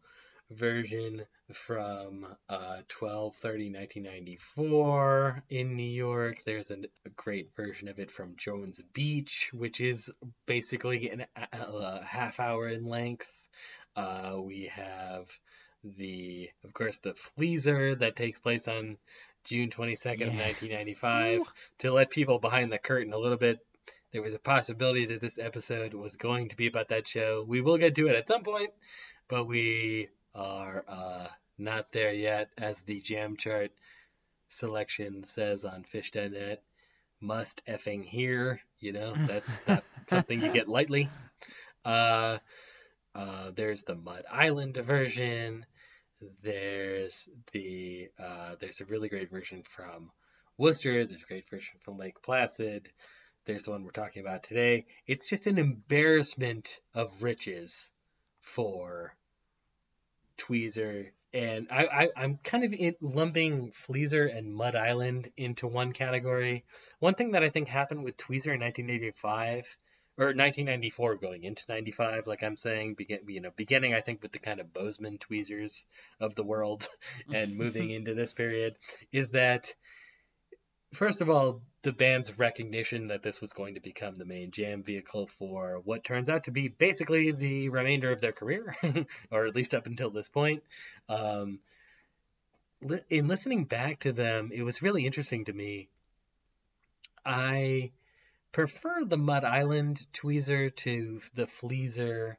[0.50, 6.42] version from uh 1230 1994 in New York.
[6.44, 10.10] There's an, a great version of it from Jones Beach, which is
[10.46, 13.30] basically an, a, half hour in length.
[13.94, 15.30] Uh, we have
[15.84, 18.98] the, of course, the Fleaser that takes place on
[19.44, 20.48] June 22nd of Yeah.
[20.48, 21.42] 1995.
[21.80, 23.58] To let people behind the curtain a little bit,
[24.12, 27.44] there was a possibility that this episode was going to be about that show.
[27.46, 28.70] We will get to it at some point,
[29.28, 31.26] but we are uh,
[31.58, 33.72] not there yet, as the jam chart
[34.48, 36.62] selection says on phish.net.
[37.20, 41.08] Must effing hear, you know, that's not something you get lightly.
[41.84, 42.38] Uh,
[43.14, 45.64] uh, there's the Mud Island version.
[46.42, 50.10] There's the uh, there's a really great version from
[50.58, 51.06] Worcester.
[51.06, 52.90] There's a great version from Lake Placid.
[53.46, 54.86] There's the one we're talking about today.
[55.06, 57.90] It's just an embarrassment of riches
[58.40, 59.14] for
[60.38, 65.92] Tweezer, and I, I I'm kind of in, lumping Fleazer and Mud Island into one
[65.92, 66.64] category.
[66.98, 69.76] One thing that I think happened with Tweezer in 1985
[70.18, 74.32] or 1994 going into 95 like i'm saying begin you know beginning i think with
[74.32, 75.86] the kind of bozeman tweezers
[76.20, 76.88] of the world
[77.32, 78.76] and moving into this period
[79.12, 79.74] is that
[80.94, 84.82] first of all the band's recognition that this was going to become the main jam
[84.82, 88.74] vehicle for what turns out to be basically the remainder of their career
[89.30, 90.64] or at least up until this point
[91.08, 91.60] um,
[92.82, 95.88] li- in listening back to them it was really interesting to me
[97.24, 97.92] i
[98.50, 102.36] prefer the Mud Island tweezer to the Fleazer.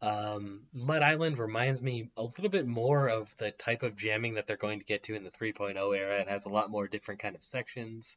[0.00, 4.46] Um, Mud Island reminds me a little bit more of the type of jamming that
[4.46, 6.20] they're going to get to in the 3.0 era.
[6.20, 8.16] It has a lot more different kind of sections.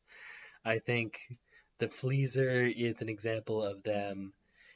[0.65, 1.19] I think
[1.80, 4.34] the Fleezer is an example of them,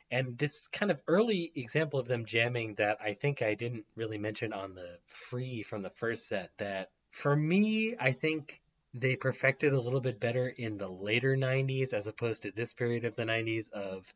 [0.09, 4.17] and this kind of early example of them jamming that I think I didn't really
[4.17, 6.51] mention on the free from the first set.
[6.57, 8.61] That for me, I think
[8.93, 13.05] they perfected a little bit better in the later 90s as opposed to this period
[13.05, 14.13] of the 90s of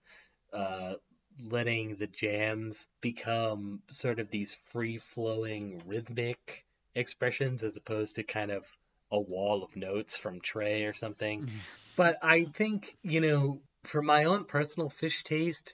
[0.53, 0.93] uh,
[1.39, 6.65] letting the jams become sort of these free flowing rhythmic
[6.95, 8.65] expressions as opposed to kind of
[9.11, 11.49] a wall of notes from Trey or something.
[11.95, 15.73] But I think, you know, for my own personal Phish taste,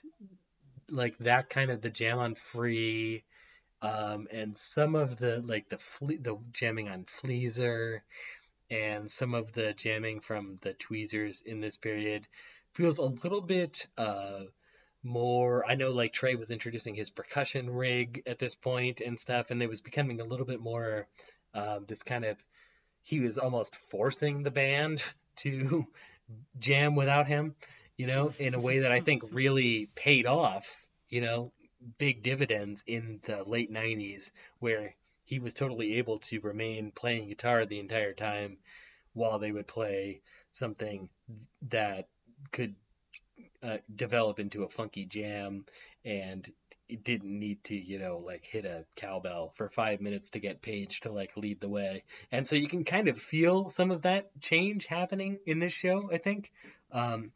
[0.90, 3.24] like that kind of the jam on free
[3.82, 8.00] um, and some of the like the fle- the jamming on Fleezer
[8.70, 12.26] and some of the jamming from the tweezers in this period
[12.72, 14.40] feels a little bit uh,
[15.02, 19.50] more i know like trey was introducing his percussion rig at this point and stuff
[19.50, 21.06] and it was becoming a little bit more
[21.52, 22.42] um, this kind of
[23.04, 25.02] he was almost forcing the band
[25.36, 25.86] to
[26.58, 27.54] jam without him
[27.96, 31.52] you know in a way that i think really paid off you know
[31.98, 34.94] big dividends in the late 90s where
[35.24, 38.56] he was totally able to remain playing guitar the entire time
[39.12, 40.20] while they would play
[40.52, 41.08] something
[41.68, 42.08] that
[42.52, 42.74] could
[43.62, 45.64] uh, develop into a funky jam
[46.04, 46.50] and
[47.02, 51.00] didn't need to you know like hit a cowbell for five minutes to get Page
[51.00, 54.30] to like lead the way and so you can kind of feel some of that
[54.40, 56.50] change happening in this show I think
[56.92, 57.32] um,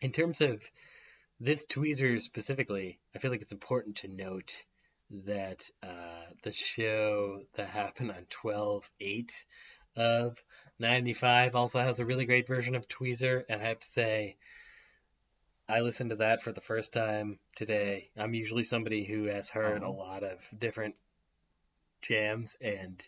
[0.00, 0.62] in terms of
[1.40, 4.54] this tweezer specifically I feel like it's important to note
[5.26, 9.32] that uh, the show that happened on 12 8
[9.96, 10.42] of
[10.78, 13.44] 95 also has a really great version of Tweezer.
[13.48, 14.36] And I have to say,
[15.72, 18.10] I listened to that for the first time today.
[18.14, 19.92] I'm usually somebody who has heard a Oh.
[19.92, 20.96] lot of different
[22.02, 23.00] jams, and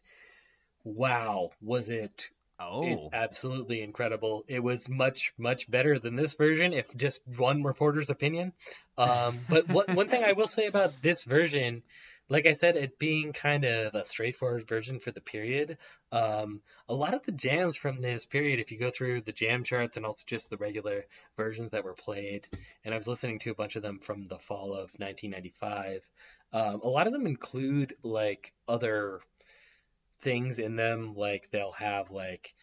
[0.83, 2.31] wow, was it it-
[2.61, 4.45] Oh, absolutely incredible.
[4.49, 8.55] It was much, much better than this version, if just one reporter's opinion.
[8.97, 11.83] Um, but one, one thing I will say about this version,
[12.29, 15.77] like I said, it being kind of a straightforward version for the period,
[16.11, 19.63] um, a lot of the jams from this period, if you go through the jam
[19.63, 21.05] charts and also just the regular
[21.37, 22.47] versions that were played,
[22.85, 26.09] and I was listening to a bunch of them from the fall of 1995,
[26.53, 29.21] um, a lot of them include like other
[30.23, 32.55] things in them like they'll have like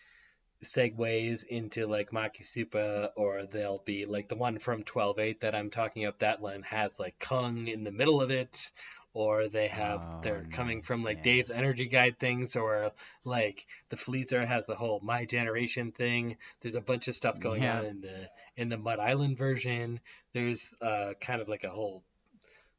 [0.64, 6.06] segues into like Makisupa or they'll be like the one from 12.8 that I'm talking
[6.06, 8.72] up that one has like Kung in the middle of it
[9.14, 11.24] or they have Oh, they're coming from like yeah.
[11.24, 12.92] Dave's energy guide things or
[13.26, 17.62] like the Fleezer has the whole my generation thing there's a bunch of stuff going
[17.62, 17.80] Yeah.
[17.80, 20.00] on in the in the Mud Island version
[20.34, 22.04] there's uh kind of like a whole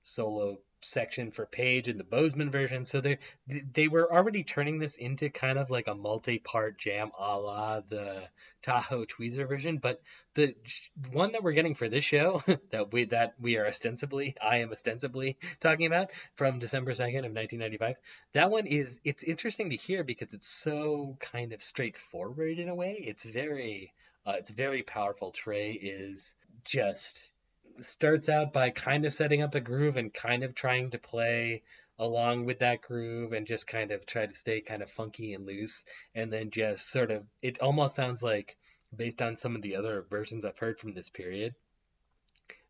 [0.03, 2.85] solo section for Page in the Bozeman version.
[2.85, 7.39] So they they were already turning this into kind of like a multi-part jam a
[7.39, 8.23] la the
[8.63, 9.79] Tahoe Tweezer version.
[9.79, 10.03] But
[10.35, 10.55] the
[11.13, 14.71] one that we're getting for this show that we that we are ostensibly I am
[14.71, 17.97] ostensibly talking about from December second of 1995.
[18.35, 22.75] That one is it's interesting to hear because it's so kind of straightforward in a
[22.75, 22.97] way.
[22.99, 23.93] It's very
[24.27, 25.33] uh, it's very powerful.
[25.33, 26.35] Trey is
[26.65, 27.19] just
[27.81, 31.63] starts out by kind of setting up a groove and kind of trying to play
[31.99, 35.47] along with that groove and just kind of try to stay kind of funky and
[35.47, 35.85] loose.
[36.15, 38.57] And then just sort of it almost sounds like
[38.95, 41.55] based on some of the other versions I've heard from this period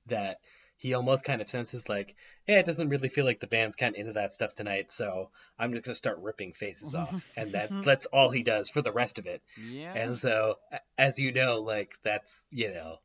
[0.07, 0.39] that
[0.83, 2.17] he almost kind of senses like
[2.49, 5.31] yeah it doesn't really feel like the band's kind of into that stuff tonight so
[5.57, 7.25] I'm just going to start ripping faces off.
[7.37, 9.43] And that that's all he does for the rest of it.
[9.65, 9.93] Yeah.
[9.95, 10.59] and so,
[10.99, 12.99] as you know, like that's you know,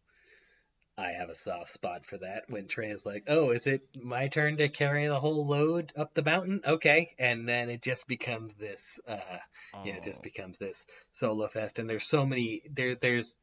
[0.97, 2.49] I have a soft spot for that.
[2.49, 6.13] When Trey is like, "Oh, is it my turn to carry the whole load up
[6.13, 9.37] the mountain?" Okay, and then it just becomes this, uh,
[9.83, 10.23] yeah, it just Oh.
[10.23, 11.79] becomes this solo fest.
[11.79, 12.95] And there's so many there.
[12.95, 13.35] There's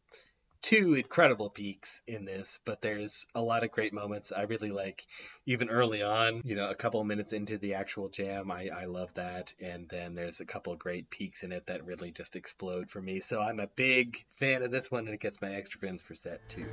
[0.65, 4.33] two incredible peaks in this, but there's a lot of great moments.
[4.33, 5.07] I really like
[5.45, 9.13] even early on, you know, a couple minutes into the actual jam, I, I love
[9.15, 9.53] that.
[9.61, 13.21] And then there's a couple great peaks in it that really just explode for me.
[13.21, 16.15] So I'm a big fan of this one, and it gets my extra fins for
[16.15, 16.67] set two.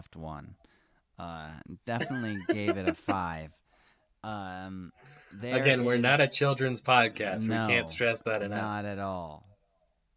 [0.00, 0.54] Soft one.
[1.18, 1.50] Uh,
[1.84, 3.52] definitely gave it a five.
[4.24, 4.92] Um,
[5.32, 7.46] there Again, we're not a children's podcast.
[7.46, 8.62] No, we can't stress that enough.
[8.62, 9.44] Not at all.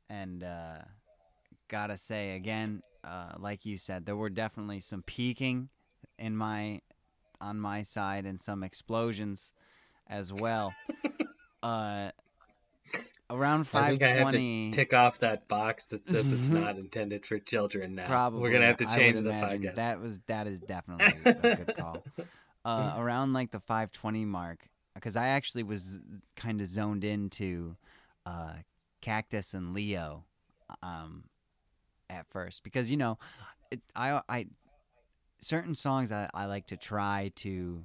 [0.10, 0.80] And uh,
[1.68, 5.70] gotta say again, uh, like you said, there were definitely some peaking
[6.18, 6.80] in my
[7.42, 9.52] on my side and some explosions
[10.08, 10.74] as well.
[11.64, 12.12] uh,
[13.30, 14.72] around five think I have to twenty.
[14.72, 18.06] tick off that box that says it's not intended for children now.
[18.06, 18.42] Probably.
[18.42, 19.76] We're gonna have to change the podcast.
[19.76, 22.04] That was that is definitely a good call.
[22.66, 26.02] Uh, around like the 520 mark, because I actually was
[26.36, 27.76] kind of zoned into
[28.26, 28.54] uh,
[29.02, 30.24] Cactus and Leo
[30.82, 31.26] um,
[32.10, 33.18] at first, because you know,
[33.72, 34.48] it, I I
[35.42, 37.84] certain songs I, I like to try to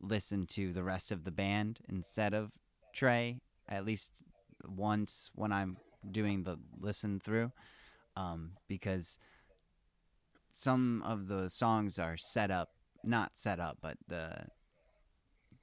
[0.00, 2.52] listen to the rest of the band instead of
[2.94, 4.22] Trey at least
[4.68, 5.76] once when I'm
[6.10, 7.52] doing the listen through,
[8.16, 9.18] um, because
[10.50, 12.70] some of the songs are set up
[13.02, 14.30] not set up but the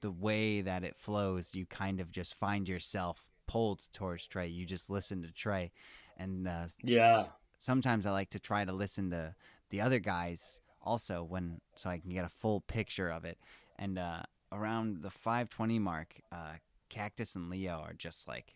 [0.01, 4.63] the way that it flows you kind of just find yourself pulled towards Trey you
[4.65, 5.71] just listen to Trey
[6.17, 7.25] and uh, yeah.
[7.57, 9.33] sometimes I like to try to listen to
[9.69, 13.37] the other guys also when so I can get a full picture of it.
[13.79, 14.21] And uh,
[14.51, 16.53] around the 520 mark, uh,
[16.89, 18.53] Cactus and Leo are just like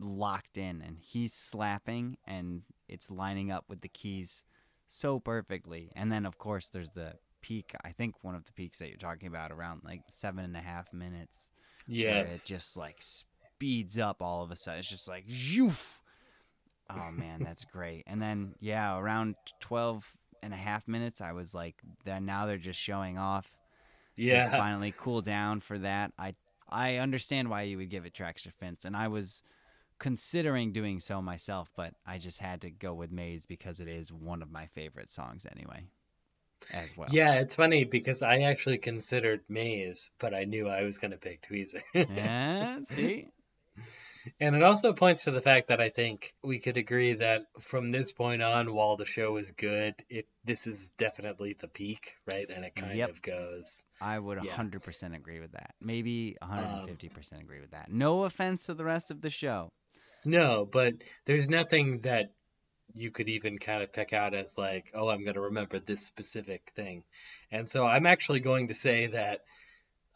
[0.00, 4.44] locked in, and he's slapping, and it's lining up with the keys
[4.86, 5.90] so perfectly.
[5.94, 7.74] And then of course there's the peak.
[7.84, 10.60] I think one of the peaks that you're talking about around like seven and a
[10.60, 11.50] half minutes
[12.08, 14.80] where it just like speeds up all of a sudden.
[14.80, 16.00] It's just like zhoof.
[16.90, 18.04] Oh man, that's great.
[18.06, 22.58] And then yeah, around 12 and a half minutes, I was like, then now they're
[22.58, 23.56] just showing off.
[24.16, 24.50] They Yeah.
[24.50, 26.12] finally cool down for that.
[26.18, 26.34] I
[26.68, 29.42] I understand why you would give it to extra fins, and I was
[29.98, 34.12] considering doing so myself, but I just had to go with Maze because it is
[34.12, 35.86] one of my favorite songs anyway.
[36.72, 37.08] As well.
[37.10, 41.16] Yeah, it's funny because I actually considered Maze, but I knew I was going to
[41.16, 41.82] pick Tweezer.
[41.94, 43.28] Yeah, see?
[44.40, 47.90] and it also points to the fact that I think we could agree that from
[47.90, 52.48] this point on, while the show is good, it this is definitely the peak, right?
[52.50, 53.10] And it kind Yep.
[53.10, 53.84] of goes.
[54.00, 54.54] I would Yeah.
[54.56, 55.74] 100% agree with that.
[55.80, 57.90] Maybe 150% um, agree with that.
[57.90, 59.70] No offense to the rest of the show.
[60.28, 60.94] No, but
[61.24, 62.32] there's nothing that
[62.94, 66.04] you could even kind of pick out as like, oh, I'm going to remember this
[66.04, 67.04] specific thing.
[67.50, 69.44] And so I'm actually going to say that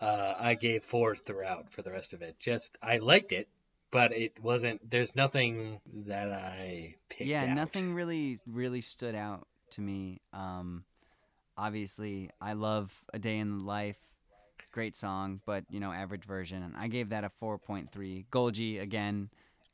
[0.01, 2.39] uh, I gave fours throughout for the rest of it.
[2.39, 3.49] Just I liked it,
[3.91, 4.91] but it wasn't.
[4.91, 7.31] There's nothing that I picked.
[7.31, 7.57] yeah, out.
[7.57, 10.21] nothing really really stood out to me.
[10.35, 10.85] Um,
[11.57, 14.01] obviously, I love A Day in the Life,
[14.73, 16.63] great song, but you know, average version.
[16.63, 18.27] And I gave that a four point three.
[18.31, 19.31] Golgi again,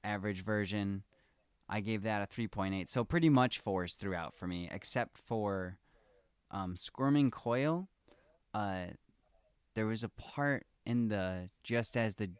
[0.09, 1.03] average version.
[1.69, 2.89] I gave that a three point eight.
[2.89, 5.79] So pretty much fours throughout for me, except for
[6.51, 7.89] um, Squirming Coil.
[8.55, 8.87] Uh,
[9.75, 12.31] there was a part in the just as the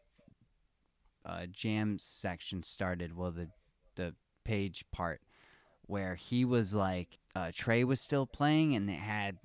[1.25, 3.15] uh, jam section started.
[3.15, 3.49] Well, the
[3.95, 5.21] the page part
[5.85, 9.37] where he was like uh, Trey was still playing and it had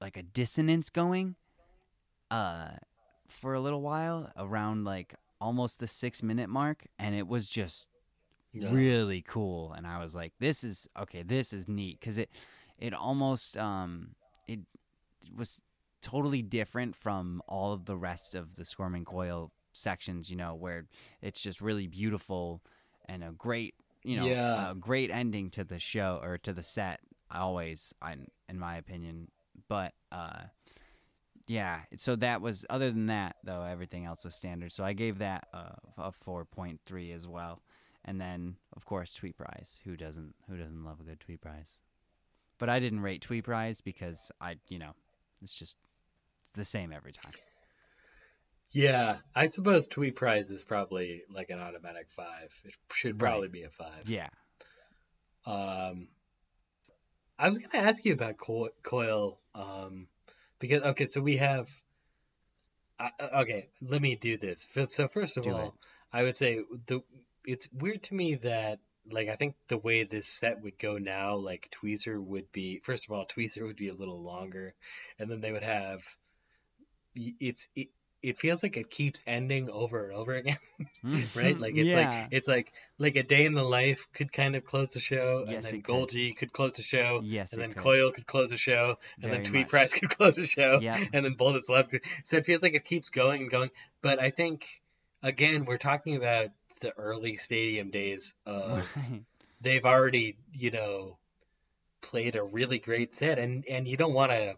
[0.00, 1.36] like a dissonance going
[2.30, 2.70] uh
[3.26, 7.88] for a little while around like almost the 6 minute mark and it was just
[8.52, 8.70] Yeah.
[8.72, 12.30] really cool and I was like this is okay this is neat cuz it
[12.78, 14.14] it almost um
[14.46, 14.60] it
[15.34, 15.60] was
[16.02, 20.86] totally different from all of the rest of the Squirming Coil sections, you know, where
[21.20, 22.60] it's just really beautiful
[23.08, 24.70] and a great, you know, Yeah.
[24.70, 27.00] a great ending to the show or to the set.
[27.30, 28.16] Always, I,
[28.48, 29.30] in my opinion.
[29.68, 30.42] But uh,
[31.46, 32.64] yeah, so that was.
[32.70, 34.72] Other than that, though, everything else was standard.
[34.72, 37.62] So I gave that a four point three as well.
[38.04, 39.80] And then, of course, Tweeprise.
[39.84, 40.34] Who doesn't?
[40.48, 41.78] Who doesn't love a good Tweeprise?
[42.58, 44.92] But I didn't rate Tweeprise because I, you know,
[45.40, 45.76] it's just
[46.42, 47.32] it's the same every time.
[48.72, 52.52] Yeah, I suppose Tweeprise is probably like an automatic five.
[52.64, 53.30] It should Right.
[53.30, 54.08] probably be a five.
[54.08, 54.28] Yeah.
[55.44, 56.08] Um,
[57.38, 60.06] I was gonna ask you about Co- Coil, um,
[60.62, 61.68] because okay, so we have.
[62.98, 64.66] I uh, okay, let me do this.
[64.86, 65.72] So first of Do all, it.
[66.12, 67.00] I would say the
[67.44, 68.78] it's weird to me that
[69.10, 73.06] like I think the way this set would go now, like Tweezer would be first
[73.06, 74.74] of all, Tweezer would be a little longer,
[75.18, 76.04] and then they would have.
[77.16, 77.88] It's it,
[78.22, 80.56] it feels like it keeps ending over and over again
[81.02, 81.20] hmm.
[81.34, 81.58] right?
[81.58, 82.08] Like it's yeah.
[82.08, 85.44] like it's like like a day in the life could kind of close the show,
[85.46, 85.94] Yes, and then it could.
[85.94, 87.82] Golgi could close the show, yes, and then could.
[87.82, 89.70] Coil could close the show, and Very then Tweet much.
[89.70, 91.08] Price could close the show, Yep.
[91.12, 91.94] and then Bullets left.
[92.24, 93.70] So it feels like it keeps going and going.
[94.00, 94.66] But I think
[95.22, 96.50] again we're talking about
[96.80, 98.88] the early stadium days of
[99.60, 101.18] they've already you know
[102.02, 104.56] played a really great set and and you don't want to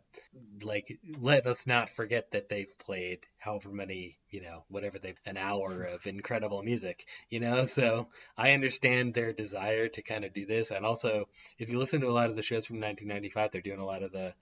[0.65, 5.37] like let us not forget that they've played however many you know whatever they've an
[5.37, 10.47] hour of incredible music you know so i understand their desire to kind of do
[10.47, 13.61] this and also if you listen to a lot of the shows from 1995 they're
[13.61, 14.35] doing a lot of the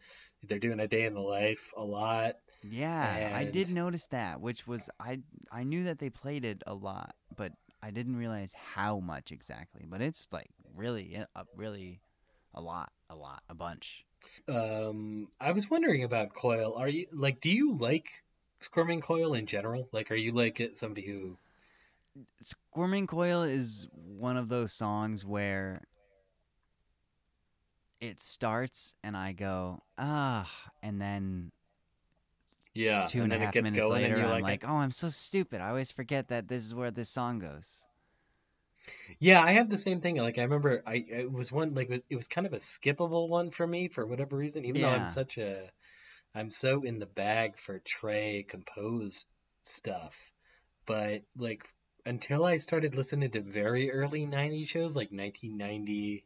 [0.44, 4.66] they're doing a day in the life a lot Yeah, I did notice that, which
[4.66, 5.20] was I
[5.50, 7.52] I knew that they played it a lot, but
[7.82, 9.84] I didn't realize how much exactly.
[9.84, 12.00] But it's like really uh, uh, really
[12.54, 14.04] a lot, a lot, a bunch.
[14.48, 18.08] um i was wondering about coil are you like do you like
[18.60, 21.36] squirming coil in general like are you like somebody who
[22.40, 25.82] Squirming Coil is one of those songs where
[28.00, 30.50] it starts and I go, ah,
[30.82, 31.52] and then
[32.74, 34.76] yeah two and and a half it gets minutes going later, I'm like, like, oh,
[34.76, 35.60] I'm so stupid.
[35.60, 37.86] I always forget that this is where this song goes.
[39.18, 40.16] Yeah, I have the same thing.
[40.16, 43.50] Like I remember, I it was one like it was, kind of a skippable one
[43.50, 44.64] for me for whatever reason.
[44.64, 45.70] Even though I'm such a,
[46.34, 49.26] I'm so in the bag for Trey composed
[49.64, 50.32] stuff,
[50.86, 51.64] but like
[52.06, 56.24] until I started listening to very early '90s shows, like 1990.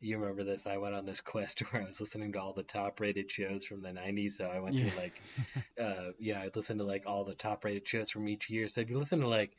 [0.00, 0.66] You remember this?
[0.66, 3.64] I went on this quest where I was listening to all the top rated shows
[3.64, 4.36] from the 90s.
[4.38, 4.84] So I went Yeah.
[4.84, 5.20] to like,
[5.80, 8.66] uh, you know, I listened to like all the top rated shows from each year.
[8.68, 9.52] So if you listen to like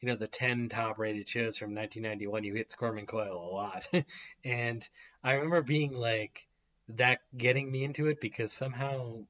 [0.00, 3.88] you know, the 10 top rated shows from 1991, you hit Squirming Coil a lot.
[4.44, 4.86] and
[5.24, 6.46] I remember being like,
[6.88, 9.24] that getting me into it because somehow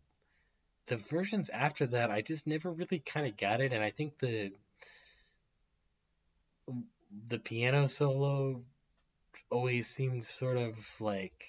[0.87, 3.73] the versions after that, I just never really kind of got it.
[3.73, 4.53] And I think the,
[7.29, 8.63] the piano solo
[9.51, 11.45] always seems sort of like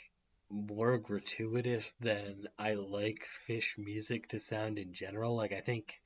[0.50, 5.36] more gratuitous than I like Phish music to sound in general.
[5.36, 6.00] Like, I think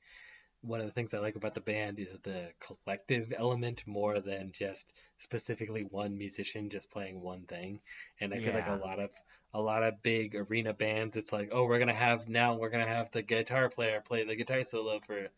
[0.62, 4.52] one of the things I like about the band is the collective element more than
[4.52, 7.80] just specifically one musician just playing one thing.
[8.20, 9.10] And I feel like a lot of
[9.54, 12.86] a lot of big arena bands, it's like, oh, we're gonna have now we're gonna
[12.86, 15.28] have the guitar player play the guitar solo for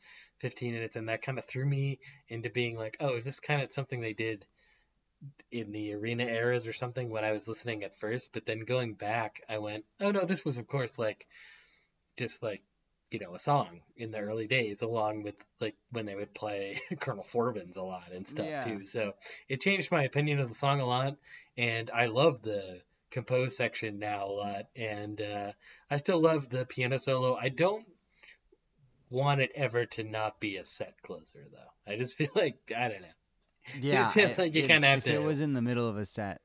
[0.40, 1.98] 15 minutes, and that kind of threw me
[2.28, 4.44] into being like, oh, is this kind of something they did
[5.50, 8.32] in the arena eras or something when I was listening at first?
[8.34, 11.26] But then going back, I went, oh no, this was of course like
[12.18, 12.62] just like
[13.14, 16.82] you know, a song in the early days, along with like when they would play
[16.98, 18.64] Colonel Forbins a lot and stuff Yeah.
[18.64, 18.86] too.
[18.86, 19.14] So
[19.48, 21.16] it changed my opinion of the song a lot,
[21.56, 22.80] and I love the
[23.12, 25.52] compose section now a lot, and uh,
[25.88, 27.36] I still love the piano solo.
[27.36, 27.86] I don't
[29.10, 31.92] want it ever to not be a set closer though.
[31.92, 33.06] I just feel like I don't know.
[33.80, 35.96] Yeah, just I- like you kinda have if to- it was in the middle of
[35.96, 36.40] a set,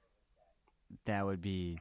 [1.06, 1.80] that would be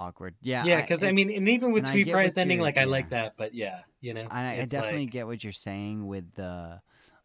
[0.00, 0.34] awkward.
[0.40, 2.84] Yeah, Yeah, because I, it's- mean, and even with and I Tweeprise ending, like I
[2.84, 6.34] like that, but yeah, you know, I, I definitely like- get what you're saying with
[6.34, 6.80] the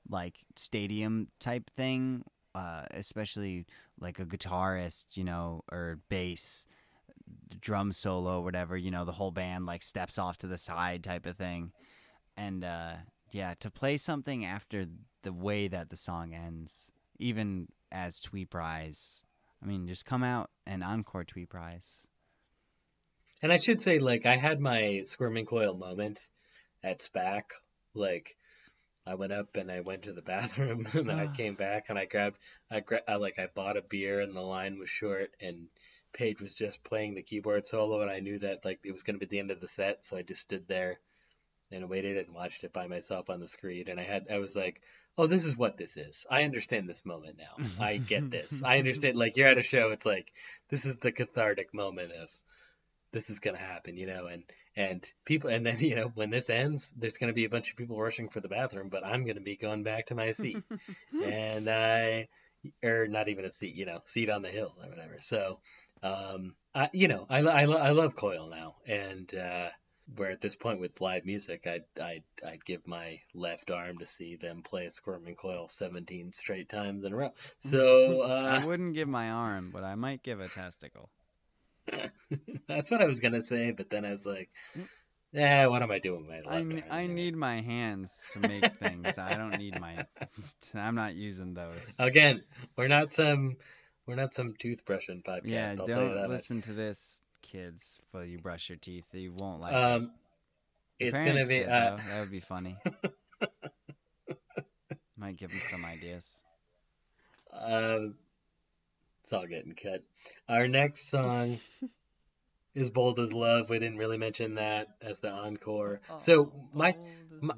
[0.10, 2.24] like stadium type thing,
[2.54, 3.66] uh, especially
[4.00, 6.68] like a guitarist, you know, or bass,
[7.60, 8.78] drum solo, whatever.
[8.78, 11.72] You know, the whole band like steps off to the side type of thing,
[12.38, 12.94] and uh,
[13.32, 14.86] yeah, to play something after
[15.24, 19.24] the way that the song ends, even as Tweeprise.
[19.64, 22.06] I mean, just come out and encore Tweeprise.
[23.42, 26.26] And I should say, like, I had my squirming coil moment
[26.84, 27.44] at SPAC.
[27.94, 28.36] Like,
[29.06, 31.32] I went up and I went to the bathroom, and then I Ah.
[31.32, 32.38] came back and I grabbed,
[32.72, 35.68] I, gra- I like, I bought a beer, and the line was short, and
[36.14, 39.20] Page was just playing the keyboard solo, and I knew that like it was going
[39.20, 40.98] to be the end of the set, so I just stood there
[41.72, 44.56] and waited and watched it by myself on the screen, and I had, I was
[44.56, 44.82] like.
[45.18, 46.26] Oh, this is what this is.
[46.30, 47.66] I understand this moment now.
[47.80, 48.62] I get this.
[48.62, 49.16] I understand.
[49.18, 50.28] Like you're at a show, it's like
[50.70, 52.30] this is the cathartic moment of
[53.16, 54.44] this is gonna happen, you know, and
[54.76, 57.78] and people, and then you know when this ends, there's gonna be a bunch of
[57.78, 60.62] people rushing for the bathroom, but I'm gonna be going back to my seat,
[61.24, 62.28] and I,
[62.84, 65.16] or not even a seat, you know, seat on the hill or whatever.
[65.20, 65.60] So,
[66.04, 69.70] um, I, you know, I, I, I love Coil now, and uh,
[70.18, 74.06] where at this point with live music, I'd, I'd, I'd give my left arm to
[74.06, 77.32] see them play Squirming Coil 17 straight times in a row.
[77.60, 81.10] So uh, I wouldn't give my arm, but I might give a testicle.
[82.68, 84.50] That's what I was gonna say, but then I was like,
[85.32, 86.52] "Yeah, what am I doing with my
[86.92, 89.18] I, need my hands to make things.
[89.18, 90.06] I don't need my.
[90.74, 91.96] I'm not using those.
[92.00, 92.42] Again,
[92.78, 93.58] we're not some,
[94.08, 95.42] we're not some toothbrushing podcast.
[95.46, 96.38] yeah, I'll tell you don't that much.
[96.38, 98.00] listen to this, kids.
[98.12, 100.12] While you brush your teeth, you won't like Um,
[101.00, 101.08] it.
[101.08, 101.60] It's gonna be.
[101.60, 101.98] could, Uh.
[102.10, 102.78] That would be funny.
[105.18, 106.42] Might give them some ideas.
[107.54, 108.16] um,
[109.26, 110.04] it's all getting cut.
[110.48, 111.60] Our next song
[112.76, 116.00] is "Bold as Love." We didn't really mention that as the encore.
[116.18, 116.96] So my
[117.42, 117.56] my-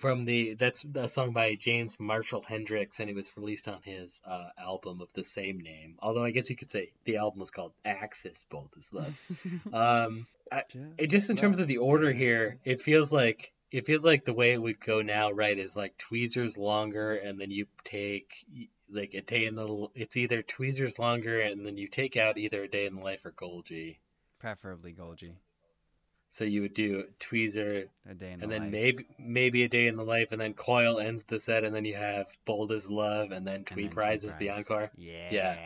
[0.00, 4.20] from the that's a song by James Marshall Hendrix, and it was released on his
[4.26, 5.94] uh, album of the same name.
[6.00, 9.16] Although I guess you could say the album was called Axis Bold as Love.
[9.72, 10.64] um, I,
[10.98, 14.34] it just in terms of the order here, it feels like it feels like the
[14.34, 15.56] way it would go now, right?
[15.56, 18.44] Is like tweezers longer, and then you take
[18.92, 19.88] like a day in the.
[19.94, 23.24] It's either tweezers longer, and then you take out either a day in the life
[23.24, 23.96] or Golgi.
[24.38, 25.32] Preferably Golgi.
[26.28, 28.70] So you would do tweezer, A day in the and then life.
[28.70, 31.84] maybe maybe a day in the life, and then Coil ends the set, and then
[31.84, 34.90] you have Bold as Love, and then Tweeprise is the encore.
[34.96, 35.28] Yeah.
[35.30, 35.58] Yeah.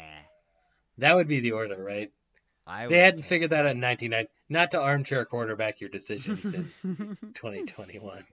[0.98, 2.10] That would be the order, right?
[2.66, 4.28] I They hadn't figured that out in 1990.
[4.48, 6.64] Not to armchair quarterback your decisions in
[7.34, 8.24] 2021.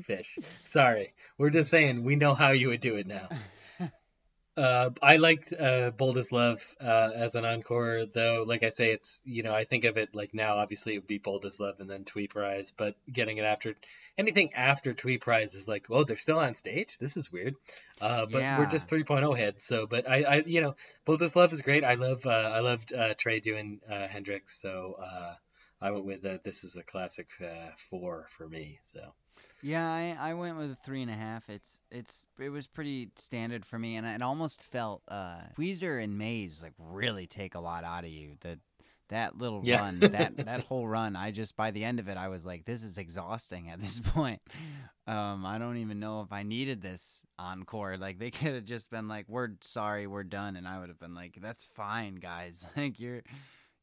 [0.00, 0.38] Phish.
[0.64, 1.14] Sorry.
[1.38, 3.28] We're just saying we know how you would do it now.
[4.56, 8.44] Uh, I liked uh, Bold as Love uh, as an encore, though.
[8.46, 10.56] Like I say, it's you know I think of it like now.
[10.56, 13.74] Obviously, it would be Bold as Love and then Tweeprise, but getting it after
[14.18, 16.98] anything after Tweeprise is like, oh, they're still on stage.
[16.98, 17.54] This is weird.
[18.00, 19.64] Uh, but we're just 3.0 heads.
[19.64, 21.84] So, but I, I, you know, Bold as Love is great.
[21.84, 24.60] I love, uh, I loved uh, Trey doing uh, Hendrix.
[24.60, 25.34] So uh,
[25.82, 28.78] I went with uh, this is a classic uh, four for me.
[28.82, 29.00] So.
[29.62, 31.48] Yeah, I, I went with a three and a half.
[31.48, 36.18] It's it's it was pretty standard for me, and it almost felt uh, Tweezer and
[36.18, 38.36] Maze like really take a lot out of you.
[38.40, 38.58] That
[39.08, 39.80] that little Yeah.
[39.80, 42.64] run, that that whole run, I just by the end of it, I was like,
[42.64, 44.40] this is exhausting at this point.
[45.06, 47.96] Um, I don't even know if I needed this encore.
[47.96, 51.00] Like they could have just been like, we're sorry, we're done, and I would have
[51.00, 52.66] been like, that's fine, guys.
[52.76, 53.22] Like you're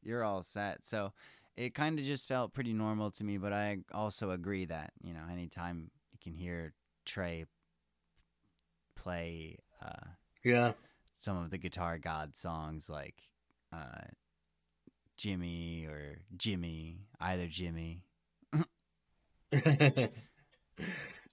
[0.02, 0.86] you're all set.
[0.86, 1.12] So
[1.58, 5.12] it kind of just felt pretty normal to me, but I also agree that, you
[5.12, 6.72] know, anytime you can hear
[7.04, 7.46] Trey
[8.94, 10.06] play uh,
[10.44, 10.72] Yeah.
[11.12, 13.16] some of the Guitar God songs like
[13.72, 14.02] uh,
[15.16, 18.02] Jimmy or Jimmy, either Jimmy.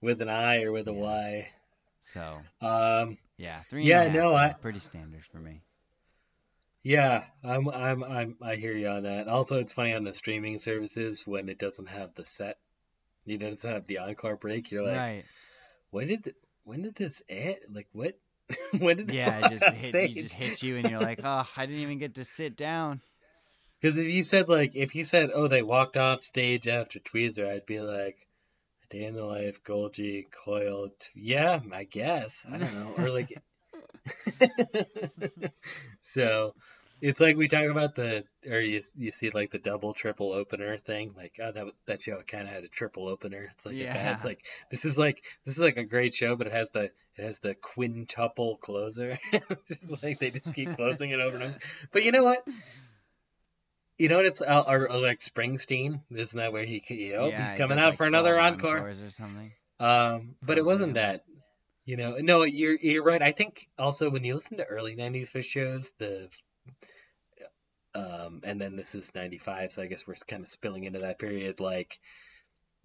[0.02, 0.99] with an I or with a Yeah.
[1.02, 1.49] Y.
[1.99, 5.61] So, Um, yeah, three Yeah, no, I- pretty standard for me.
[6.86, 9.28] Yeah, I'm, I'm, I'm, I hear you on that.
[9.28, 12.60] Also, it's funny on the streaming services when it doesn't have the set,
[13.26, 14.70] you know, it doesn't have the encore break.
[14.70, 15.24] You're like, right.
[15.90, 17.57] when did, th- when did this end?
[17.74, 18.20] Like, what?
[18.78, 21.66] when did Yeah, it just hit, you just hits you and you're like, oh, I
[21.66, 23.02] didn't even get to sit down.
[23.82, 27.48] Because if you said like, if you said, oh, they walked off stage after Tweezer,
[27.48, 28.16] I'd be like,
[28.84, 30.90] A Day in the Life, Golgi, Coil.
[30.98, 32.45] T- yeah, I guess.
[32.49, 32.94] I don't know.
[32.98, 33.34] Or like,
[36.02, 36.56] so,
[37.01, 40.77] It's like we talk about the, or you you see like the double triple opener
[40.77, 41.13] thing.
[41.15, 43.49] Like oh that that show kind of had a triple opener.
[43.53, 44.13] It's like Yeah.
[44.13, 46.84] it's like this is like this is like a great show, but it has the
[47.17, 49.19] it has the quintuple closer.
[49.31, 51.59] it's like they just keep closing it over and over.
[51.91, 52.43] But you know what?
[53.97, 54.26] You know what?
[54.26, 56.01] It's uh, or, or like Springsteen.
[56.11, 56.84] Isn't that where he?
[56.89, 58.80] You know, Yeah, he's coming does, out like, for another encore.
[58.89, 59.51] or something.
[59.80, 61.23] Um, but it wasn't that.
[61.85, 63.22] You know, no, you're you're right.
[63.22, 66.30] I think also when you listen to early '90s Phish shows, the
[67.95, 71.17] um, and then this is '95, so I guess we're kind of spilling into that
[71.17, 71.59] period.
[71.59, 71.97] Like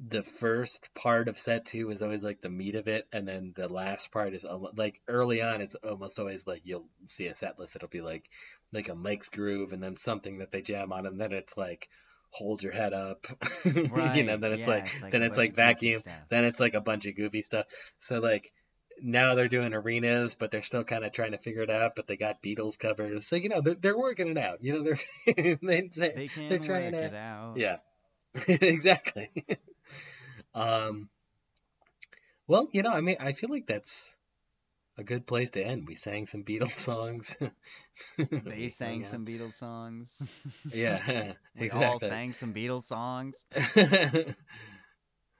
[0.09, 3.53] the first part of set two is always like the meat of it, and then
[3.57, 5.61] the last part is almost like early on.
[5.61, 7.77] It's almost always like you'll see a set list.
[7.77, 8.25] It'll be like
[8.73, 11.89] like a Mike's groove, and then something that they jam on, and then it's like
[12.31, 13.27] hold your head up,
[13.65, 14.37] you know.
[14.37, 16.15] Then it's yeah, like it's like then it's like vacuum stuff.
[16.29, 17.67] then it's like a bunch of goofy stuff.
[17.99, 18.53] So like
[19.03, 21.97] now they're doing arenas, but they're still kind of trying to figure it out.
[21.97, 24.63] But they got Beatles covers, so you know they're they're working it out.
[24.63, 24.99] You know they're
[25.63, 27.57] they, they, They can they're work trying to it out.
[27.57, 27.79] yeah
[28.49, 29.31] exactly.
[30.55, 31.09] um,
[32.47, 34.17] well, you know, I mean, I feel like that's
[34.99, 35.87] a good place to end.
[35.87, 37.37] We sang some Beatles songs.
[38.19, 40.29] They sang some Beatles songs.
[40.73, 43.47] Yeah, we all sang some Beatles songs.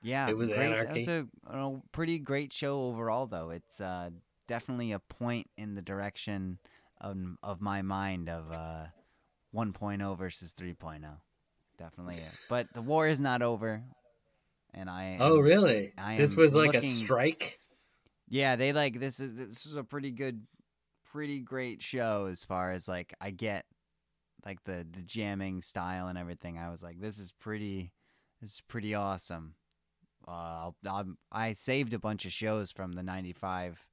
[0.03, 0.73] Yeah, It was great.
[0.73, 3.51] That was a, a pretty great show overall, though.
[3.51, 4.11] It's uh,
[4.47, 6.59] definitely a point in the direction
[7.01, 8.87] of, of my mind of uh,
[9.55, 11.03] 1.0 versus 3.0.
[11.79, 12.33] Definitely it.
[12.49, 13.83] But the war is not over,
[14.75, 15.17] and I.
[15.19, 15.93] oh, really?
[15.97, 17.59] I This was like a strike.
[18.29, 20.43] Yeah, they like this is this is a pretty good,
[21.11, 23.65] pretty great show as far as like I get,
[24.45, 26.59] like the the jamming style and everything.
[26.59, 27.93] I was like, this is pretty,
[28.43, 29.55] this is pretty awesome.
[30.31, 33.85] Uh, I'll, I saved a bunch of shows from the '95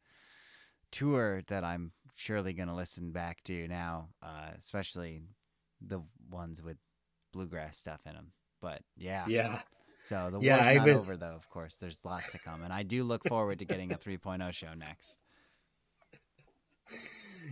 [0.92, 5.24] tour that I'm surely gonna listen back to now, uh, especially
[5.82, 6.78] the ones with
[7.34, 8.32] bluegrass stuff in them.
[8.62, 9.62] But yeah, Yeah.
[10.00, 11.36] so the Yeah, war's I not was- over, though.
[11.36, 14.52] Of course, there's lots to come, and I do look forward to getting a 3.0
[14.54, 15.18] show next.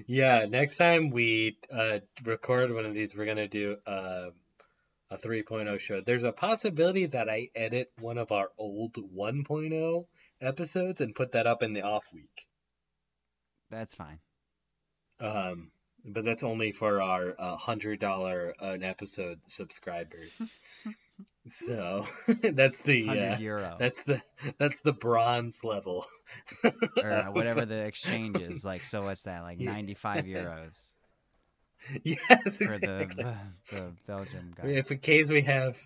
[0.08, 4.30] Yeah, next time we uh, record one of these, we're gonna do uh,
[5.16, 6.02] a 3.0 show.
[6.02, 10.06] There's a possibility that I edit one of our old 1.0
[10.42, 12.48] episodes and put that up in the off week.
[13.70, 14.20] That's fine.
[15.20, 15.72] Um,
[16.04, 20.42] but that's only for our uh, hundred dollar an episode subscribers.
[21.48, 22.06] so
[22.44, 24.22] that's the uh, euro that's the
[24.58, 26.06] that's the bronze level.
[27.02, 28.66] or whatever the exchange is.
[28.66, 29.42] Like, so what's that?
[29.42, 29.72] Like Yeah.
[29.72, 30.94] 95 euros
[32.04, 33.24] yes, for the exactly.
[33.24, 33.36] the,
[33.76, 34.68] the Belgium guy.
[34.70, 35.78] If in case we have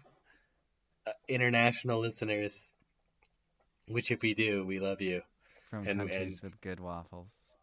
[1.08, 2.60] uh, international listeners,
[3.88, 5.22] which if we do, we love you.
[5.70, 7.54] From and- countries and- with good waffles.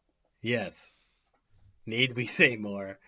[0.43, 0.93] Yes.
[1.87, 2.99] Need we say more?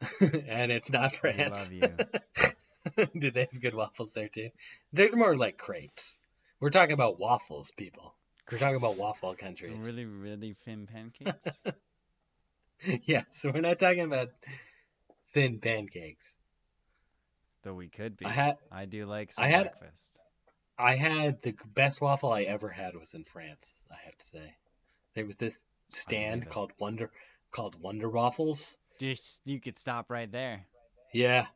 [0.20, 1.70] and it's not We France.
[1.70, 3.04] love you.
[3.20, 4.50] do they have good waffles there too?
[4.92, 6.20] They're more like crepes.
[6.60, 8.14] We're talking about waffles, people.
[8.50, 9.82] We're talking about waffle countries.
[9.84, 11.62] Really, really thin pancakes.
[13.04, 14.28] yeah, so we're not talking about
[15.34, 16.36] thin pancakes.
[17.62, 18.24] Though we could be.
[18.26, 20.16] I had I do like some I had- breakfast.
[20.78, 23.70] I had the best waffle I ever had was in France.
[23.90, 24.54] I have to say,
[25.14, 25.58] there was this
[25.90, 27.10] stand called Wonder
[27.50, 28.78] called Wonder Waffles.
[28.98, 30.64] Just you could stop right there.
[31.12, 31.48] Yeah,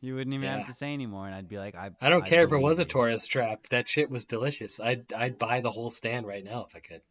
[0.00, 0.56] You wouldn't even Yeah.
[0.56, 1.90] have to say anymore, and I'd be like, I.
[2.00, 2.86] I don't care if it was a you.
[2.88, 3.66] tourist trap.
[3.70, 4.80] That shit was delicious.
[4.80, 7.02] I'd I'd buy the whole stand right now if I could.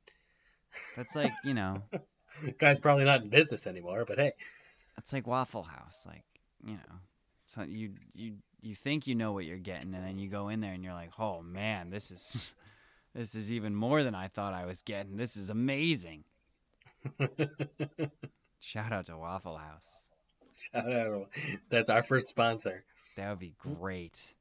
[0.97, 1.83] That's like you know,
[2.59, 4.33] Guy's probably not in business anymore, but hey,
[4.97, 6.05] it's like Waffle House.
[6.07, 6.23] Like
[6.65, 6.95] you know,
[7.45, 10.61] so you you you think you know what you're getting, and then you go in
[10.61, 12.55] there and you're like, oh man, this is
[13.15, 15.17] this is even more than I thought I was getting.
[15.17, 16.23] This is amazing.
[18.59, 20.07] Shout out to Waffle House.
[20.71, 21.29] shout out.
[21.69, 22.83] That's our first sponsor.
[23.17, 24.35] That would be great.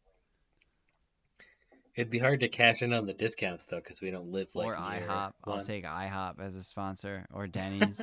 [2.00, 4.66] It'd be hard to cash in on the discounts though, because we don't live like
[4.66, 5.32] or IHOP.
[5.44, 5.64] I'll one.
[5.64, 8.00] take IHOP as a sponsor, or Denny's.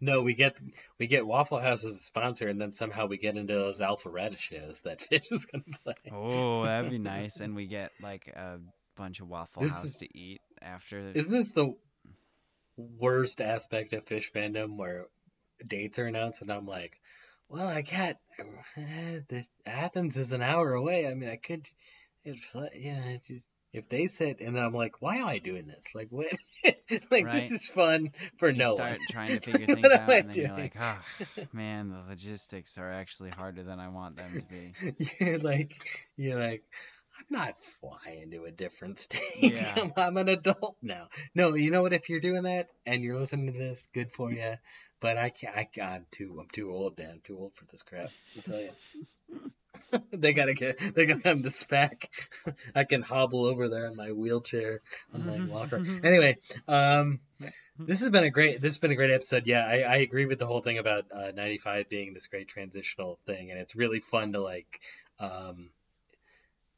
[0.00, 0.56] No, we get
[0.98, 4.36] we get Waffle House as a sponsor, and then somehow we get into those alpharetta
[4.38, 5.94] shows that Phish is gonna play.
[6.12, 7.40] oh, that'd be nice.
[7.40, 8.58] And we get like a
[8.96, 10.98] bunch of Waffle This House is- to eat after.
[11.14, 11.74] Isn't this the
[12.76, 15.06] worst aspect of Phish fandom where
[15.66, 17.00] dates are announced and I'm like,
[17.48, 18.16] well, I got
[18.76, 21.08] the Athens is an hour away.
[21.08, 21.66] I mean, I could,
[22.28, 25.84] if yeah, it's just if they said, and I'm like, why am I doing this?
[25.94, 26.26] Like, what?
[27.10, 27.32] like Right.
[27.42, 29.06] this is fun for you no start one.
[29.10, 30.98] trying to figure things out, and then you're like, oh,
[31.52, 35.06] man, the logistics are actually harder than I want them to be.
[35.20, 35.74] you're like,
[36.16, 36.64] you're like,
[37.18, 39.20] I'm not flying to a different state.
[39.36, 39.74] Yeah.
[39.76, 41.08] I'm, I'm an adult now.
[41.34, 41.92] No, you know what?
[41.92, 44.54] If you're doing that and you're listening to this, good for you.
[45.00, 45.54] but I can't.
[45.56, 46.38] I, I'm too.
[46.40, 47.10] I'm too old, Dan.
[47.10, 48.10] I'm too old for this crap.
[48.36, 48.70] I'll tell you.
[50.12, 50.78] they gotta get.
[50.94, 52.08] They gotta have the SPAC.
[52.74, 54.80] I can hobble over there in my wheelchair
[55.14, 55.84] on my walker.
[56.04, 57.20] Anyway, um,
[57.78, 58.60] this has been a great.
[58.60, 59.46] This has been a great episode.
[59.46, 63.18] Yeah, I, I agree with the whole thing about uh, '95 being this great transitional
[63.26, 64.80] thing, and it's really fun to like.
[65.20, 65.70] Um,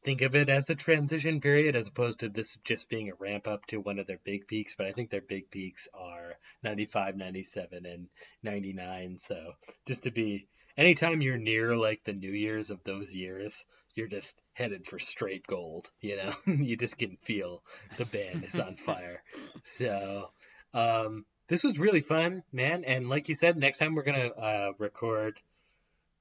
[0.02, 3.46] think of it as a transition period as opposed to this just being a ramp
[3.46, 7.16] up to one of their big peaks but i think their big peaks are 95
[7.16, 8.08] 97 and
[8.42, 9.52] 99 so
[9.86, 10.46] just to be
[10.80, 15.46] anytime you're near like the new years of those years you're just headed for straight
[15.46, 17.62] gold you know you just can feel
[17.98, 19.22] the band is on fire
[19.62, 20.30] so
[20.74, 24.72] um this was really fun man and like you said next time we're gonna uh
[24.78, 25.38] record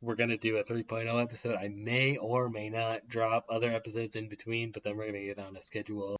[0.02, 1.56] we're gonna do a 3.0 episode.
[1.56, 5.40] I may or may not drop other episodes in between, but then we're gonna get
[5.40, 6.18] on a schedule.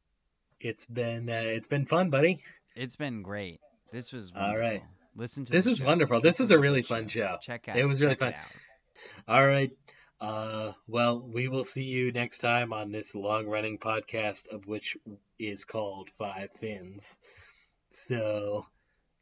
[0.60, 2.44] It's been uh, it's been fun, buddy.
[2.76, 3.62] It's been great.
[3.92, 4.70] This was All wonderful.
[4.70, 4.84] right.
[5.16, 5.86] Listen to This was show.
[5.86, 6.20] wonderful.
[6.22, 7.38] This is a really fun show.
[7.42, 7.78] Check out.
[7.78, 8.34] It was really fun.
[9.28, 9.72] All right.
[10.22, 14.98] Uh, well, we will see you next time on this long running podcast of which
[15.40, 17.16] is called Five Fins.
[18.08, 18.66] So,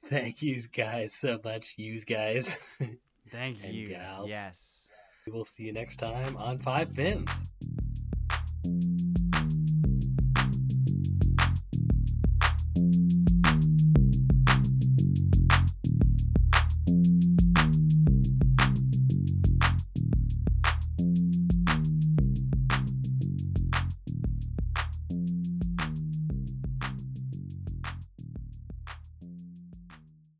[0.07, 2.59] thank you guys so much, you guys.
[3.29, 3.89] Thank And you.
[3.89, 4.29] gals.
[4.29, 4.89] Yes.
[5.25, 7.29] we will see you next time on Five Fins.